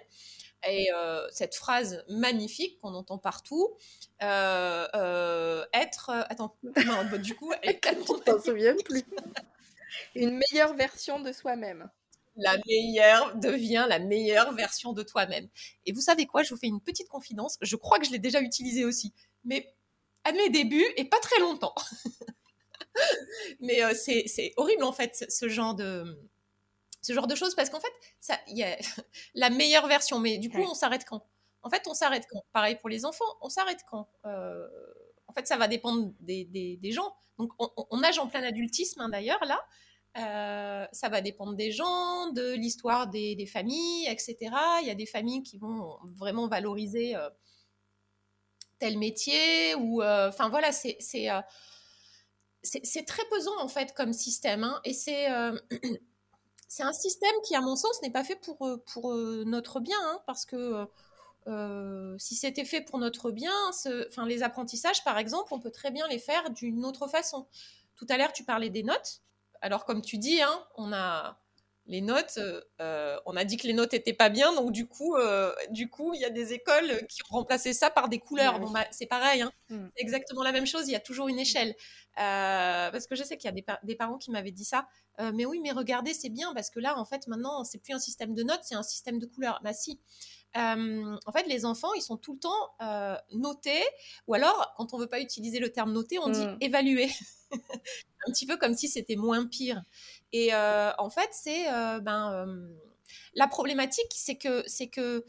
Et 0.67 0.87
euh, 0.93 1.27
cette 1.31 1.55
phrase 1.55 2.03
magnifique 2.07 2.79
qu'on 2.79 2.93
entend 2.93 3.17
partout, 3.17 3.75
être... 4.21 6.09
attends, 6.09 6.55
non, 6.85 7.17
du 7.17 7.35
coup... 7.35 7.51
tu 7.63 8.23
t'en 8.25 8.39
souviens 8.39 8.75
plus 8.85 9.03
Une 10.15 10.39
meilleure 10.39 10.73
version 10.75 11.19
de 11.19 11.31
soi-même 11.31 11.89
la 12.35 12.57
meilleure 12.67 13.35
devient 13.35 13.85
la 13.87 13.99
meilleure 13.99 14.53
version 14.53 14.93
de 14.93 15.03
toi-même. 15.03 15.47
Et 15.85 15.91
vous 15.91 16.01
savez 16.01 16.25
quoi, 16.25 16.43
je 16.43 16.53
vous 16.53 16.59
fais 16.59 16.67
une 16.67 16.81
petite 16.81 17.07
confidence, 17.07 17.57
je 17.61 17.75
crois 17.75 17.99
que 17.99 18.05
je 18.05 18.11
l'ai 18.11 18.19
déjà 18.19 18.41
utilisé 18.41 18.85
aussi, 18.85 19.13
mais 19.43 19.73
à 20.23 20.31
mes 20.31 20.49
débuts 20.49 20.85
et 20.97 21.05
pas 21.05 21.19
très 21.19 21.39
longtemps. 21.39 21.75
mais 23.59 23.83
euh, 23.83 23.93
c'est 23.95 24.53
horrible 24.57 24.83
en 24.83 24.91
fait 24.91 25.25
ce 25.29 25.47
genre 25.49 25.75
de 25.75 26.17
ce 27.01 27.13
genre 27.13 27.27
de 27.27 27.35
choses 27.35 27.55
parce 27.55 27.69
qu'en 27.69 27.79
fait 27.79 27.93
ça 28.19 28.39
y 28.47 28.63
a 28.63 28.77
la 29.35 29.49
meilleure 29.49 29.87
version 29.87 30.19
mais 30.19 30.37
du 30.37 30.49
coup 30.49 30.61
on 30.61 30.73
s'arrête 30.73 31.05
quand? 31.05 31.25
En 31.61 31.69
fait 31.69 31.83
on 31.87 31.93
s'arrête 31.93 32.25
quand? 32.29 32.43
Pareil 32.51 32.77
pour 32.77 32.89
les 32.89 33.05
enfants, 33.05 33.25
on 33.41 33.49
s'arrête 33.49 33.81
quand? 33.89 34.09
Euh, 34.25 34.67
En 35.27 35.33
fait 35.33 35.47
ça 35.47 35.57
va 35.57 35.67
dépendre 35.67 36.11
des, 36.19 36.45
des, 36.45 36.91
gens. 36.91 37.15
Donc 37.37 37.51
on, 37.59 37.97
nage 37.97 38.19
en 38.19 38.27
plein 38.27 38.43
adultisme 38.43 39.01
hein, 39.01 39.09
d'ailleurs 39.09 39.43
là. 39.45 39.59
Euh, 40.15 40.85
ça 40.91 41.09
va 41.09 41.21
dépendre 41.21 41.55
des 41.55 41.71
gens, 41.71 42.31
de 42.31 42.53
l'histoire 42.53 43.07
des, 43.07 43.47
familles, 43.47 44.07
etc. 44.07 44.37
Il 44.81 44.87
y 44.87 44.91
a 44.91 44.95
des 44.95 45.07
familles 45.07 45.41
qui 45.41 45.57
vont 45.57 45.97
vraiment 46.15 46.47
valoriser 46.47 47.15
euh, 47.15 47.29
tel 48.77 48.99
métier 48.99 49.73
ou, 49.75 50.03
enfin 50.03 50.49
voilà, 50.49 50.71
c'est 50.71 51.27
c'est 52.63 53.05
très 53.05 53.23
pesant 53.29 53.59
en 53.59 53.67
fait 53.67 53.93
comme 53.93 54.13
système, 54.13 54.63
hein, 54.63 54.79
et 54.85 54.93
c'est 54.93 55.27
c'est 56.67 56.83
un 56.83 56.93
système 56.93 57.35
qui, 57.45 57.55
à 57.55 57.61
mon 57.61 57.75
sens, 57.75 58.01
n'est 58.01 58.11
pas 58.11 58.23
fait 58.23 58.37
pour 58.37 58.57
pour 58.93 59.13
notre 59.13 59.79
bien, 59.79 59.99
hein, 60.01 60.19
parce 60.25 60.45
que 60.45 60.87
si 62.17 62.35
c'était 62.35 62.65
fait 62.65 62.81
pour 62.81 62.99
notre 62.99 63.31
bien, 63.31 63.53
enfin 64.07 64.25
les 64.25 64.43
apprentissages, 64.43 65.03
par 65.03 65.17
exemple, 65.17 65.53
on 65.53 65.59
peut 65.59 65.71
très 65.71 65.91
bien 65.91 66.07
les 66.07 66.19
faire 66.19 66.49
d'une 66.51 66.85
autre 66.85 67.07
façon. 67.07 67.47
Tout 67.95 68.07
à 68.09 68.17
l'heure, 68.17 68.33
tu 68.33 68.43
parlais 68.43 68.69
des 68.69 68.83
notes. 68.83 69.21
Alors, 69.61 69.85
comme 69.85 70.01
tu 70.01 70.17
dis, 70.17 70.41
hein, 70.41 70.65
on 70.75 70.91
a 70.91 71.42
les 71.85 72.01
notes, 72.01 72.39
euh, 72.79 73.17
on 73.25 73.35
a 73.35 73.43
dit 73.43 73.57
que 73.57 73.67
les 73.67 73.73
notes 73.73 73.93
étaient 73.93 74.13
pas 74.13 74.29
bien, 74.29 74.53
donc 74.53 74.71
du 74.71 74.87
coup, 74.87 75.15
euh, 75.15 75.53
du 75.69 75.89
coup, 75.89 76.13
il 76.13 76.21
y 76.21 76.25
a 76.25 76.29
des 76.29 76.53
écoles 76.53 77.05
qui 77.07 77.21
ont 77.29 77.35
remplacé 77.35 77.73
ça 77.73 77.89
par 77.89 78.07
des 78.07 78.19
couleurs. 78.19 78.59
Bon, 78.59 78.69
bah, 78.71 78.85
c'est 78.91 79.05
pareil, 79.05 79.41
hein. 79.41 79.51
mm. 79.69 79.87
exactement 79.97 80.43
la 80.43 80.53
même 80.53 80.65
chose. 80.65 80.87
Il 80.87 80.91
y 80.91 80.95
a 80.95 81.01
toujours 81.01 81.27
une 81.27 81.39
échelle, 81.39 81.75
euh, 82.19 82.89
parce 82.89 83.05
que 83.05 83.15
je 83.15 83.23
sais 83.23 83.35
qu'il 83.35 83.49
y 83.49 83.53
a 83.53 83.77
des, 83.83 83.95
parents 83.95 84.17
qui 84.17 84.31
m'avaient 84.31 84.51
dit 84.51 84.65
ça. 84.65 84.87
mais 85.33 85.45
oui, 85.45 85.59
mais 85.61 85.71
regardez, 85.71 86.13
c'est 86.13 86.29
bien 86.29 86.53
parce 86.53 86.69
que 86.69 86.79
là, 86.79 86.97
en 86.97 87.05
fait, 87.05 87.27
maintenant, 87.27 87.65
c'est 87.65 87.79
plus 87.79 87.93
un 87.93 87.99
système 87.99 88.33
de 88.33 88.43
notes, 88.43 88.61
c'est 88.63 88.75
un 88.75 88.83
système 88.83 89.19
de 89.19 89.25
couleurs. 89.25 89.59
Bah 89.63 89.73
si. 89.73 89.99
en 90.55 91.31
fait, 91.33 91.47
les 91.47 91.65
enfants, 91.65 91.93
ils 91.95 92.01
sont 92.01 92.17
tout 92.17 92.33
le 92.33 92.39
temps 92.39 92.75
notés, 93.33 93.83
ou 94.27 94.35
alors, 94.35 94.73
quand 94.77 94.93
on 94.93 94.97
veut 94.97 95.07
pas 95.07 95.19
utiliser 95.19 95.59
le 95.59 95.69
terme 95.69 95.91
noté, 95.91 96.17
on 96.17 96.29
dit 96.29 96.45
mm. 96.45 96.57
évaluer. 96.61 97.09
un 98.27 98.31
petit 98.31 98.45
peu 98.45 98.57
comme 98.57 98.73
si 98.73 98.87
c'était 98.87 99.15
moins 99.15 99.45
pire. 99.45 99.81
Et 100.33 100.53
euh, 100.53 100.91
en 100.97 101.09
fait, 101.11 101.29
c'est 101.31 101.71
euh, 101.71 101.99
ben 101.99 102.33
euh, 102.33 102.67
la 103.35 103.47
problématique, 103.47 104.11
c'est 104.13 104.35
que 104.35 104.63
c'est 104.67 104.89
que 104.89 105.23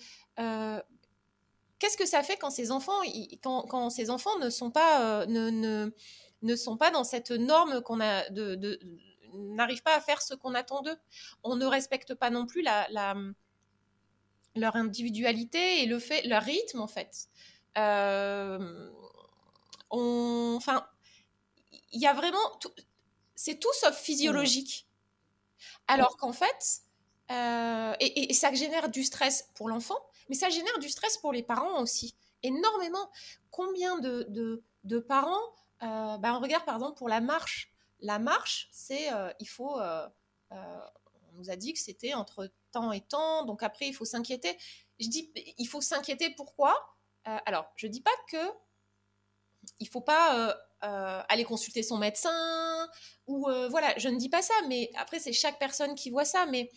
qu'est-ce 1.78 1.96
que 1.98 2.06
ça 2.06 2.22
fait 2.22 2.38
quand 2.38 2.50
ces 2.50 2.70
enfants, 2.70 3.02
quand, 3.42 3.62
quand, 3.68 3.90
ces 3.90 4.08
enfants 4.08 4.38
ne 4.38 4.48
sont 4.48 4.70
pas 4.70 5.26
ne, 5.26 5.50
ne, 5.50 5.92
ne, 6.40 6.56
sont 6.56 6.78
pas 6.78 6.90
dans 6.90 7.04
cette 7.04 7.30
norme 7.30 7.82
qu'on 7.82 8.00
a 8.00 8.28
de, 8.30 8.54
de 8.54 8.80
n'arrivent 9.34 9.82
pas 9.82 9.94
à 9.94 10.00
faire 10.00 10.22
ce 10.22 10.32
qu'on 10.34 10.54
attend 10.54 10.80
d'eux. 10.80 10.96
On 11.42 11.56
ne 11.56 11.66
respecte 11.66 12.14
pas 12.14 12.30
non 12.30 12.46
plus 12.46 12.62
la, 12.62 12.88
leur 14.56 14.76
individualité 14.76 15.82
et 15.82 15.86
le 15.86 15.98
fait, 15.98 16.22
leur 16.22 16.42
rythme 16.42 16.80
en 16.80 16.88
fait. 16.88 17.28
enfin, 19.90 20.86
il 21.92 22.00
y 22.00 22.06
a 22.06 22.14
vraiment. 22.14 22.58
C'est 23.34 23.60
tout 23.60 23.72
sauf 23.74 23.94
physiologique. 23.94 24.86
Alors 25.86 26.16
qu'en 26.16 26.32
fait, 26.32 26.82
euh, 27.30 27.94
et, 28.00 28.32
ça 28.34 28.52
génère 28.52 28.88
du 28.88 29.02
stress 29.02 29.48
pour 29.54 29.68
l'enfant, 29.68 29.98
mais 30.28 30.34
ça 30.34 30.48
génère 30.50 30.78
du 30.78 30.88
stress 30.88 31.16
pour 31.18 31.32
les 31.32 31.42
parents 31.42 31.80
aussi. 31.80 32.14
Énormément. 32.42 33.10
Combien 33.50 33.98
de, 33.98 34.62
parents. 35.08 35.40
Euh, 35.82 36.18
bah, 36.18 36.34
on 36.34 36.40
regarde 36.40 36.64
par 36.64 36.74
exemple 36.74 36.98
pour 36.98 37.08
la 37.08 37.20
marche. 37.20 37.72
La 38.00 38.18
marche, 38.18 38.68
c'est. 38.72 39.12
Euh, 39.12 39.32
il 39.40 39.48
faut. 39.48 39.80
on 40.50 41.32
nous 41.38 41.50
a 41.50 41.56
dit 41.56 41.72
que 41.72 41.80
c'était 41.80 42.14
entre 42.14 42.50
temps 42.70 42.92
et 42.92 43.00
temps, 43.00 43.44
donc 43.44 43.62
après, 43.62 43.88
il 43.88 43.94
faut 43.94 44.04
s'inquiéter. 44.04 44.56
Je 45.00 45.08
dis, 45.08 45.32
il 45.58 45.66
faut 45.66 45.80
s'inquiéter 45.80 46.30
pourquoi? 46.30 46.96
Alors, 47.24 47.72
je 47.76 47.86
dis 47.86 48.02
pas 48.02 48.10
que 48.28 48.52
il 49.80 49.88
faut 49.88 50.02
pas 50.02 50.54
aller 51.28 51.44
consulter 51.44 51.82
son 51.82 51.98
médecin, 51.98 52.88
ou 53.26 53.48
voilà, 53.70 53.94
je 53.98 54.08
ne 54.08 54.18
dis 54.18 54.28
pas 54.28 54.42
ça, 54.42 54.54
mais 54.68 54.90
après 54.96 55.18
c'est 55.18 55.32
chaque 55.32 55.58
personne 55.58 55.94
qui 55.94 56.10
voit 56.10 56.24
ça, 56.24 56.46
mais 56.46 56.70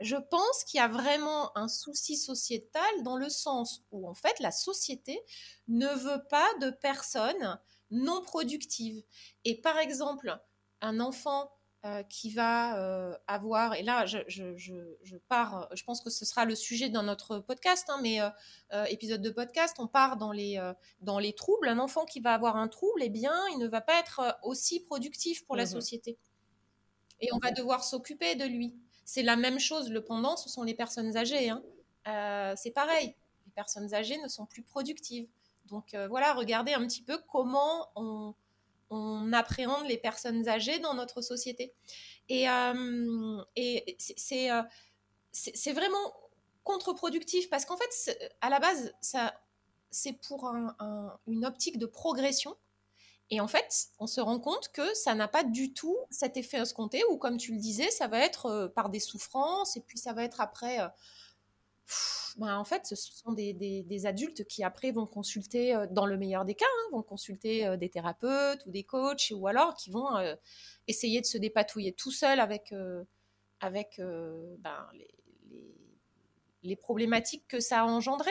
je 0.00 0.16
pense 0.16 0.64
qu'il 0.64 0.78
y 0.78 0.80
a 0.80 0.88
vraiment 0.88 1.56
un 1.56 1.68
souci 1.68 2.16
sociétal 2.16 3.02
dans 3.02 3.16
le 3.16 3.28
sens 3.28 3.82
où 3.92 4.08
en 4.08 4.14
fait 4.14 4.38
la 4.40 4.50
société 4.50 5.22
ne 5.68 5.86
veut 5.86 6.24
pas 6.28 6.48
de 6.60 6.70
personnes 6.70 7.58
non 7.90 8.20
productives. 8.22 9.02
Et 9.44 9.60
par 9.60 9.78
exemple, 9.78 10.36
un 10.80 10.98
enfant 10.98 11.52
euh, 11.84 12.04
qui 12.04 12.30
va 12.30 12.78
euh, 12.78 13.12
avoir, 13.26 13.74
et 13.74 13.82
là 13.82 14.06
je, 14.06 14.20
je, 14.28 15.16
pars, 15.26 15.68
je 15.74 15.82
pense 15.82 16.00
que 16.00 16.10
ce 16.10 16.24
sera 16.24 16.44
le 16.44 16.54
sujet 16.54 16.88
dans 16.88 17.02
notre 17.02 17.40
podcast, 17.40 17.90
hein, 17.90 17.98
mais 18.00 18.20
euh, 18.20 18.84
épisode 18.84 19.20
de 19.20 19.30
podcast, 19.30 19.74
on 19.80 19.88
part 19.88 20.16
dans 20.16 20.30
les, 20.30 20.62
dans 21.00 21.18
les 21.18 21.32
troubles. 21.32 21.66
Un 21.66 21.80
enfant 21.80 22.04
qui 22.04 22.20
va 22.20 22.34
avoir 22.34 22.54
un 22.54 22.68
trouble, 22.68 23.02
eh 23.02 23.08
bien, 23.08 23.34
il 23.54 23.58
ne 23.58 23.66
va 23.66 23.80
pas 23.80 23.98
être 23.98 24.38
aussi 24.44 24.78
productif 24.84 25.44
pour 25.44 25.56
la 25.56 25.64
mmh 25.64 25.66
société. 25.66 26.18
Et 27.20 27.30
on 27.32 27.38
va 27.38 27.50
devoir 27.50 27.82
s'occuper 27.82 28.36
de 28.36 28.44
lui. 28.44 28.76
C'est 29.04 29.24
la 29.24 29.34
même 29.34 29.58
chose, 29.58 29.90
le 29.90 30.04
pendant, 30.04 30.36
ce 30.36 30.48
sont 30.48 30.62
les 30.62 30.74
personnes 30.74 31.16
âgées. 31.16 31.50
Hein. 31.50 31.64
c'est 32.54 32.70
pareil, 32.70 33.16
les 33.44 33.52
personnes 33.56 33.92
âgées 33.92 34.22
ne 34.22 34.28
sont 34.28 34.46
plus 34.46 34.62
productives. 34.62 35.26
Donc 35.66 35.96
voilà, 36.08 36.32
regardez 36.34 36.74
un 36.74 36.86
petit 36.86 37.02
peu 37.02 37.18
comment 37.26 37.88
on, 37.96 38.36
on 38.92 39.32
appréhende 39.32 39.86
les 39.86 39.96
personnes 39.96 40.48
âgées 40.48 40.78
dans 40.78 40.94
notre 40.94 41.22
société. 41.22 41.74
Et, 42.28 42.48
euh, 42.48 43.42
euh, 43.58 44.62
c'est 45.32 45.72
vraiment 45.72 46.14
contre-productif 46.62 47.48
parce 47.50 47.64
qu'en 47.64 47.76
fait, 47.76 48.34
à 48.40 48.50
la 48.50 48.60
base, 48.60 48.94
ça, 49.00 49.34
c'est 49.90 50.12
pour 50.12 50.52
une 51.26 51.44
optique 51.44 51.78
de 51.78 51.86
progression. 51.86 52.56
Et 53.30 53.40
en 53.40 53.48
fait, 53.48 53.88
on 53.98 54.06
se 54.06 54.20
rend 54.20 54.38
compte 54.38 54.68
que 54.72 54.94
ça 54.94 55.14
n'a 55.14 55.26
pas 55.26 55.42
du 55.42 55.72
tout 55.72 55.96
cet 56.10 56.36
effet 56.36 56.58
escompté, 56.58 57.02
ou 57.10 57.16
comme 57.16 57.38
tu 57.38 57.52
le 57.52 57.58
disais, 57.58 57.90
ça 57.90 58.06
va 58.06 58.18
être 58.18 58.46
euh, 58.46 58.68
par 58.68 58.90
des 58.90 59.00
souffrances, 59.00 59.74
et 59.76 59.80
puis 59.80 59.96
ça 59.96 60.12
va 60.12 60.22
être 60.22 60.42
après 60.42 60.80
ben, 62.38 62.56
en 62.56 62.64
fait, 62.64 62.86
ce 62.86 62.96
sont 62.96 63.32
des, 63.32 64.06
adultes 64.06 64.44
qui 64.44 64.64
après 64.64 64.90
vont 64.90 65.06
consulter, 65.06 65.74
euh, 65.74 65.86
dans 65.90 66.06
le 66.06 66.16
meilleur 66.16 66.44
des 66.44 66.54
cas, 66.54 66.66
hein, 66.66 66.88
vont 66.92 67.02
consulter 67.02 67.66
euh, 67.66 67.76
des 67.76 67.88
thérapeutes 67.88 68.64
ou 68.66 68.70
des 68.70 68.84
coachs, 68.84 69.32
ou 69.34 69.46
alors 69.46 69.74
qui 69.74 69.90
vont 69.90 70.16
euh, 70.16 70.34
essayer 70.88 71.20
de 71.20 71.26
se 71.26 71.38
dépatouiller 71.38 71.92
tout 71.92 72.10
seul 72.10 72.40
avec, 72.40 72.74
avec 73.60 74.00
ben, 74.00 74.88
les, 76.62 76.76
problématiques 76.76 77.46
que 77.48 77.60
ça 77.60 77.80
a 77.80 77.84
engendré. 77.84 78.30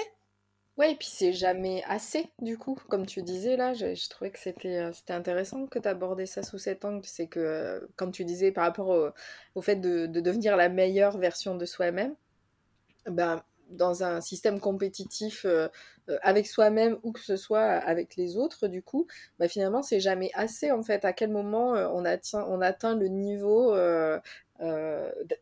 Ouais, 0.77 0.93
et 0.93 0.95
puis 0.95 1.09
c'est 1.11 1.33
jamais 1.33 1.83
assez, 1.83 2.31
du 2.39 2.57
coup, 2.57 2.75
comme 2.89 3.05
tu 3.05 3.21
disais 3.21 3.57
là, 3.57 3.73
je, 3.73 4.09
trouvais 4.09 4.31
que 4.31 4.39
c'était 4.39 4.89
intéressant 5.09 5.67
que 5.67 5.79
tu 5.79 5.87
abordais 5.87 6.25
ça 6.25 6.43
sous 6.43 6.57
cet 6.57 6.85
angle, 6.85 7.05
c'est 7.05 7.27
que, 7.27 7.87
comme 7.97 8.11
tu 8.11 8.25
disais, 8.25 8.51
par 8.51 8.63
rapport 8.65 9.13
au, 9.55 9.61
fait 9.61 9.75
de, 9.75 10.07
de, 10.07 10.19
devenir 10.21 10.55
la 10.55 10.69
meilleure 10.69 11.17
version 11.17 11.55
de 11.55 11.65
soi-même, 11.65 12.15
ben, 13.05 13.43
dans 13.71 14.03
un 14.03 14.21
système 14.21 14.59
compétitif 14.59 15.45
euh, 15.45 15.67
euh, 16.09 16.17
avec 16.21 16.47
soi-même 16.47 16.99
ou 17.03 17.11
que 17.11 17.21
ce 17.21 17.35
soit 17.35 17.61
avec 17.61 18.15
les 18.15 18.37
autres, 18.37 18.67
du 18.67 18.83
coup, 18.83 19.07
bah, 19.39 19.47
finalement, 19.47 19.81
c'est 19.81 19.99
jamais 19.99 20.31
assez 20.33 20.71
en 20.71 20.83
fait. 20.83 21.05
À 21.05 21.13
quel 21.13 21.31
moment 21.31 21.75
euh, 21.75 21.87
on, 21.91 22.05
atteint, 22.05 22.45
on 22.49 22.61
atteint 22.61 22.95
le 22.95 23.07
niveau. 23.07 23.75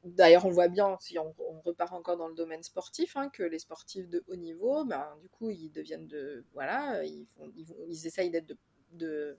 D'ailleurs, 0.05 0.45
on 0.45 0.49
voit 0.49 0.69
bien, 0.69 0.97
si 1.01 1.19
on, 1.19 1.33
repart 1.65 1.93
encore 1.93 2.17
dans 2.17 2.29
le 2.29 2.35
domaine 2.35 2.63
sportif, 2.63 3.17
hein, 3.17 3.29
que 3.33 3.43
les 3.43 3.59
sportifs 3.59 4.07
de 4.07 4.23
haut 4.27 4.35
niveau, 4.37 4.85
ben, 4.85 5.05
du 5.21 5.27
coup, 5.29 5.49
ils 5.49 5.69
deviennent 5.69 6.07
de. 6.07 6.45
Voilà, 6.53 7.03
ils, 7.03 7.25
font, 7.25 7.51
ils, 7.57 7.67
ils 7.89 8.07
essayent 8.07 8.29
d'être 8.29 8.47
de, 8.47 8.57
de 8.93 9.37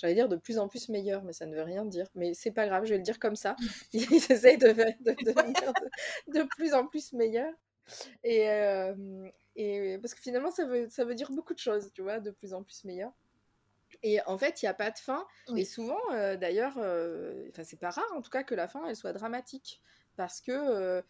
j'allais 0.00 0.14
dire 0.14 0.28
de 0.28 0.36
plus 0.36 0.58
en 0.58 0.68
plus 0.68 0.88
meilleurs, 0.88 1.22
mais 1.22 1.32
ça 1.32 1.46
ne 1.46 1.54
veut 1.54 1.62
rien 1.62 1.84
dire. 1.84 2.06
Mais 2.14 2.32
c'est 2.34 2.50
pas 2.50 2.66
grave, 2.66 2.84
je 2.84 2.90
vais 2.90 2.96
le 2.96 3.02
dire 3.04 3.18
comme 3.18 3.36
ça. 3.36 3.56
Ils 3.92 4.32
essayent 4.32 4.58
de, 4.58 4.68
de, 4.68 5.24
devenir 5.24 5.72
de, 6.28 6.42
plus 6.56 6.72
en 6.74 6.86
plus 6.86 7.12
meilleurs. 7.12 7.52
Et, 8.24 8.46
et 9.56 9.98
parce 9.98 10.14
que 10.14 10.20
finalement, 10.20 10.50
ça 10.50 10.64
veut, 10.66 10.88
ça 10.88 11.04
veut 11.04 11.14
dire 11.14 11.30
beaucoup 11.30 11.54
de 11.54 11.58
choses, 11.58 11.92
tu 11.92 12.02
vois, 12.02 12.20
de 12.20 12.30
plus 12.30 12.54
en 12.54 12.62
plus 12.62 12.84
meilleur. 12.84 13.12
Et 14.02 14.20
en 14.22 14.38
fait, 14.38 14.62
il 14.62 14.64
n'y 14.64 14.68
a 14.68 14.74
pas 14.74 14.90
de 14.90 14.98
fin. 14.98 15.26
Et 15.56 15.64
souvent, 15.64 16.00
d'ailleurs, 16.36 16.78
enfin, 16.78 17.64
c'est 17.64 17.78
pas 17.78 17.90
rare 17.90 18.10
en 18.14 18.22
tout 18.22 18.30
cas 18.30 18.42
que 18.42 18.54
la 18.54 18.68
fin, 18.68 18.86
elle 18.86 18.96
soit 18.96 19.12
dramatique. 19.12 19.82
Parce 20.16 20.40
que 20.40 21.02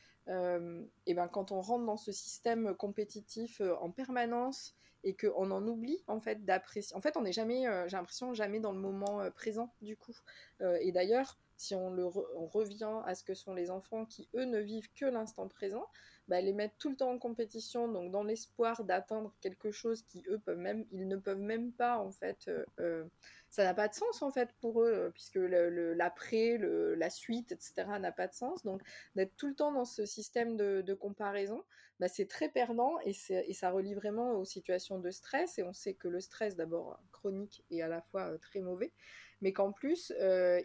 et 1.06 1.14
ben, 1.14 1.28
quand 1.28 1.52
on 1.52 1.60
rentre 1.60 1.84
dans 1.84 1.96
ce 1.96 2.12
système 2.12 2.74
compétitif 2.74 3.60
en 3.80 3.90
permanence 3.90 4.74
et 5.02 5.16
qu'on 5.16 5.50
en 5.50 5.66
oublie 5.66 6.02
en 6.08 6.20
fait 6.20 6.44
d'apprécier. 6.44 6.94
En 6.96 7.00
fait, 7.00 7.16
on 7.16 7.22
n'est 7.22 7.32
jamais, 7.32 7.64
j'ai 7.86 7.96
l'impression, 7.96 8.34
jamais 8.34 8.60
dans 8.60 8.72
le 8.72 8.80
moment 8.80 9.30
présent 9.30 9.72
du 9.82 9.96
coup. 9.96 10.16
et 10.60 10.92
d'ailleurs, 10.92 11.38
si 11.56 11.74
on, 11.74 11.90
le 11.90 12.06
on 12.06 12.46
revient 12.46 13.02
à 13.04 13.14
ce 13.14 13.22
que 13.22 13.34
sont 13.34 13.52
les 13.52 13.70
enfants 13.70 14.06
qui, 14.06 14.30
eux, 14.34 14.46
ne 14.46 14.58
vivent 14.58 14.90
que 14.94 15.04
l'instant 15.04 15.46
présent, 15.46 15.86
bah, 16.30 16.40
les 16.40 16.52
mettre 16.52 16.76
tout 16.78 16.90
le 16.90 16.94
temps 16.94 17.10
en 17.10 17.18
compétition, 17.18 17.88
donc 17.88 18.12
dans 18.12 18.22
l'espoir 18.22 18.84
d'atteindre 18.84 19.34
quelque 19.40 19.72
chose 19.72 20.02
qui 20.02 20.22
eux 20.28 20.38
peuvent 20.38 20.58
même, 20.58 20.86
ils 20.92 21.08
ne 21.08 21.16
peuvent 21.16 21.40
même 21.40 21.72
pas 21.72 21.98
en 21.98 22.12
fait. 22.12 22.46
Euh, 22.46 22.64
euh, 22.78 23.04
ça 23.48 23.64
n'a 23.64 23.74
pas 23.74 23.88
de 23.88 23.94
sens 23.94 24.22
en 24.22 24.30
fait 24.30 24.48
pour 24.60 24.80
eux, 24.80 24.92
euh, 24.92 25.10
puisque 25.10 25.40
l'après, 25.40 26.56
la 26.56 27.10
suite, 27.10 27.50
etc. 27.50 27.98
n'a 27.98 28.12
pas 28.12 28.28
de 28.28 28.34
sens. 28.34 28.62
Donc 28.62 28.80
d'être 29.16 29.34
tout 29.34 29.48
le 29.48 29.56
temps 29.56 29.72
dans 29.72 29.84
ce 29.84 30.06
système 30.06 30.56
de, 30.56 30.94
comparaison, 30.94 31.64
bah, 31.98 32.06
c'est 32.06 32.28
très 32.28 32.48
perdant 32.48 33.00
et, 33.04 33.12
ça 33.12 33.70
relie 33.72 33.94
vraiment 33.94 34.34
aux 34.34 34.44
situations 34.44 35.00
de 35.00 35.10
stress. 35.10 35.58
Et 35.58 35.64
on 35.64 35.72
sait 35.72 35.94
que 35.94 36.06
le 36.06 36.20
stress, 36.20 36.54
d'abord 36.54 37.00
chronique 37.10 37.64
et 37.72 37.82
à 37.82 37.88
la 37.88 38.02
fois 38.02 38.38
très 38.38 38.60
mauvais, 38.60 38.92
mais 39.40 39.52
qu'en 39.52 39.72
plus, 39.72 40.12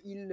il 0.04 0.28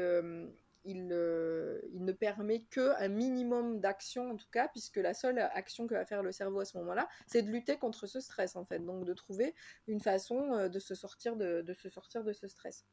euh, 0.87 1.81
il, 1.93 2.05
ne 2.05 2.13
permet 2.13 2.63
qu'un 2.65 3.09
minimum 3.09 3.81
d'action 3.81 4.31
en 4.31 4.37
tout 4.37 4.49
cas, 4.51 4.69
puisque 4.69 4.97
la 4.97 5.15
seule 5.15 5.39
action 5.39 5.87
que 5.87 5.95
va 5.95 6.05
faire 6.05 6.23
le 6.23 6.33
cerveau 6.33 6.61
à 6.61 6.65
ce 6.65 6.77
moment-là, 6.79 7.09
c'est 7.27 7.43
de 7.43 7.51
lutter 7.51 7.77
contre 7.77 8.07
ce 8.07 8.21
stress 8.21 8.57
en 8.57 8.65
fait, 8.65 8.81
donc 8.81 9.05
de 9.05 9.15
trouver 9.15 9.55
une 9.87 10.01
façon 10.01 10.53
euh, 10.55 10.69
de 10.69 10.79
se 10.79 10.95
sortir 10.95 11.37
de, 11.37 11.65
se 11.81 11.89
sortir 11.89 12.25
de 12.25 12.33
ce 12.33 12.49
stress. 12.49 12.85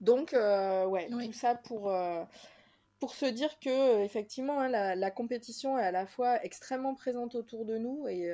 Donc 0.00 0.34
euh, 0.34 0.86
ouais, 0.86 1.08
tout 1.08 1.32
ça 1.32 1.54
pour 1.54 1.92
pour 3.00 3.14
se 3.14 3.26
dire 3.26 3.58
que 3.58 4.04
effectivement 4.04 4.60
hein, 4.60 4.68
la, 4.68 5.10
compétition 5.10 5.78
est 5.78 5.82
à 5.82 5.90
la 5.90 6.06
fois 6.06 6.44
extrêmement 6.44 6.94
présente 6.94 7.34
autour 7.34 7.64
de 7.64 7.78
nous 7.78 8.06
et, 8.06 8.30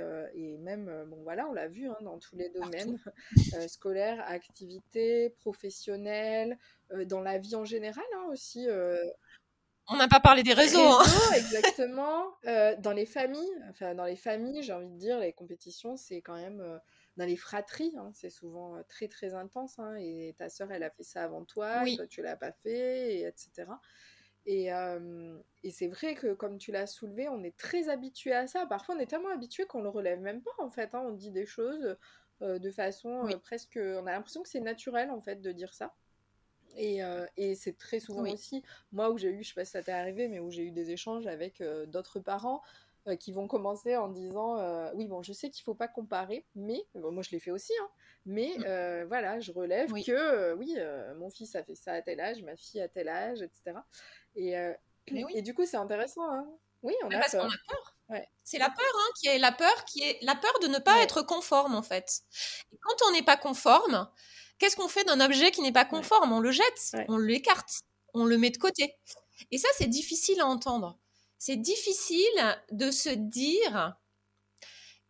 même 0.59 1.07
bon 1.09 1.23
voilà 1.23 1.49
on 1.49 1.53
l'a 1.53 1.69
vu 1.69 1.89
hein, 1.89 1.97
dans 2.03 2.19
tous 2.19 2.37
les 2.37 2.51
domaines 2.51 2.99
scolaires, 3.69 4.23
activités, 4.27 5.31
professionnelles, 5.41 6.59
euh, 6.93 7.05
dans 7.05 7.21
la 7.21 7.39
vie 7.39 7.55
en 7.55 7.65
général 7.65 8.05
hein, 8.17 8.27
aussi. 8.31 8.69
Euh, 8.69 9.05
on 9.89 9.97
n'a 9.97 10.09
pas 10.09 10.19
parlé 10.19 10.43
des 10.43 10.53
réseaux. 10.53 10.81
Hein. 10.81 11.05
exactement. 11.37 12.25
Euh, 12.47 12.75
dans 12.79 12.93
les 12.93 13.07
familles, 13.07 13.65
enfin 13.71 13.95
dans 13.95 14.05
les 14.05 14.17
familles, 14.17 14.63
j'ai 14.63 14.73
envie 14.73 14.91
de 14.91 14.99
dire, 14.99 15.21
les 15.21 15.33
compétitions, 15.33 15.97
c'est 15.97 16.21
quand 16.21 16.35
même 16.35 16.81
dans 17.17 17.25
les 17.25 17.37
fratries, 17.37 17.95
hein, 17.97 18.11
c'est 18.13 18.31
souvent 18.31 18.83
très 18.89 19.07
très 19.07 19.35
intense. 19.35 19.79
et 19.99 20.35
ta 20.39 20.49
sœur, 20.49 20.73
elle 20.73 20.83
a 20.83 20.91
fait 20.91 21.05
ça 21.05 21.23
avant 21.23 21.45
toi, 21.45 21.89
et 21.89 21.97
toi 21.97 22.07
tu 22.09 22.21
l'as 22.21 22.37
pas 22.37 22.51
fait, 22.51 23.15
et 23.15 23.27
etc. 23.27 23.67
Et, 24.47 24.69
et 25.65 25.71
c'est 25.71 25.89
vrai 25.89 26.15
que, 26.15 26.33
comme 26.33 26.59
tu 26.59 26.71
l'as 26.71 26.87
soulevé, 26.87 27.29
on 27.29 27.43
est 27.43 27.57
très 27.57 27.89
habitué 27.89 28.33
à 28.33 28.47
ça. 28.47 28.65
Parfois, 28.67 28.95
on 28.95 28.99
est 29.01 29.07
tellement 29.07 29.31
habitué 29.31 29.67
qu'on 29.67 29.83
le 29.83 29.89
relève 29.89 30.21
même 30.21 30.41
pas, 30.41 30.53
en 30.59 30.71
fait. 30.71 30.91
On 30.95 31.11
dit 31.11 31.33
des 31.33 31.47
choses 31.47 31.97
de 32.41 32.71
façon 32.71 33.29
presque. 33.43 33.77
On 33.77 34.07
a 34.07 34.13
l'impression 34.13 34.43
que 34.43 34.49
c'est 34.49 34.61
naturel, 34.61 35.11
en 35.11 35.21
fait, 35.21 35.43
de 35.43 35.51
dire 35.51 35.75
ça. 35.75 35.95
Euh, 36.79 37.27
et, 37.37 37.55
c'est 37.55 37.77
très 37.77 38.01
souvent 38.01 38.29
aussi, 38.31 38.63
moi 38.93 39.11
où 39.11 39.19
j'ai 39.19 39.31
eu, 39.31 39.43
je 39.43 39.49
sais 39.49 39.55
pas 39.55 39.65
si 39.65 39.73
ça 39.73 39.83
t'est 39.83 39.93
arrivé, 39.93 40.29
mais 40.29 40.41
où 40.41 40.51
j'ai 40.51 40.65
eu 40.65 40.71
des 40.71 40.91
échanges 40.91 41.27
avec 41.27 41.61
euh, 41.61 41.87
d'autres 41.87 42.21
parents 42.21 42.63
euh, 43.07 43.17
qui 43.17 43.33
vont 43.33 43.47
commencer 43.47 43.97
en 43.97 44.09
disant 44.09 44.57
Oui, 44.95 45.07
bon, 45.07 45.23
je 45.23 45.33
sais 45.33 45.51
qu'il 45.51 45.65
faut 45.65 45.75
pas 45.75 45.89
comparer, 45.89 46.45
mais 46.55 46.85
moi 46.95 47.23
je 47.23 47.31
l'ai 47.31 47.41
fait 47.41 47.51
aussi, 47.51 47.73
hein, 47.81 47.89
mais 48.27 48.53
mmh. 48.59 49.05
voilà, 49.05 49.41
je 49.41 49.53
relève 49.53 49.93
que 49.93 50.55
oui, 50.55 50.77
mon 51.17 51.31
fils 51.31 51.55
a 51.55 51.63
fait 51.63 51.75
ça 51.77 51.93
à 51.93 52.03
tel 52.03 52.21
âge, 52.21 52.43
ma 52.43 52.57
fille 52.57 52.81
à 52.81 52.89
tel 52.89 53.09
âge, 53.09 53.43
etc. 53.43 53.79
Et, 54.37 54.55
et 55.35 55.43
du 55.43 55.55
coup, 55.55 55.67
c'est 55.67 55.77
intéressant. 55.77 56.31
Hein. 56.31 56.47
Oui, 56.83 56.95
on 57.05 57.11
a, 57.11 57.29
peur. 57.29 57.49
C'est 58.45 58.59
la 58.59 58.69
peur 58.69 58.95
hein, 58.95 59.11
qui 59.19 59.29
est 59.29 59.39
la 59.39 59.51
peur 59.51 59.85
qui 59.87 60.03
est 60.03 60.19
la 60.23 60.37
peur 60.37 60.53
de 60.61 60.69
ne 60.69 60.79
pas 60.79 61.03
être 61.03 61.23
conforme 61.23 61.75
en 61.75 61.83
fait. 61.83 62.21
Et 62.73 62.79
quand 62.79 63.09
on 63.09 63.13
n'est 63.13 63.25
pas 63.25 63.37
conforme, 63.37 64.09
Qu'est-ce 64.59 64.77
qu'on 64.77 64.89
fait 64.89 65.05
d'un 65.05 65.21
objet 65.21 65.51
qui 65.51 65.61
n'est 65.61 65.73
pas 65.73 65.85
conforme? 65.85 66.33
On 66.33 66.41
le 66.41 66.51
jette, 66.51 66.97
on 67.09 67.19
l'écarte, 67.19 67.83
on 68.15 68.25
le 68.25 68.39
met 68.39 68.51
de 68.51 68.57
côté. 68.57 68.95
Et 69.51 69.59
ça, 69.59 69.69
c'est 69.77 69.89
difficile 69.89 70.41
à 70.41 70.47
entendre. 70.47 70.99
C'est 71.39 71.57
difficile 71.57 72.59
de 72.73 72.91
se 72.91 73.11
dire 73.11 73.97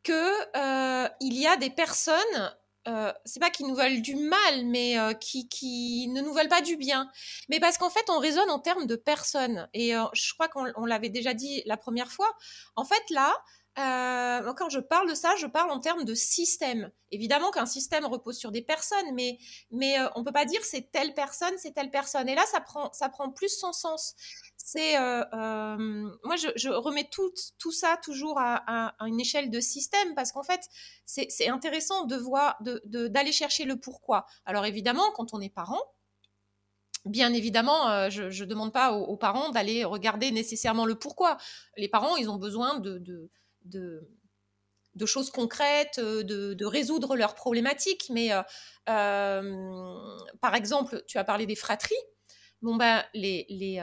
que 0.03 0.57
euh, 0.57 1.09
il 1.21 1.35
y 1.35 1.47
a 1.47 1.57
des 1.57 1.71
personnes, 1.71 2.57
euh, 2.87 3.13
c'est 3.25 3.41
pas 3.41 3.51
qui 3.51 3.65
nous 3.65 3.75
veulent 3.75 4.03
du 4.03 4.17
mal, 4.17 4.65
mais 4.67 4.99
euh, 4.99 5.13
qui, 5.13 5.49
qui, 5.49 6.09
ne 6.09 6.21
nous 6.21 6.33
veulent 6.33 6.49
pas 6.49 6.63
du 6.63 6.77
bien. 6.77 7.11
Mais 7.49 7.61
parce 7.61 7.79
qu'en 7.79 7.91
fait, 7.91 8.05
on 8.09 8.19
raisonne 8.19 8.51
en 8.51 8.59
termes 8.59 8.87
de 8.87 8.97
personnes. 8.97 9.69
Et 9.75 9.93
je 10.13 10.35
crois 10.35 10.49
qu'on 10.49 10.85
l'avait 10.85 11.09
déjà 11.09 11.35
dit 11.35 11.63
la 11.67 11.77
première 11.77 12.11
fois. 12.11 12.31
En 12.77 12.85
fait, 12.85 13.03
là, 13.11 13.35
euh, 13.79 14.55
quand 14.55 14.71
je 14.71 14.81
parle 14.81 15.09
de 15.09 15.15
ça, 15.15 15.35
je 15.37 15.47
parle 15.47 15.71
en 15.71 15.81
termes 15.81 16.05
de 16.05 16.15
système. 16.15 16.91
Évidemment 17.11 17.51
qu'un 17.51 17.67
système 17.67 18.07
repose 18.07 18.39
sur 18.39 18.51
des 18.51 18.63
personnes, 18.63 19.15
mais, 19.15 19.39
mais 19.71 20.01
euh, 20.01 20.09
on 20.15 20.25
peut 20.25 20.33
pas 20.33 20.47
dire 20.47 20.65
c'est 20.65 20.91
telle 20.91 21.13
personne, 21.13 21.53
c'est 21.59 21.73
telle 21.73 21.91
personne. 21.91 22.27
Et 22.29 22.35
là, 22.35 22.45
ça 22.47 22.61
prend, 22.61 22.91
ça 22.93 23.11
prend 23.11 23.31
plus 23.31 23.51
son 23.51 23.75
sens. 23.75 24.15
C'est, 24.69 24.99
euh, 24.99 25.25
moi, 26.25 26.35
je, 26.35 26.69
remets 26.71 27.09
tout, 27.09 27.33
tout 27.57 27.71
ça 27.71 28.01
toujours 28.03 28.41
à, 28.41 28.97
une 29.07 29.21
échelle 29.21 29.49
de 29.49 29.61
système 29.61 30.17
parce 30.17 30.33
qu'en 30.33 30.43
fait, 30.43 30.61
c'est 31.05 31.49
intéressant 31.49 32.05
de 32.05 32.17
voir, 32.17 32.59
d'aller 32.61 33.31
de, 33.31 33.33
chercher 33.33 33.65
le 33.65 33.77
pourquoi. 33.77 34.27
Alors 34.45 34.67
évidemment, 34.67 35.09
quand 35.15 35.35
on 35.35 35.41
est 35.41 35.55
parent, 35.55 35.81
Bien 37.05 37.33
évidemment, 37.33 38.11
je 38.11 38.25
ne 38.25 38.49
demande 38.49 38.73
pas 38.73 38.91
aux, 38.93 39.17
parents 39.17 39.51
d'aller 39.51 39.85
regarder 39.85 40.33
nécessairement 40.33 40.85
le 40.85 40.97
pourquoi. 40.97 41.37
Les 41.77 41.89
parents, 41.89 42.17
ils 42.17 42.29
ont 42.29 42.35
besoin 42.37 42.81
de, 42.81 43.01
de, 43.63 45.07
choses 45.07 45.31
concrètes, 45.31 46.01
euh, 46.01 46.25
de, 46.25 46.65
résoudre 46.65 47.15
leurs 47.15 47.37
problématiques. 47.37 48.11
Mais 48.11 48.33
euh, 48.33 48.43
euh, 48.89 50.19
par 50.41 50.57
exemple, 50.57 51.05
tu 51.07 51.19
as 51.19 51.23
parlé 51.23 51.47
des 51.47 51.55
fratries. 51.55 51.95
Bon, 52.63 52.75
ben, 52.75 53.05
les, 53.15 53.47
les, 53.49 53.79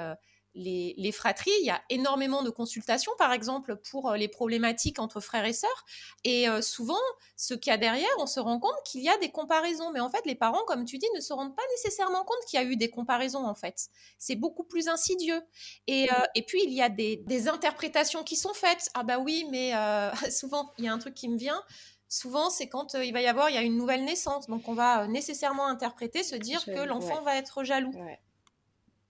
les, 0.55 1.11
fratries, 1.11 1.51
il 1.61 1.65
y 1.65 1.69
a 1.69 1.81
énormément 1.89 2.43
de 2.43 2.49
consultations, 2.49 3.11
par 3.17 3.33
exemple, 3.33 3.75
pour 3.75 4.11
euh, 4.11 4.17
les 4.17 4.27
problématiques 4.27 4.99
entre 4.99 5.19
frères 5.19 5.45
et 5.45 5.53
sœurs. 5.53 5.85
Et 6.23 6.47
euh, 6.47 6.61
souvent, 6.61 6.99
ce 7.35 7.53
qu'il 7.53 7.71
y 7.71 7.73
a 7.73 7.77
derrière, 7.77 8.09
on 8.19 8.27
se 8.27 8.39
rend 8.39 8.59
compte 8.59 8.75
qu'il 8.85 9.01
y 9.01 9.09
a 9.09 9.17
des 9.17 9.29
comparaisons. 9.29 9.91
Mais 9.91 9.99
en 9.99 10.09
fait, 10.09 10.25
les 10.25 10.35
parents, 10.35 10.63
comme 10.67 10.85
tu 10.85 10.97
dis, 10.97 11.07
ne 11.15 11.21
se 11.21 11.33
rendent 11.33 11.55
pas 11.55 11.63
nécessairement 11.71 12.23
compte 12.23 12.37
qu'il 12.47 12.59
y 12.59 12.63
a 12.63 12.65
eu 12.65 12.75
des 12.75 12.89
comparaisons, 12.89 13.45
en 13.45 13.55
fait. 13.55 13.87
C'est 14.17 14.35
beaucoup 14.35 14.63
plus 14.63 14.87
insidieux. 14.87 15.41
Et, 15.87 16.11
euh, 16.11 16.25
et, 16.35 16.43
puis, 16.43 16.61
il 16.63 16.73
y 16.73 16.81
a 16.81 16.89
des, 16.89 17.47
interprétations 17.47 18.23
qui 18.23 18.35
sont 18.35 18.53
faites. 18.53 18.89
Ah 18.93 19.03
bah 19.03 19.17
oui, 19.19 19.45
mais 19.49 19.73
souvent, 20.31 20.71
il 20.77 20.85
y 20.85 20.87
a 20.87 20.93
un 20.93 20.99
truc 20.99 21.13
qui 21.13 21.29
me 21.29 21.37
vient 21.37 21.61
souvent, 22.07 22.51
c'est 22.51 22.69
quand 22.69 22.93
il 22.93 23.11
va 23.11 23.21
y 23.21 23.25
avoir 23.25 23.49
il 23.49 23.55
y 23.55 23.57
a 23.57 23.63
une 23.63 23.75
nouvelle 23.75 24.05
naissance. 24.05 24.45
Donc, 24.47 24.67
on 24.67 24.73
va 24.73 25.07
nécessairement 25.07 25.65
interpréter, 25.65 26.21
se 26.21 26.35
dire 26.35 26.63
que 26.63 26.85
l'enfant 26.85 27.21
va 27.23 27.37
être 27.37 27.63
jaloux. 27.63 27.91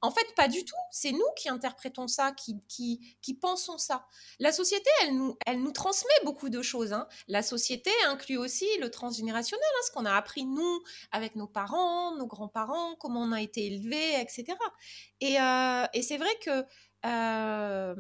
En 0.04 0.12
fait, 0.12 0.36
pas 0.36 0.50
du 0.50 0.66
tout. 0.66 0.76
C'est 0.92 1.14
nous 1.14 1.26
qui 1.38 1.48
interprétons 1.48 2.10
ça, 2.10 2.34
qui, 2.34 3.38
pensons 3.40 3.78
ça. 3.78 4.06
La 4.38 4.52
société, 4.52 4.90
elle 5.02 5.16
nous, 5.16 5.38
elle 5.46 5.62
nous 5.62 5.72
transmet 5.72 6.12
beaucoup 6.26 6.50
de 6.50 6.62
choses. 6.62 6.92
Hein. 6.92 7.08
La 7.30 7.42
société 7.42 7.90
inclut 8.08 8.36
aussi 8.36 8.68
le 8.82 8.92
transgénérationnel, 8.92 9.66
hein, 9.66 9.82
ce 9.88 9.92
qu'on 9.94 10.04
a 10.04 10.14
appris 10.14 10.44
nous 10.44 10.84
avec 11.14 11.38
nos 11.38 11.48
parents, 11.48 12.18
nos 12.18 12.28
grands-parents, 12.28 12.96
comment 13.00 13.22
on 13.22 13.32
a 13.32 13.42
été 13.42 13.66
élevés, 13.66 14.20
etc. 14.20 14.58
Euh, 15.24 15.88
et, 15.94 16.02
c'est 16.02 16.18
vrai 16.18 16.36
que 16.42 16.66
euh, 17.06 17.96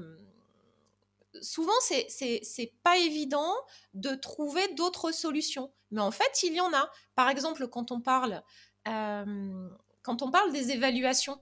souvent, 1.41 1.71
c'est 1.79 2.73
pas 2.83 2.97
évident 2.97 3.53
de 3.93 4.13
trouver 4.13 4.67
d'autres 4.73 5.13
solutions. 5.13 5.71
Mais 5.91 6.01
en 6.01 6.11
fait, 6.11 6.43
il 6.43 6.53
y 6.53 6.59
en 6.59 6.73
a. 6.73 6.89
Par 7.15 7.29
exemple, 7.29 7.65
quand 7.69 7.93
on 7.93 8.01
parle, 8.01 8.43
euh, 8.89 9.69
quand 10.01 10.21
on 10.21 10.31
parle 10.31 10.51
des 10.51 10.71
évaluations, 10.71 11.39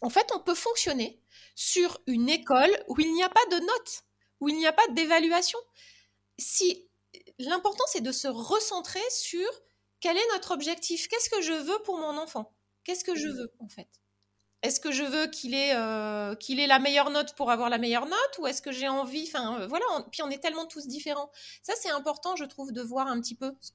en 0.00 0.10
fait, 0.10 0.30
on 0.34 0.40
peut 0.40 0.54
fonctionner 0.54 1.20
sur 1.54 2.00
une 2.06 2.28
école 2.28 2.70
où 2.88 2.98
il 3.00 3.12
n'y 3.12 3.22
a 3.22 3.28
pas 3.28 3.44
de 3.50 3.60
notes, 3.60 4.04
où 4.40 4.48
il 4.48 4.56
n'y 4.56 4.66
a 4.66 4.72
pas 4.72 4.86
d'évaluation. 4.88 5.58
Si 6.38 6.88
l'important 7.38 7.84
c'est 7.88 8.00
de 8.00 8.12
se 8.12 8.28
recentrer 8.28 9.02
sur 9.10 9.48
quel 10.00 10.16
est 10.16 10.32
notre 10.32 10.52
objectif, 10.52 11.08
qu'est-ce 11.08 11.30
que 11.30 11.42
je 11.42 11.52
veux 11.52 11.78
pour 11.84 11.98
mon 11.98 12.18
enfant, 12.18 12.52
qu'est-ce 12.84 13.04
que 13.04 13.14
je 13.14 13.28
veux 13.28 13.52
en 13.60 13.68
fait? 13.68 13.88
Est-ce 14.62 14.80
que 14.80 14.92
je 14.92 15.04
veux 15.04 15.26
qu'il 15.26 15.54
ait, 15.54 15.74
euh, 15.74 16.34
qu'il 16.36 16.58
ait 16.58 16.66
la 16.66 16.78
meilleure 16.78 17.10
note 17.10 17.34
pour 17.34 17.50
avoir 17.50 17.68
la 17.68 17.76
meilleure 17.76 18.06
note 18.06 18.38
ou 18.38 18.46
est-ce 18.46 18.62
que 18.62 18.72
j'ai 18.72 18.88
envie, 18.88 19.24
enfin 19.28 19.60
euh, 19.60 19.66
voilà, 19.66 19.84
puis 20.10 20.22
on 20.22 20.30
est 20.30 20.38
tellement 20.38 20.66
tous 20.66 20.86
différents. 20.86 21.30
Ça 21.62 21.74
c'est 21.76 21.90
important, 21.90 22.34
je 22.34 22.46
trouve, 22.46 22.72
de 22.72 22.80
voir 22.80 23.06
un 23.06 23.20
petit 23.20 23.34
peu 23.34 23.54
ce 23.60 23.70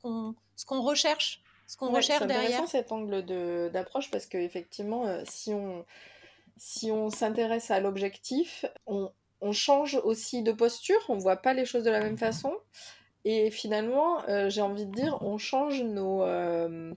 qu'on 0.66 0.82
recherche 0.82 1.42
ce 1.70 1.78
qu'on 1.78 1.92
recherche 1.92 2.26
derrière. 2.26 2.42
C'est 2.42 2.56
intéressant 2.56 2.68
cet 2.68 2.92
angle 2.92 3.70
d'approche 3.72 4.10
parce 4.10 4.26
qu'effectivement, 4.26 5.06
euh, 5.06 5.22
si 5.30 5.54
on, 5.54 5.86
si 6.58 6.92
on 6.92 7.12
s'intéresse 7.12 7.70
à 7.70 7.80
l'objectif, 7.80 8.66
on, 8.88 9.12
change 9.52 9.96
aussi 10.04 10.42
de 10.42 10.52
posture, 10.52 11.00
on 11.10 11.18
voit 11.18 11.38
pas 11.38 11.54
les 11.54 11.66
choses 11.66 11.84
de 11.84 11.92
la 11.92 12.02
même 12.02 12.18
façon. 12.18 12.54
Et 13.24 13.52
finalement, 13.52 14.28
euh, 14.28 14.50
j'ai 14.50 14.62
envie 14.62 14.88
de 14.88 14.92
dire, 14.92 15.20
on 15.22 15.38
change 15.38 15.84
nos, 15.84 16.24
euh, 16.24 16.92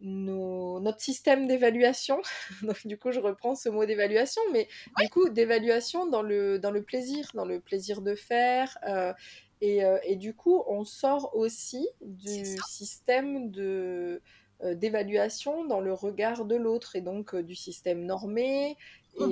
nos 0.00 0.80
notre 0.80 1.00
système 1.00 1.46
d'évaluation. 1.46 2.20
Donc 2.62 2.84
du 2.84 2.98
coup, 2.98 3.12
je 3.12 3.20
reprends 3.20 3.54
ce 3.54 3.68
mot 3.68 3.86
d'évaluation, 3.86 4.42
mais 4.52 4.66
du 4.98 5.08
coup, 5.08 5.28
d'évaluation 5.28 6.06
dans 6.06 6.22
le, 6.22 6.58
dans 6.58 6.72
le 6.72 6.82
plaisir, 6.82 7.30
dans 7.34 7.44
le 7.44 7.60
plaisir 7.60 8.02
de 8.02 8.16
faire. 8.16 8.76
Euh, 8.88 9.12
et, 9.60 10.16
du 10.16 10.34
coup, 10.34 10.62
on 10.66 10.84
sort 10.84 11.34
aussi 11.34 11.88
du 12.00 12.56
système 12.68 13.50
de 13.50 14.22
euh, 14.64 14.74
d'évaluation 14.74 15.64
dans 15.64 15.78
le 15.78 15.92
regard 15.92 16.44
de 16.44 16.56
l'autre 16.56 16.96
et 16.96 17.00
donc 17.00 17.32
euh, 17.32 17.44
du 17.44 17.54
système 17.54 18.04
normé. 18.04 18.76
Et, 19.20 19.24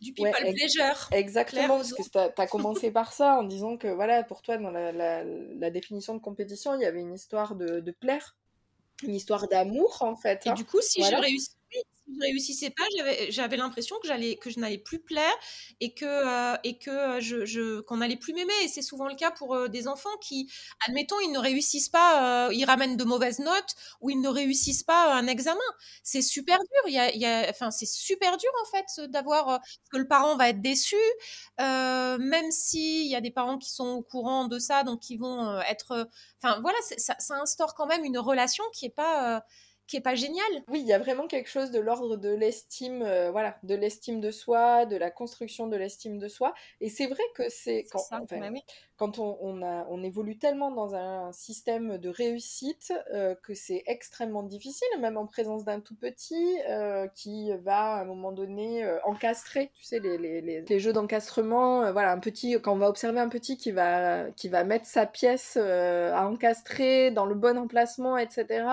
du 0.00 0.12
people 0.12 0.32
pleasure. 0.32 1.08
Exactement, 1.12 1.76
parce 1.76 1.92
que 1.92 2.02
tu 2.02 2.18
as, 2.18 2.46
commencé 2.48 2.90
par 2.90 3.12
ça 3.12 3.38
en 3.38 3.42
disant 3.42 3.76
que 3.76 3.88
voilà, 3.88 4.22
pour 4.22 4.42
toi, 4.42 4.56
dans 4.56 4.70
la, 4.70 4.92
la, 4.92 5.70
définition 5.70 6.14
de 6.14 6.20
compétition, 6.20 6.74
il 6.74 6.82
y 6.82 6.84
avait 6.84 7.00
une 7.00 7.14
histoire 7.14 7.54
de, 7.56 7.80
de 7.80 7.90
plaire, 7.92 8.36
une 9.02 9.14
histoire 9.14 9.48
d'amour 9.48 9.98
en 10.00 10.16
fait. 10.16 10.46
Et 10.46 10.50
hein. 10.50 10.54
du 10.54 10.64
coup, 10.64 10.80
si 10.80 11.02
je 11.02 11.14
réussis 11.14 11.50
je 11.72 12.20
réussissais 12.20 12.70
pas, 12.70 12.84
j'avais 13.30 13.56
l'impression 13.56 13.96
que 14.00 14.08
je 14.50 14.60
n'allais 14.60 14.78
plus 14.78 15.00
plaire 15.00 15.32
et 15.80 15.92
que 15.94 16.04
euh, 16.04 16.56
euh, 16.88 17.82
qu'on 17.82 17.96
n'allait 17.96 18.16
plus 18.16 18.32
m'aimer. 18.32 18.52
Et 18.64 18.68
c'est 18.68 18.82
souvent 18.82 19.08
le 19.08 19.16
cas 19.16 19.30
pour 19.32 19.54
euh, 19.54 19.68
des 19.68 19.88
enfants 19.88 20.16
qui, 20.20 20.50
admettons, 20.86 21.16
ils 21.24 21.32
ne 21.32 21.38
réussissent 21.38 21.88
pas, 21.88 22.48
ils 22.52 22.64
ramènent 22.64 22.96
de 22.96 23.04
mauvaises 23.04 23.40
notes 23.40 23.74
ou 24.00 24.10
ils 24.10 24.20
ne 24.20 24.28
réussissent 24.28 24.84
pas 24.84 25.14
un 25.14 25.26
examen. 25.26 25.58
C'est 26.02 26.22
super 26.22 26.58
dur. 26.58 26.82
Il 26.88 27.10
il 27.16 27.26
enfin, 27.50 27.70
c'est 27.70 27.86
super 27.86 28.36
dur 28.36 28.50
en 28.62 28.76
fait 28.76 29.10
d'avoir 29.10 29.60
que 29.90 29.96
le 29.98 30.06
parent 30.06 30.36
va 30.36 30.48
être 30.50 30.60
déçu, 30.62 30.96
même 31.58 32.50
s'il 32.50 33.06
y 33.08 33.16
a 33.16 33.20
des 33.20 33.30
parents 33.30 33.58
qui 33.58 33.70
sont 33.70 33.88
au 33.88 34.02
courant 34.02 34.46
de 34.46 34.58
ça, 34.58 34.84
donc 34.84 35.00
qui 35.00 35.16
vont 35.16 35.60
être, 35.62 36.08
enfin 36.42 36.60
voilà, 36.60 36.78
ça, 36.98 37.14
ça 37.18 37.34
instaure 37.40 37.74
quand 37.74 37.86
même 37.86 38.04
une 38.04 38.18
relation 38.18 38.64
qui 38.72 38.86
est 38.86 38.90
pas 38.90 39.42
qui 39.86 39.96
est 39.96 40.00
pas 40.00 40.14
génial. 40.14 40.44
Oui, 40.68 40.80
il 40.80 40.86
y 40.86 40.92
a 40.92 40.98
vraiment 40.98 41.26
quelque 41.26 41.48
chose 41.48 41.70
de 41.70 41.78
l'ordre 41.78 42.16
de 42.16 42.30
l'estime, 42.30 43.02
euh, 43.02 43.30
voilà, 43.30 43.58
de 43.62 43.74
l'estime 43.74 44.20
de 44.20 44.30
soi, 44.30 44.86
de 44.86 44.96
la 44.96 45.10
construction 45.10 45.68
de 45.68 45.76
l'estime 45.76 46.18
de 46.18 46.28
soi. 46.28 46.54
Et 46.80 46.88
c'est 46.88 47.06
vrai 47.06 47.22
que 47.34 47.48
c'est 47.48 47.86
quand, 47.90 48.08
enfin, 48.20 48.50
quand 48.96 49.18
on, 49.18 49.38
on, 49.40 49.62
a, 49.62 49.86
on, 49.88 50.02
évolue 50.02 50.38
tellement 50.38 50.70
dans 50.70 50.94
un 50.94 51.32
système 51.32 51.98
de 51.98 52.08
réussite 52.08 52.92
euh, 53.12 53.34
que 53.42 53.54
c'est 53.54 53.82
extrêmement 53.86 54.42
difficile, 54.42 54.88
même 55.00 55.16
en 55.16 55.26
présence 55.26 55.64
d'un 55.64 55.80
tout 55.80 55.96
petit 55.96 56.58
euh, 56.68 57.06
qui 57.14 57.50
va 57.64 57.96
à 57.96 58.00
un 58.00 58.04
moment 58.04 58.32
donné 58.32 58.88
encastrer, 59.04 59.70
tu 59.74 59.84
sais, 59.84 59.98
les, 60.00 60.18
les, 60.18 60.40
les, 60.40 60.62
les 60.62 60.78
jeux 60.80 60.92
d'encastrement. 60.92 61.92
voilà, 61.92 62.12
un 62.12 62.18
petit, 62.18 62.60
quand 62.62 62.72
on 62.72 62.78
va 62.78 62.88
observer 62.88 63.20
un 63.20 63.28
petit 63.28 63.56
qui 63.56 63.72
va, 63.72 64.30
qui 64.32 64.48
va 64.48 64.64
mettre 64.64 64.86
sa 64.86 65.06
pièce 65.06 65.56
à 65.56 66.26
encastrer 66.28 67.10
dans 67.10 67.26
le 67.26 67.34
bon 67.34 67.58
emplacement, 67.58 68.16
etc. 68.16 68.64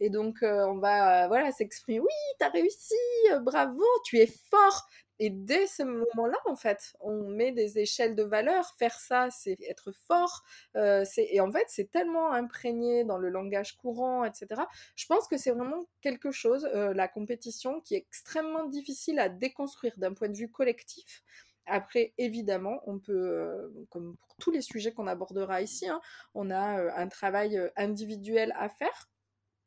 Et 0.00 0.10
donc 0.10 0.42
euh, 0.42 0.66
on 0.66 0.78
va 0.78 1.24
euh, 1.24 1.28
voilà 1.28 1.50
s'exprimer 1.52 2.00
oui 2.00 2.06
t'as 2.38 2.48
réussi 2.48 2.94
euh, 3.32 3.38
bravo 3.38 3.82
tu 4.04 4.18
es 4.18 4.26
fort 4.26 4.86
et 5.24 5.30
dès 5.30 5.68
ce 5.68 5.84
moment-là, 5.84 6.36
en 6.46 6.56
fait, 6.56 6.96
on 6.98 7.28
met 7.28 7.52
des 7.52 7.78
échelles 7.78 8.16
de 8.16 8.24
valeur. 8.24 8.74
Faire 8.76 8.98
ça, 8.98 9.28
c'est 9.30 9.56
être 9.68 9.92
fort. 9.92 10.42
et 10.74 11.40
en 11.40 11.52
fait, 11.52 11.64
c'est 11.68 11.92
tellement 11.92 12.32
imprégné 12.32 13.04
dans 13.04 13.18
le 13.18 13.28
langage 13.28 13.76
courant, 13.76 14.24
etc. 14.24 14.62
Je 14.96 15.06
pense 15.06 15.28
que 15.28 15.36
c'est 15.36 15.52
vraiment 15.52 15.86
quelque 16.00 16.32
chose, 16.32 16.68
la 16.74 17.06
compétition, 17.06 17.80
qui 17.82 17.94
est 17.94 17.98
extrêmement 17.98 18.64
difficile 18.64 19.20
à 19.20 19.28
déconstruire 19.28 19.96
d'un 19.96 20.12
point 20.12 20.28
de 20.28 20.36
vue 20.36 20.50
collectif. 20.50 21.22
Après, 21.66 22.14
évidemment, 22.18 22.80
on 22.86 22.98
peut, 22.98 23.72
comme 23.90 24.16
pour 24.16 24.34
tous 24.40 24.50
les 24.50 24.60
sujets 24.60 24.90
qu'on 24.90 25.06
abordera 25.06 25.62
ici, 25.62 25.88
hein, 25.88 26.00
on 26.34 26.50
a 26.50 27.00
un 27.00 27.06
travail 27.06 27.60
individuel 27.76 28.52
à 28.56 28.68
faire 28.68 29.08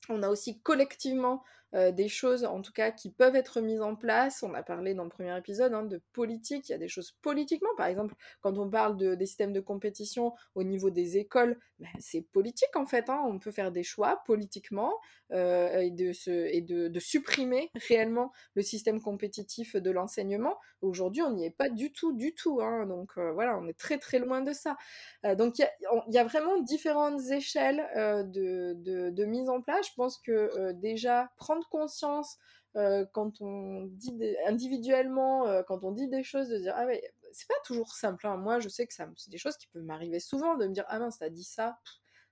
on 0.10 0.24
a 0.24 0.30
aussi 0.30 0.60
collectivement 0.62 1.43
euh, 1.74 1.91
des 1.91 2.07
choses, 2.07 2.45
en 2.45 2.61
tout 2.61 2.72
cas, 2.72 2.91
qui 2.91 3.09
peuvent 3.09 3.36
être 3.36 3.59
mises 3.59 3.82
en 3.82 3.95
place. 3.95 4.43
On 4.43 4.53
a 4.53 4.63
parlé 4.63 4.93
dans 4.93 5.03
le 5.03 5.09
premier 5.09 5.38
épisode 5.38 5.74
hein, 5.74 5.84
de 5.84 6.01
politique. 6.13 6.70
Il 6.70 6.72
y 6.72 6.76
a 6.76 6.78
des 6.78 6.88
choses 6.88 7.11
politiquement, 7.22 7.76
par 7.76 7.88
exemple, 7.88 8.16
quand 8.41 8.57
on 8.57 8.70
parle 8.70 8.95
de, 8.97 9.16
des 9.16 9.26
systèmes 9.26 9.51
de 9.51 9.59
compétition 9.59 10.34
au 10.53 10.63
niveau 10.63 10.89
des 10.89 11.18
écoles, 11.18 11.57
ben, 11.80 11.89
c'est 11.99 12.22
politique 12.22 12.76
en 12.76 12.86
fait. 12.86 13.09
Hein. 13.09 13.22
On 13.26 13.39
peut 13.39 13.51
faire 13.51 13.72
des 13.72 13.84
choix 13.84 14.22
politiquement 14.26 14.93
euh, 15.32 15.80
et, 15.80 15.91
de, 15.91 16.13
et 16.30 16.61
de, 16.61 16.99
supprimer 16.99 17.72
réellement 17.89 18.32
le 18.53 18.61
système 18.61 19.01
compétitif 19.01 19.76
de 19.76 19.91
l'enseignement. 19.91 20.57
Aujourd'hui, 20.82 21.24
on 21.24 21.34
n'y 21.34 21.45
est 21.45 21.57
pas 21.57 21.70
du 21.70 21.91
tout, 21.91 22.13
du 22.13 22.34
tout. 22.34 22.61
Hein. 22.61 22.86
Donc 22.86 23.11
euh, 23.18 23.34
voilà, 23.34 23.57
on 23.57 23.68
est 23.68 23.78
très 23.78 23.97
très 23.97 24.20
loin 24.20 24.41
de 24.41 24.53
ça. 24.53 24.78
donc 25.36 25.59
il 25.59 25.68
y, 26.07 26.18
a, 26.18 26.24
vraiment 26.24 26.61
différentes 26.61 27.20
échelles 27.32 27.86
de, 27.95 28.74
de, 29.09 29.26
mise 29.26 29.49
en 29.49 29.61
place. 29.61 29.88
Je 29.89 29.93
pense 29.95 30.18
que 30.20 30.72
déjà 30.74 31.30
prendre 31.36 31.55
conscience 31.70 32.38
euh, 32.76 33.06
quand 33.14 33.41
on 33.41 33.86
dit 33.86 34.36
individuellement, 34.47 35.47
euh, 35.47 35.64
quand 35.64 35.84
on 35.84 35.91
dit 35.91 36.10
des 36.10 36.24
choses, 36.24 36.49
de 36.49 36.58
dire 36.58 36.74
ah 36.76 36.86
ouais, 36.86 37.01
c'est 37.32 37.47
pas 37.47 37.56
toujours 37.64 37.95
simple. 37.95 38.28
Hein. 38.28 38.38
Moi, 38.38 38.60
je 38.60 38.68
sais 38.70 38.86
que 38.86 38.93
ça, 38.93 39.08
c'est 39.16 39.32
des 39.32 39.38
choses 39.38 39.58
qui 39.58 39.68
peuvent 39.68 39.84
m'arriver 39.84 40.20
souvent 40.20 40.56
de 40.56 40.68
me 40.68 40.74
dire 40.74 40.86
ah 40.89 40.99
mince, 40.99 41.20
t'as 41.20 41.30
dit 41.30 41.43
ça. 41.43 41.80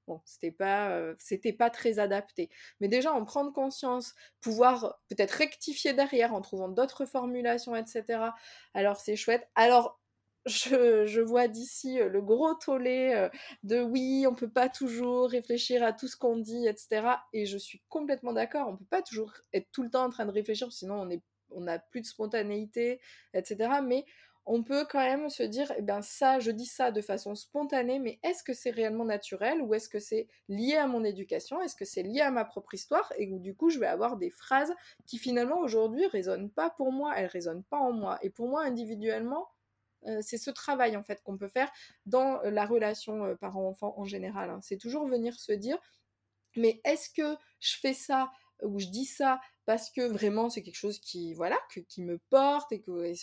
Bon, 0.08 0.22
c'était 0.26 0.52
pas, 0.52 0.90
euh, 0.92 1.16
c'était 1.18 1.54
pas 1.54 1.70
très 1.70 1.98
adapté. 1.98 2.50
Mais 2.82 2.90
déjà, 2.90 3.14
en 3.14 3.24
prendre 3.24 3.54
conscience, 3.54 4.14
pouvoir 4.42 5.00
peut-être 5.08 5.32
rectifier 5.32 5.94
derrière 5.94 6.34
en 6.34 6.42
trouvant 6.42 6.68
d'autres 6.68 7.06
formulations, 7.06 7.74
etc. 7.76 8.32
Alors, 8.74 8.98
c'est 8.98 9.16
chouette. 9.16 9.48
Alors, 9.56 10.02
je, 10.46 11.22
vois 11.22 11.48
d'ici 11.48 12.00
le 12.00 12.22
gros 12.22 12.54
tollé 12.56 13.30
de 13.64 13.82
oui, 13.82 14.26
on 14.28 14.36
peut 14.36 14.50
pas 14.50 14.70
toujours 14.70 15.30
réfléchir 15.30 15.84
à 15.84 15.94
tout 15.94 16.08
ce 16.08 16.18
qu'on 16.18 16.38
dit, 16.38 16.68
etc. 16.68 17.08
Et 17.32 17.46
je 17.46 17.58
suis 17.58 17.82
complètement 17.90 18.34
d'accord. 18.34 18.68
On 18.68 18.78
peut 18.78 18.86
pas 18.90 19.02
toujours 19.02 19.34
être 19.54 19.68
tout 19.72 19.84
le 19.84 19.90
temps 19.90 20.04
en 20.04 20.10
train 20.10 20.26
de 20.26 20.32
réfléchir, 20.32 20.72
sinon 20.72 21.02
on 21.02 21.10
est 21.10 21.22
on 21.56 21.62
n'a 21.62 21.80
plus 21.80 22.02
de 22.02 22.06
spontanéité, 22.06 23.00
etc. 23.34 23.70
Mais 23.84 24.06
on 24.46 24.62
peut 24.62 24.86
quand 24.90 25.00
même 25.00 25.30
se 25.30 25.44
dire, 25.44 25.72
eh 25.78 25.82
ben 25.82 26.02
ça, 26.02 26.40
je 26.40 26.52
dis 26.52 26.66
ça 26.66 26.92
de 26.92 27.02
façon 27.02 27.34
spontanée, 27.34 28.00
mais 28.00 28.20
est-ce 28.24 28.44
que 28.44 28.54
c'est 28.54 28.72
réellement 28.72 29.06
naturel 29.06 29.62
ou 29.62 29.74
est-ce 29.74 29.88
que 29.88 30.00
c'est 30.00 30.28
lié 30.50 30.76
à 30.76 30.88
mon 30.88 31.04
éducation 31.04 31.62
Est-ce 31.62 31.76
que 31.76 31.86
c'est 31.86 32.04
lié 32.04 32.20
à 32.20 32.32
ma 32.32 32.44
propre 32.44 32.74
histoire 32.74 33.12
Et 33.18 33.32
où 33.32 33.40
du 33.40 33.56
coup, 33.56 33.70
je 33.70 33.80
vais 33.80 33.88
avoir 33.88 34.18
des 34.18 34.30
phrases 34.30 34.74
qui 35.06 35.18
finalement 35.18 35.60
aujourd'hui 35.60 36.06
résonnent 36.08 36.52
pas 36.52 36.70
pour 36.72 36.92
moi, 36.92 37.14
elles 37.16 37.28
résonnent 37.28 37.64
pas 37.64 37.78
en 37.78 37.94
moi. 37.94 38.20
Et 38.22 38.30
pour 38.30 38.50
moi, 38.50 38.64
individuellement, 38.64 39.48
euh, 40.08 40.20
c'est 40.22 40.38
ce 40.38 40.52
travail 40.52 40.98
en 40.98 41.04
fait 41.04 41.22
qu'on 41.24 41.38
peut 41.38 41.48
faire 41.48 41.72
dans 42.06 42.42
la 42.44 42.66
relation 42.66 43.26
euh, 43.26 43.36
parent-enfant 43.36 43.94
en 43.98 44.06
général. 44.06 44.50
Hein. 44.50 44.60
C'est 44.62 44.78
toujours 44.78 45.08
venir 45.08 45.40
se 45.40 45.52
dire, 45.52 45.78
mais 46.56 46.82
est-ce 46.84 47.10
que 47.10 47.38
je 47.60 47.78
fais 47.78 47.94
ça 47.94 48.32
ou 48.62 48.80
je 48.80 48.88
dis 48.88 49.06
ça 49.06 49.42
parce 49.66 49.90
que 49.90 50.02
vraiment 50.02 50.50
c'est 50.50 50.62
quelque 50.62 50.78
chose 50.78 51.00
qui 51.00 51.34
voilà 51.34 51.58
qui 51.88 52.02
me 52.02 52.18
porte 52.30 52.72
et 52.72 52.82
que 52.82 53.14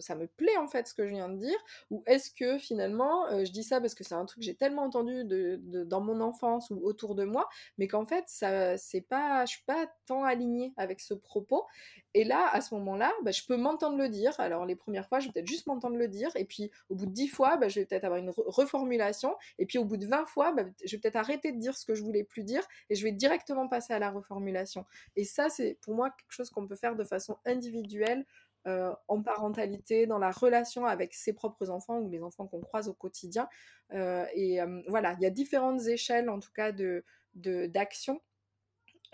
ça 0.00 0.14
me 0.14 0.26
plaît 0.26 0.56
en 0.56 0.68
fait 0.68 0.86
ce 0.86 0.94
que 0.94 1.06
je 1.06 1.12
viens 1.12 1.28
de 1.28 1.38
dire? 1.38 1.58
Ou 1.90 2.02
est-ce 2.06 2.30
que 2.30 2.58
finalement 2.58 3.26
euh, 3.26 3.44
je 3.44 3.52
dis 3.52 3.64
ça 3.64 3.80
parce 3.80 3.94
que 3.94 4.04
c'est 4.04 4.14
un 4.14 4.24
truc 4.24 4.40
que 4.40 4.44
j'ai 4.44 4.54
tellement 4.54 4.82
entendu 4.82 5.24
dans 5.24 6.00
mon 6.00 6.20
enfance 6.20 6.70
ou 6.70 6.80
autour 6.82 7.14
de 7.14 7.24
moi 7.24 7.48
mais 7.78 7.88
qu'en 7.88 8.06
fait 8.06 8.24
ça 8.28 8.76
c'est 8.78 9.02
pas 9.02 9.46
suis 9.46 9.64
pas 9.66 9.86
tant 10.06 10.24
alignée 10.24 10.72
avec 10.76 11.00
ce 11.00 11.14
propos 11.14 11.66
et 12.14 12.24
là 12.24 12.48
à 12.52 12.60
ce 12.60 12.74
moment-là 12.74 13.12
bah, 13.22 13.30
je 13.30 13.42
peux 13.46 13.56
m'entendre 13.56 13.96
le 13.96 14.08
dire 14.08 14.38
alors 14.38 14.66
les 14.66 14.76
premières 14.76 15.08
fois 15.08 15.20
je 15.20 15.26
vais 15.26 15.32
peut-être 15.32 15.46
juste 15.46 15.66
m'entendre 15.66 15.96
le 15.96 16.08
dire 16.08 16.30
et 16.36 16.44
puis 16.44 16.70
au 16.88 16.94
bout 16.94 17.06
de 17.06 17.12
dix 17.12 17.28
fois 17.28 17.56
bah, 17.56 17.68
je 17.68 17.80
vais 17.80 17.86
peut-être 17.86 18.04
avoir 18.04 18.20
une 18.20 18.30
reformulation 18.30 19.34
et 19.58 19.66
puis 19.66 19.78
au 19.78 19.84
bout 19.84 19.96
de 19.96 20.06
20 20.06 20.26
fois 20.26 20.52
bah, 20.52 20.64
je 20.84 20.96
vais 20.96 21.00
peut-être 21.00 21.16
arrêter 21.16 21.52
de 21.52 21.58
dire 21.58 21.76
ce 21.76 21.86
que 21.86 21.94
je 21.94 22.02
voulais 22.02 22.24
plus 22.24 22.44
dire 22.44 22.62
et 22.90 22.94
je 22.94 23.02
vais 23.04 23.12
directement 23.12 23.68
passer 23.68 23.92
à 23.92 23.98
la 23.98 24.10
reformulation 24.10 24.84
et 25.16 25.24
ça 25.24 25.48
c'est 25.48 25.78
pour 25.80 25.94
moi 25.94 26.10
quelque 26.10 26.32
chose 26.32 26.50
qu'on 26.50 26.66
peut 26.66 26.76
faire 26.76 26.96
de 26.96 27.04
façon 27.04 27.38
individuelle 27.44 28.26
euh, 28.68 28.94
en 29.08 29.20
parentalité, 29.22 30.06
dans 30.06 30.18
la 30.18 30.30
relation 30.30 30.86
avec 30.86 31.14
ses 31.14 31.32
propres 31.32 31.68
enfants 31.70 31.98
ou 31.98 32.08
les 32.08 32.22
enfants 32.22 32.46
qu'on 32.46 32.60
croise 32.60 32.88
au 32.88 32.94
quotidien. 32.94 33.48
Euh, 33.92 34.24
et 34.34 34.62
euh, 34.62 34.80
voilà, 34.86 35.14
il 35.14 35.22
y 35.22 35.26
a 35.26 35.30
différentes 35.30 35.84
échelles 35.88 36.30
en 36.30 36.38
tout 36.38 36.52
cas 36.54 36.70
de 36.70 37.04
d'action. 37.34 38.20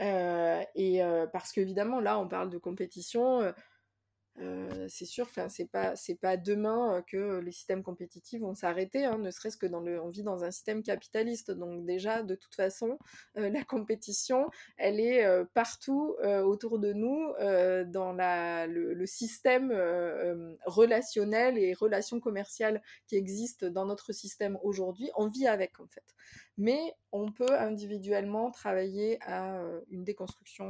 Et 0.01 1.01
parce 1.33 1.53
qu'évidemment, 1.53 2.01
là, 2.01 2.19
on 2.19 2.29
parle 2.29 2.51
de 2.51 2.59
compétition. 2.59 3.53
Euh, 4.41 4.87
c'est 4.89 5.05
sûr, 5.05 5.27
enfin 5.27 5.49
c'est 5.49 5.67
pas 5.67 5.97
c'est 5.97 6.15
pas 6.15 6.37
demain 6.37 6.95
euh, 6.95 7.03
que 7.03 7.41
les 7.41 7.51
systèmes 7.51 7.83
compétitifs 7.83 8.41
vont 8.41 8.55
s'arrêter, 8.55 9.05
hein, 9.05 9.19
ne 9.19 9.31
serait-ce 9.31 9.57
que 9.57 9.67
dans 9.67 9.81
le 9.81 10.01
on 10.01 10.11
vit 10.11 10.23
dans 10.23 10.45
un 10.45 10.53
système 10.53 10.83
capitaliste, 10.83 11.51
donc 11.51 11.85
déjà 11.85 12.23
de 12.23 12.37
toute 12.37 12.55
façon 12.55 12.99
euh, 13.37 13.51
la 13.51 13.65
compétition 13.65 14.49
elle 14.77 15.01
est 15.01 15.25
partout 15.55 16.17
autour 16.45 16.79
de 16.79 16.93
nous 16.93 17.33
dans 17.87 18.13
la, 18.13 18.67
le, 18.67 19.07
système 19.07 19.73
relationnel 20.67 21.59
et 21.59 21.75
relations 21.75 22.21
commerciales 22.21 22.83
qui 23.07 23.17
existent 23.17 23.69
dans 23.69 23.87
notre 23.87 24.13
système 24.13 24.59
aujourd'hui, 24.63 25.11
on 25.17 25.29
vit 25.29 25.47
avec 25.47 25.81
en 25.81 25.87
fait. 25.87 26.05
Mais 26.57 26.95
on 27.13 27.33
peut 27.33 27.59
individuellement 27.59 28.51
travailler 28.51 29.19
à 29.23 29.61
une 29.91 30.05
déconstruction 30.05 30.69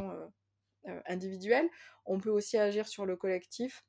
individuel, 1.07 1.69
on 2.07 2.19
peut 2.19 2.31
aussi 2.31 2.59
agir 2.59 2.89
sur 2.89 3.07
le 3.07 3.17
collectif. 3.17 3.85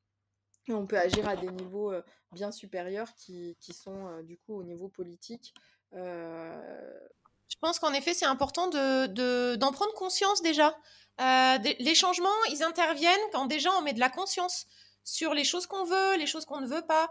Et 0.68 0.74
on 0.74 0.86
peut 0.86 0.98
agir 0.98 1.28
à 1.28 1.36
des 1.36 1.50
niveaux 1.50 1.92
euh, 1.92 2.04
bien 2.32 2.52
supérieurs 2.52 3.14
qui, 3.16 3.56
sont 3.74 4.08
euh, 4.08 4.22
du 4.22 4.38
coup 4.38 4.54
au 4.54 4.64
niveau 4.64 4.88
politique. 4.88 5.54
Je 5.94 7.58
pense 7.60 7.80
qu'en 7.80 7.94
effet, 7.94 8.14
c'est 8.14 8.28
important 8.28 8.68
d'en 8.68 9.08
de, 9.08 9.56
d'en 9.56 9.72
prendre 9.72 9.94
conscience 9.94 10.44
déjà. 10.44 10.78
les 11.20 11.96
changements, 11.96 12.30
ils 12.52 12.62
interviennent 12.62 13.20
quand 13.32 13.46
déjà 13.46 13.72
on 13.74 13.82
met 13.82 13.94
de 13.94 14.00
la 14.00 14.10
conscience 14.10 14.68
sur 15.04 15.34
les 15.34 15.44
choses 15.44 15.66
qu'on 15.66 15.84
veut, 15.84 16.18
les 16.18 16.28
choses 16.28 16.46
qu'on 16.46 16.62
ne 16.62 16.68
veut 16.68 16.86
pas. 16.86 17.10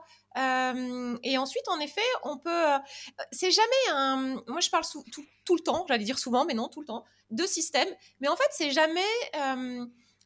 et 1.23 1.39
ensuite, 1.39 1.69
en 1.69 1.81
effet, 1.81 2.01
on 2.25 2.39
peut. 2.39 2.65
c'est 3.33 3.51
jamais 3.51 3.89
un. 3.91 4.43
Moi, 4.47 4.61
je 4.61 4.71
parle 4.71 4.85
tout, 5.45 5.55
le 5.57 5.63
temps, 5.63 5.85
j'allais 5.89 6.05
dire 6.05 6.19
souvent, 6.19 6.45
mais 6.45 6.55
non, 6.55 6.69
tout 6.69 6.81
le 6.81 6.87
temps, 6.87 7.05
de 7.31 7.45
système. 7.47 7.89
Mais 8.21 8.29
en 8.29 8.37
fait, 8.37 8.49
c'est 8.51 8.71
jamais. 8.71 9.01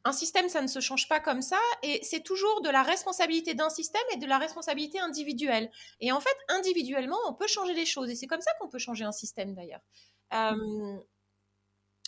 un 0.05 0.13
système, 0.13 0.49
ça 0.49 0.61
ne 0.61 0.67
se 0.67 0.81
change 0.81 1.09
pas 1.09 1.21
comme 1.21 1.43
ça, 1.43 1.61
et 1.85 2.01
c'est 2.03 2.25
toujours 2.25 2.61
de 2.63 2.69
la 2.69 2.83
responsabilité 2.83 3.55
d'un 3.55 3.71
système 3.71 4.03
et 4.13 4.17
de 4.17 4.27
la 4.27 4.39
responsabilité 4.39 4.99
individuelle. 4.99 5.71
Et 6.01 6.11
en 6.11 6.19
fait, 6.19 6.37
individuellement, 6.49 7.19
on 7.29 7.35
peut 7.35 7.47
changer 7.47 7.73
les 7.73 7.87
choses, 7.87 8.11
et 8.11 8.17
c'est 8.17 8.27
comme 8.27 8.41
ça 8.41 8.51
qu'on 8.59 8.69
peut 8.69 8.81
changer 8.81 9.05
un 9.05 9.13
système 9.13 9.55
d'ailleurs. 9.55 9.81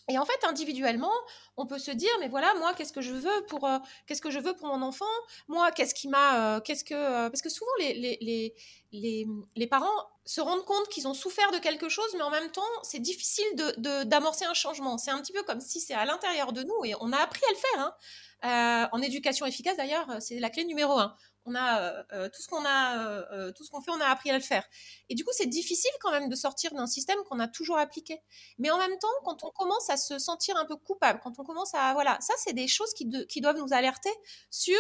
Et 0.09 0.19
en 0.19 0.27
fait, 0.27 0.45
individuellement, 0.45 1.13
on 1.57 1.67
peut 1.67 1.79
se 1.79 1.91
dire, 1.91 2.11
mais 2.21 2.29
voilà, 2.29 2.53
moi, 2.55 2.75
qu'est-ce 2.75 2.93
que 2.93 3.01
je 3.01 3.15
veux 3.15 3.47
pour, 3.49 3.67
euh, 3.67 3.79
qu'est-ce 4.07 4.21
que 4.21 4.31
je 4.31 4.39
veux 4.39 4.55
pour 4.55 4.67
mon 4.67 4.83
enfant? 4.83 5.07
Moi, 5.49 5.73
qu'est-ce 5.73 5.95
qui 5.95 6.09
m'a, 6.09 6.57
euh, 6.57 6.61
qu'est-ce 6.61 6.85
que, 6.85 6.95
euh, 6.95 7.31
parce 7.31 7.41
que 7.41 7.49
souvent 7.49 7.71
les, 7.79 7.95
les, 7.95 8.55
les, 8.93 9.27
les, 9.57 9.67
parents 9.67 9.89
se 10.27 10.43
rendent 10.43 10.65
compte 10.67 10.89
qu'ils 10.89 11.09
ont 11.09 11.15
souffert 11.15 11.51
de 11.53 11.59
quelque 11.59 11.89
chose, 11.89 12.09
mais 12.15 12.23
en 12.23 12.31
même 12.31 12.51
temps, 12.51 12.63
c'est 12.83 12.99
difficile 12.99 13.47
de, 13.57 14.05
d'amorcer 14.05 14.45
un 14.45 14.55
changement. 14.55 14.99
C'est 14.99 15.11
un 15.11 15.21
petit 15.21 15.33
peu 15.33 15.43
comme 15.43 15.61
si 15.61 15.81
c'est 15.81 15.95
à 15.95 16.05
l'intérieur 16.05 16.53
de 16.53 16.63
nous 16.63 16.85
et 16.85 16.95
on 17.01 17.11
a 17.13 17.19
appris 17.19 17.43
à 17.49 17.51
le 17.51 17.57
faire. 17.57 17.95
Hein. 18.43 18.89
en 18.93 19.01
éducation 19.01 19.47
efficace, 19.47 19.77
d'ailleurs, 19.79 20.07
c'est 20.21 20.39
la 20.39 20.51
clé 20.51 20.65
numéro 20.65 20.99
un 20.99 21.17
on 21.47 21.55
a 21.55 21.81
euh, 21.81 22.03
euh, 22.13 22.29
tout 22.29 22.43
ce 22.43 22.49
qu'on 22.49 22.65
a, 22.65 22.99
euh, 23.33 23.53
tout 23.53 23.65
ce 23.65 23.71
qu'on 23.71 23.81
fait, 23.81 23.91
on 23.91 24.01
a 24.01 24.07
appris 24.07 24.31
à 24.31 24.35
le 24.35 24.43
faire. 24.43 24.65
Et 25.09 25.15
du 25.15 25.25
coup, 25.25 25.31
c'est 25.33 25.47
difficile 25.47 25.91
quand 26.01 26.11
même 26.11 26.29
de 26.29 26.37
sortir 26.37 26.73
d'un 26.75 26.87
système 26.87 27.19
qu'on 27.29 27.41
a 27.41 27.49
toujours 27.49 27.79
appliqué. 27.79 28.21
Mais 28.59 28.71
en 28.71 28.79
même 28.79 28.99
temps, 28.99 29.09
quand 29.25 29.45
on 29.45 29.51
commence 29.51 29.91
à 29.91 29.97
se 29.97 30.19
sentir 30.19 30.57
un 30.57 30.65
peu 30.65 30.77
coupable, 30.77 31.21
quand 31.23 31.39
on 31.39 31.45
commence 31.45 31.75
à, 31.75 31.93
voilà, 31.93 32.19
ça, 32.21 32.35
c'est 32.39 32.55
des 32.55 32.69
choses 32.69 32.93
qui, 32.95 33.41
doivent 33.41 33.59
nous 33.59 33.73
alerter 33.73 34.11
sur 34.51 34.79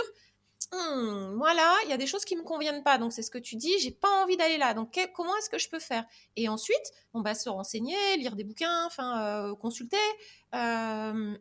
voilà, 1.36 1.72
il 1.84 1.90
y 1.90 1.92
a 1.92 1.96
des 1.96 2.06
choses 2.06 2.24
qui 2.24 2.34
me 2.36 2.42
conviennent 2.42 2.82
pas. 2.82 2.98
Donc 2.98 3.12
c'est 3.12 3.22
ce 3.22 3.30
que 3.30 3.38
tu 3.38 3.54
dis, 3.54 3.78
j'ai 3.78 3.92
pas 3.92 4.10
envie 4.22 4.36
d'aller 4.36 4.58
là. 4.58 4.74
Donc 4.74 4.98
comment 5.14 5.36
est-ce 5.36 5.48
que 5.50 5.58
je 5.58 5.68
peux 5.68 5.78
faire? 5.78 6.04
Et 6.36 6.48
ensuite, 6.48 6.92
on 7.12 7.20
va 7.20 7.34
se 7.34 7.48
renseigner, 7.48 7.94
lire 8.16 8.34
des 8.34 8.42
bouquins, 8.42 8.86
enfin 8.86 9.54
consulter. 9.60 9.98
vous 10.52 11.36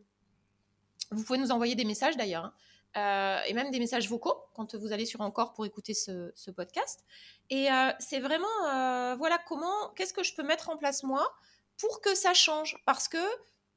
pouvez 1.24 1.38
nous 1.38 1.50
envoyer 1.50 1.74
des 1.74 1.84
messages 1.84 2.16
d'ailleurs. 2.16 2.44
Hein. 2.44 2.54
Euh, 2.96 3.40
et 3.46 3.54
même 3.54 3.70
des 3.72 3.80
messages 3.80 4.08
vocaux 4.08 4.36
quand 4.54 4.76
vous 4.76 4.92
allez 4.92 5.06
sur 5.06 5.20
Encore 5.20 5.52
pour 5.52 5.66
écouter 5.66 5.94
ce, 5.94 6.50
podcast. 6.50 7.04
Et 7.50 7.70
euh, 7.70 7.90
c'est 7.98 8.20
vraiment, 8.20 8.46
euh, 8.72 9.16
voilà, 9.16 9.38
comment, 9.48 9.90
qu'est-ce 9.96 10.14
que 10.14 10.22
je 10.22 10.34
peux 10.34 10.44
mettre 10.44 10.70
en 10.70 10.76
place 10.76 11.02
moi 11.02 11.34
pour 11.78 12.00
que 12.00 12.14
ça 12.14 12.34
change? 12.34 12.76
Parce 12.86 13.08
que 13.08 13.24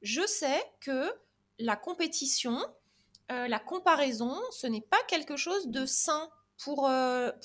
je 0.01 0.25
sais 0.27 0.63
que 0.81 1.11
la 1.57 1.75
compétition, 1.75 2.59
la 3.29 3.59
comparaison, 3.59 4.35
ce 4.51 4.67
n'est 4.67 4.81
pas 4.81 5.01
quelque 5.07 5.35
chose 5.35 5.67
de 5.67 5.85
sain 5.85 6.29
pour, 6.63 6.89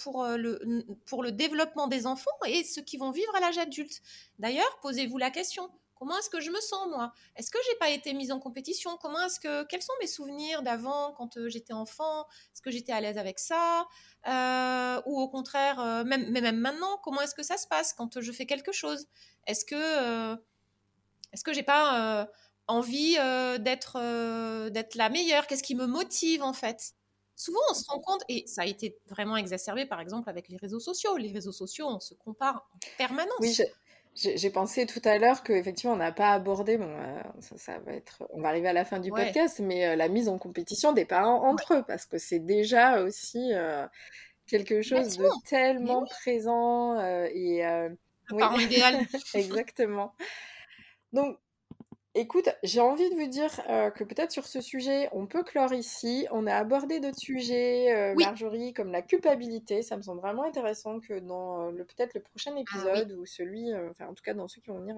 pour, 0.03 0.25
le, 0.27 0.85
pour 1.07 1.23
le 1.23 1.33
développement 1.33 1.87
des 1.87 2.07
enfants 2.07 2.31
et 2.47 2.63
ceux 2.63 2.83
qui 2.83 2.99
vont 2.99 3.11
vivre 3.11 3.35
à 3.35 3.41
l'âge 3.41 3.59
adulte. 3.59 4.03
D'ailleurs, 4.39 4.79
posez-vous 4.83 5.17
la 5.17 5.31
question 5.31 5.71
Comment 6.03 6.19
est-ce 6.19 6.31
que 6.31 6.41
je 6.41 6.51
me 6.51 6.61
sens 6.61 6.89
moi? 6.89 7.13
Est-ce 7.37 7.49
que 7.49 7.59
j'ai 7.65 7.77
pas 7.77 7.89
été 7.89 8.13
mise 8.13 8.33
en 8.33 8.41
compétition? 8.41 8.97
Comment 9.01 9.25
est-ce 9.25 9.39
que 9.39 9.63
quels 9.67 9.83
sont 9.83 9.93
mes 10.01 10.09
souvenirs 10.09 10.63
d'avant 10.63 11.13
quand 11.13 11.37
euh, 11.37 11.49
j'étais 11.49 11.75
enfant? 11.75 12.27
Est-ce 12.53 12.61
que 12.61 12.73
j'étais 12.73 12.91
à 12.91 13.01
l'aise 13.01 13.19
avec 13.19 13.39
ça? 13.39 13.87
Euh, 14.27 15.01
Ou 15.07 15.21
au 15.21 15.29
contraire, 15.29 15.79
euh, 15.79 16.03
même 16.03 16.29
mais 16.29 16.41
même 16.41 16.59
maintenant, 16.59 16.99
comment 17.05 17.21
est-ce 17.21 17.37
que 17.37 17.45
ça 17.45 17.57
se 17.57 17.69
passe 17.69 17.93
quand 17.93 18.21
je 18.21 18.33
fais 18.33 18.47
quelque 18.47 18.73
chose? 18.73 19.07
Est-ce 19.47 19.65
que 19.65 20.37
est-ce 21.33 21.45
que 21.45 21.53
j'ai 21.53 21.63
pas 21.63 22.29
envie 22.67 23.15
d'être 23.61 24.71
d'être 24.71 24.97
la 24.97 25.09
meilleure? 25.09 25.47
Qu'est-ce 25.47 25.63
qui 25.63 25.77
me 25.77 25.87
motive 25.87 26.43
en 26.43 26.53
fait? 26.53 26.95
Souvent, 27.37 27.61
on 27.71 27.75
se 27.75 27.85
rend 27.89 28.01
compte, 28.01 28.23
et 28.29 28.45
ça 28.47 28.63
a 28.63 28.67
été 28.67 28.99
vraiment 29.07 29.37
exacerbé 29.37 29.87
par 29.87 30.01
exemple 30.01 30.29
avec 30.29 30.49
les 30.49 30.57
réseaux 30.57 30.81
sociaux. 30.81 31.17
Les 31.17 31.33
réseaux 31.33 31.53
sociaux, 31.53 31.87
on 31.89 32.01
se 32.01 32.15
compare 32.15 32.69
en 32.75 32.79
permanence. 32.99 33.35
Oui, 33.39 33.57
j'ai 34.15 34.51
pensé 34.51 34.87
tout 34.87 35.01
à 35.05 35.17
l'heure 35.17 35.43
qu'effectivement, 35.43 35.95
on 35.95 35.99
n'a 35.99 36.13
pas 36.13 36.33
abordé, 36.33 36.77
bon, 36.77 36.89
euh, 36.89 37.23
ça, 37.41 37.79
va 37.79 37.93
être, 37.93 38.23
on 38.31 38.43
va 38.43 38.49
arriver 38.49 38.69
à 38.69 38.75
la 38.75 38.85
fin 38.85 38.99
du 38.99 39.11
podcast, 39.11 39.61
mais 39.61 39.87
euh, 39.87 39.97
la 39.97 40.09
mise 40.09 40.29
en 40.29 40.39
compétition 40.39 40.93
des 40.93 41.07
parents 41.07 41.49
entre 41.49 41.75
eux, 41.75 41.83
parce 41.87 42.05
que 42.05 42.19
c'est 42.19 42.39
déjà 42.39 43.01
aussi 43.03 43.53
euh, 43.55 43.87
quelque 44.47 44.83
chose 44.83 45.17
de 45.17 45.27
tellement 45.49 46.05
présent 46.05 47.01
et. 47.03 47.65
oui. 48.33 48.65
idéal. 48.65 49.07
Exactement. 49.35 50.15
Donc, 51.15 51.39
Écoute, 52.15 52.51
j'ai 52.63 52.81
envie 52.81 53.09
de 53.09 53.15
vous 53.15 53.27
dire 53.27 53.51
euh, 53.71 53.91
que 53.91 54.05
peut-être 54.05 54.33
sur 54.33 54.47
ce 54.47 54.61
sujet, 54.61 55.09
on 55.13 55.27
peut 55.27 55.43
clore 55.43 55.73
ici. 55.73 56.27
On 56.31 56.47
a 56.47 56.55
abordé 56.55 57.01
d'autres 57.01 57.19
sujets, 57.19 57.91
euh, 57.91 58.15
Marjorie, 58.19 58.75
comme 58.75 58.93
la 58.93 59.01
culpabilité. 59.01 59.83
Ça 59.83 59.97
me 59.97 60.03
semble 60.03 60.21
vraiment 60.21 60.45
intéressant 60.45 61.01
que 61.01 61.21
dans 61.21 61.69
euh, 61.69 61.71
le 61.71 61.85
peut-être 61.87 62.13
le 62.13 62.21
prochain 62.21 62.53
ah 62.55 62.61
épisode 62.61 63.13
ou 63.13 63.25
celui, 63.25 63.75
enfin 63.91 64.09
en 64.09 64.13
tout 64.13 64.23
cas 64.23 64.35
dans 64.35 64.47
ceux 64.47 64.61
qui 64.61 64.69
vont 64.69 64.81
venir 64.81 64.97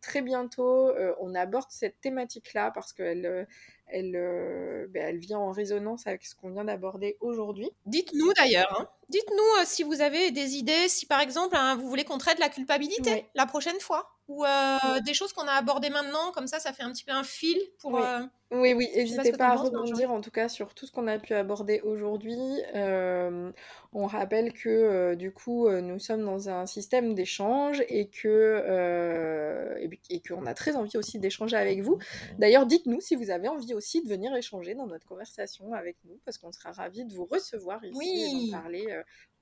très 0.00 0.22
bientôt, 0.22 0.92
on 1.20 1.36
aborde 1.36 1.70
cette 1.70 2.00
thématique-là 2.00 2.72
parce 2.72 2.92
qu'elle 2.92 3.46
elle, 3.88 4.88
ben, 4.90 5.02
elle 5.08 5.18
vient 5.18 5.38
en 5.38 5.52
résonance 5.52 6.06
avec 6.06 6.24
ce 6.24 6.34
qu'on 6.34 6.50
vient 6.50 6.64
d'aborder 6.64 7.16
aujourd'hui. 7.20 7.70
Dites-nous 7.86 8.32
d'ailleurs, 8.34 8.80
hein. 8.80 8.88
dites-nous 9.08 9.64
si 9.64 9.82
vous 9.82 10.00
avez 10.00 10.30
des 10.30 10.56
idées, 10.56 10.88
si 10.88 11.06
par 11.06 11.20
exemple 11.20 11.56
hein, 11.56 11.76
vous 11.76 11.88
voulez 11.88 12.04
qu'on 12.04 12.18
traite 12.18 12.38
la 12.38 12.48
culpabilité 12.48 13.26
la 13.34 13.46
prochaine 13.46 13.78
fois 13.80 14.16
ou 14.28 14.44
euh, 14.44 15.00
des 15.04 15.14
choses 15.14 15.32
qu'on 15.32 15.46
a 15.46 15.52
abordées 15.52 15.90
maintenant, 15.90 16.32
comme 16.32 16.46
ça, 16.46 16.58
ça 16.58 16.72
fait 16.72 16.82
un 16.82 16.90
petit 16.92 17.04
peu 17.04 17.12
un 17.12 17.24
fil 17.24 17.58
pour. 17.78 17.98
Euh, 17.98 18.20
oui, 18.52 18.74
oui. 18.74 18.88
n'hésitez 18.94 19.32
pas, 19.32 19.48
à 19.48 19.56
rebondir 19.56 20.10
en 20.10 20.20
tout 20.20 20.30
cas 20.30 20.48
sur 20.48 20.74
tout 20.74 20.86
ce 20.86 20.92
qu'on 20.92 21.06
a 21.06 21.18
pu 21.18 21.34
aborder 21.34 21.80
aujourd'hui. 21.80 22.38
Euh, 22.74 23.50
on 23.92 24.06
rappelle 24.06 24.52
que 24.52 25.14
du 25.14 25.32
coup, 25.32 25.68
nous 25.70 25.98
sommes 25.98 26.24
dans 26.24 26.48
un 26.48 26.66
système 26.66 27.14
d'échange 27.14 27.82
et 27.88 28.08
que 28.08 29.76
et, 30.10 30.20
qu'on 30.20 30.46
a 30.46 30.54
très 30.54 30.76
envie 30.76 30.96
aussi 30.96 31.18
d'échanger 31.18 31.56
avec 31.56 31.80
vous. 31.80 31.98
D'ailleurs, 32.38 32.66
dites-nous 32.66 33.00
si 33.00 33.16
vous 33.16 33.30
avez 33.30 33.48
envie 33.48 33.74
aussi 33.74 34.02
de 34.02 34.08
venir 34.08 34.34
échanger 34.36 34.74
dans 34.74 34.86
notre 34.86 35.06
conversation 35.06 35.72
avec 35.72 35.96
nous, 36.04 36.18
parce 36.24 36.38
qu'on 36.38 36.52
sera 36.52 36.72
ravis 36.72 37.04
de 37.04 37.14
vous 37.14 37.24
recevoir 37.24 37.84
ici 37.84 38.46
et 38.48 38.50
d'en 38.50 38.58
parler 38.60 38.86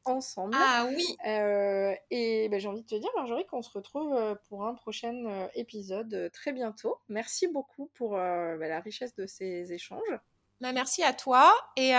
ensemble. 0.05 0.57
Ah 0.59 0.86
oui. 0.88 1.05
Euh, 1.26 1.94
et 2.11 2.48
ben, 2.48 2.61
j'ai 2.61 2.68
envie 2.68 2.82
de 2.82 2.86
te 2.86 2.94
dire, 2.94 3.11
Marjorie, 3.16 3.46
qu'on 3.46 3.62
se 3.62 3.70
retrouve 3.70 4.14
euh, 4.14 4.34
pour 4.48 4.66
un 4.66 4.74
prochain 4.74 5.14
euh, 5.26 5.46
épisode 5.55 6.30
très 6.32 6.52
bientôt. 6.52 6.98
Merci 7.09 7.48
beaucoup 7.48 7.90
pour 7.94 8.12
ben, 8.12 8.59
la 8.59 8.80
richesse 8.80 9.14
de 9.14 9.26
ces 9.26 9.72
échanges. 9.72 10.18
Bah, 10.61 10.72
merci 10.72 11.02
à 11.02 11.12
toi. 11.12 11.52
Et 11.76 11.92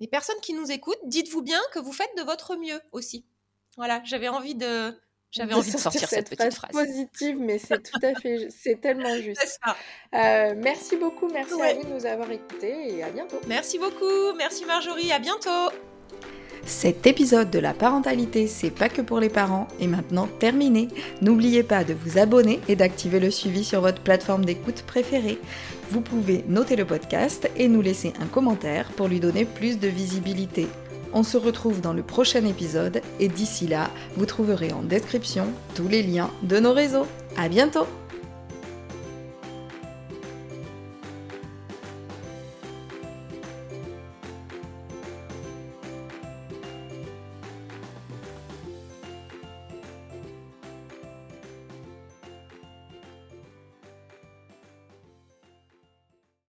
les 0.00 0.06
personnes 0.06 0.40
qui 0.42 0.54
nous 0.54 0.70
écoutent, 0.70 1.00
dites-vous 1.04 1.42
bien 1.42 1.60
que 1.72 1.78
vous 1.78 1.92
faites 1.92 2.16
de 2.16 2.22
votre 2.22 2.56
mieux 2.56 2.80
aussi. 2.92 3.24
Voilà, 3.76 4.00
j'avais 4.04 4.28
envie 4.28 4.54
de. 4.54 4.96
J'avais 5.30 5.52
envie 5.52 5.70
de 5.70 5.76
sortir 5.76 6.08
cette, 6.08 6.30
petite 6.30 6.54
phrase, 6.54 6.70
positive, 6.72 7.38
mais 7.38 7.58
c'est 7.58 7.82
tout 7.82 8.00
à 8.02 8.14
fait, 8.18 8.48
c'est 8.48 8.80
tellement 8.80 9.14
juste. 9.20 9.60
merci 10.12 10.96
beaucoup, 10.96 11.28
merci 11.28 11.60
à 11.60 11.74
vous 11.74 11.84
de 11.84 11.88
nous 11.92 12.06
avoir 12.06 12.30
écoutés 12.30 12.96
et 12.96 13.02
à 13.02 13.10
bientôt. 13.10 13.38
Merci 13.46 13.78
beaucoup, 13.78 14.32
merci 14.38 14.64
Marjorie, 14.64 15.12
à 15.12 15.18
bientôt. 15.18 15.68
Cet 16.64 17.06
épisode 17.06 17.50
de 17.50 17.58
la 17.58 17.72
parentalité, 17.72 18.46
c'est 18.46 18.70
pas 18.70 18.90
que 18.90 19.00
pour 19.00 19.20
les 19.20 19.30
parents, 19.30 19.68
est 19.80 19.86
maintenant 19.86 20.28
terminé. 20.38 20.88
N'oubliez 21.22 21.62
pas 21.62 21.82
de 21.82 21.94
vous 21.94 22.18
abonner 22.18 22.60
et 22.68 22.76
d'activer 22.76 23.20
le 23.20 23.30
suivi 23.30 23.64
sur 23.64 23.80
votre 23.80 24.02
plateforme 24.02 24.44
d'écoute 24.44 24.84
préférée. 24.86 25.38
Vous 25.90 26.02
pouvez 26.02 26.44
noter 26.46 26.76
le 26.76 26.84
podcast 26.84 27.50
et 27.56 27.68
nous 27.68 27.80
laisser 27.80 28.12
un 28.20 28.26
commentaire 28.26 28.90
pour 28.90 29.08
lui 29.08 29.18
donner 29.18 29.46
plus 29.46 29.78
de 29.78 29.88
visibilité. 29.88 30.68
On 31.14 31.22
se 31.22 31.38
retrouve 31.38 31.80
dans 31.80 31.94
le 31.94 32.02
prochain 32.02 32.44
épisode 32.44 33.00
et 33.18 33.28
d'ici 33.28 33.66
là, 33.66 33.90
vous 34.16 34.26
trouverez 34.26 34.72
en 34.72 34.82
description 34.82 35.46
tous 35.74 35.88
les 35.88 36.02
liens 36.02 36.30
de 36.42 36.58
nos 36.58 36.74
réseaux. 36.74 37.06
À 37.38 37.48
bientôt! 37.48 37.86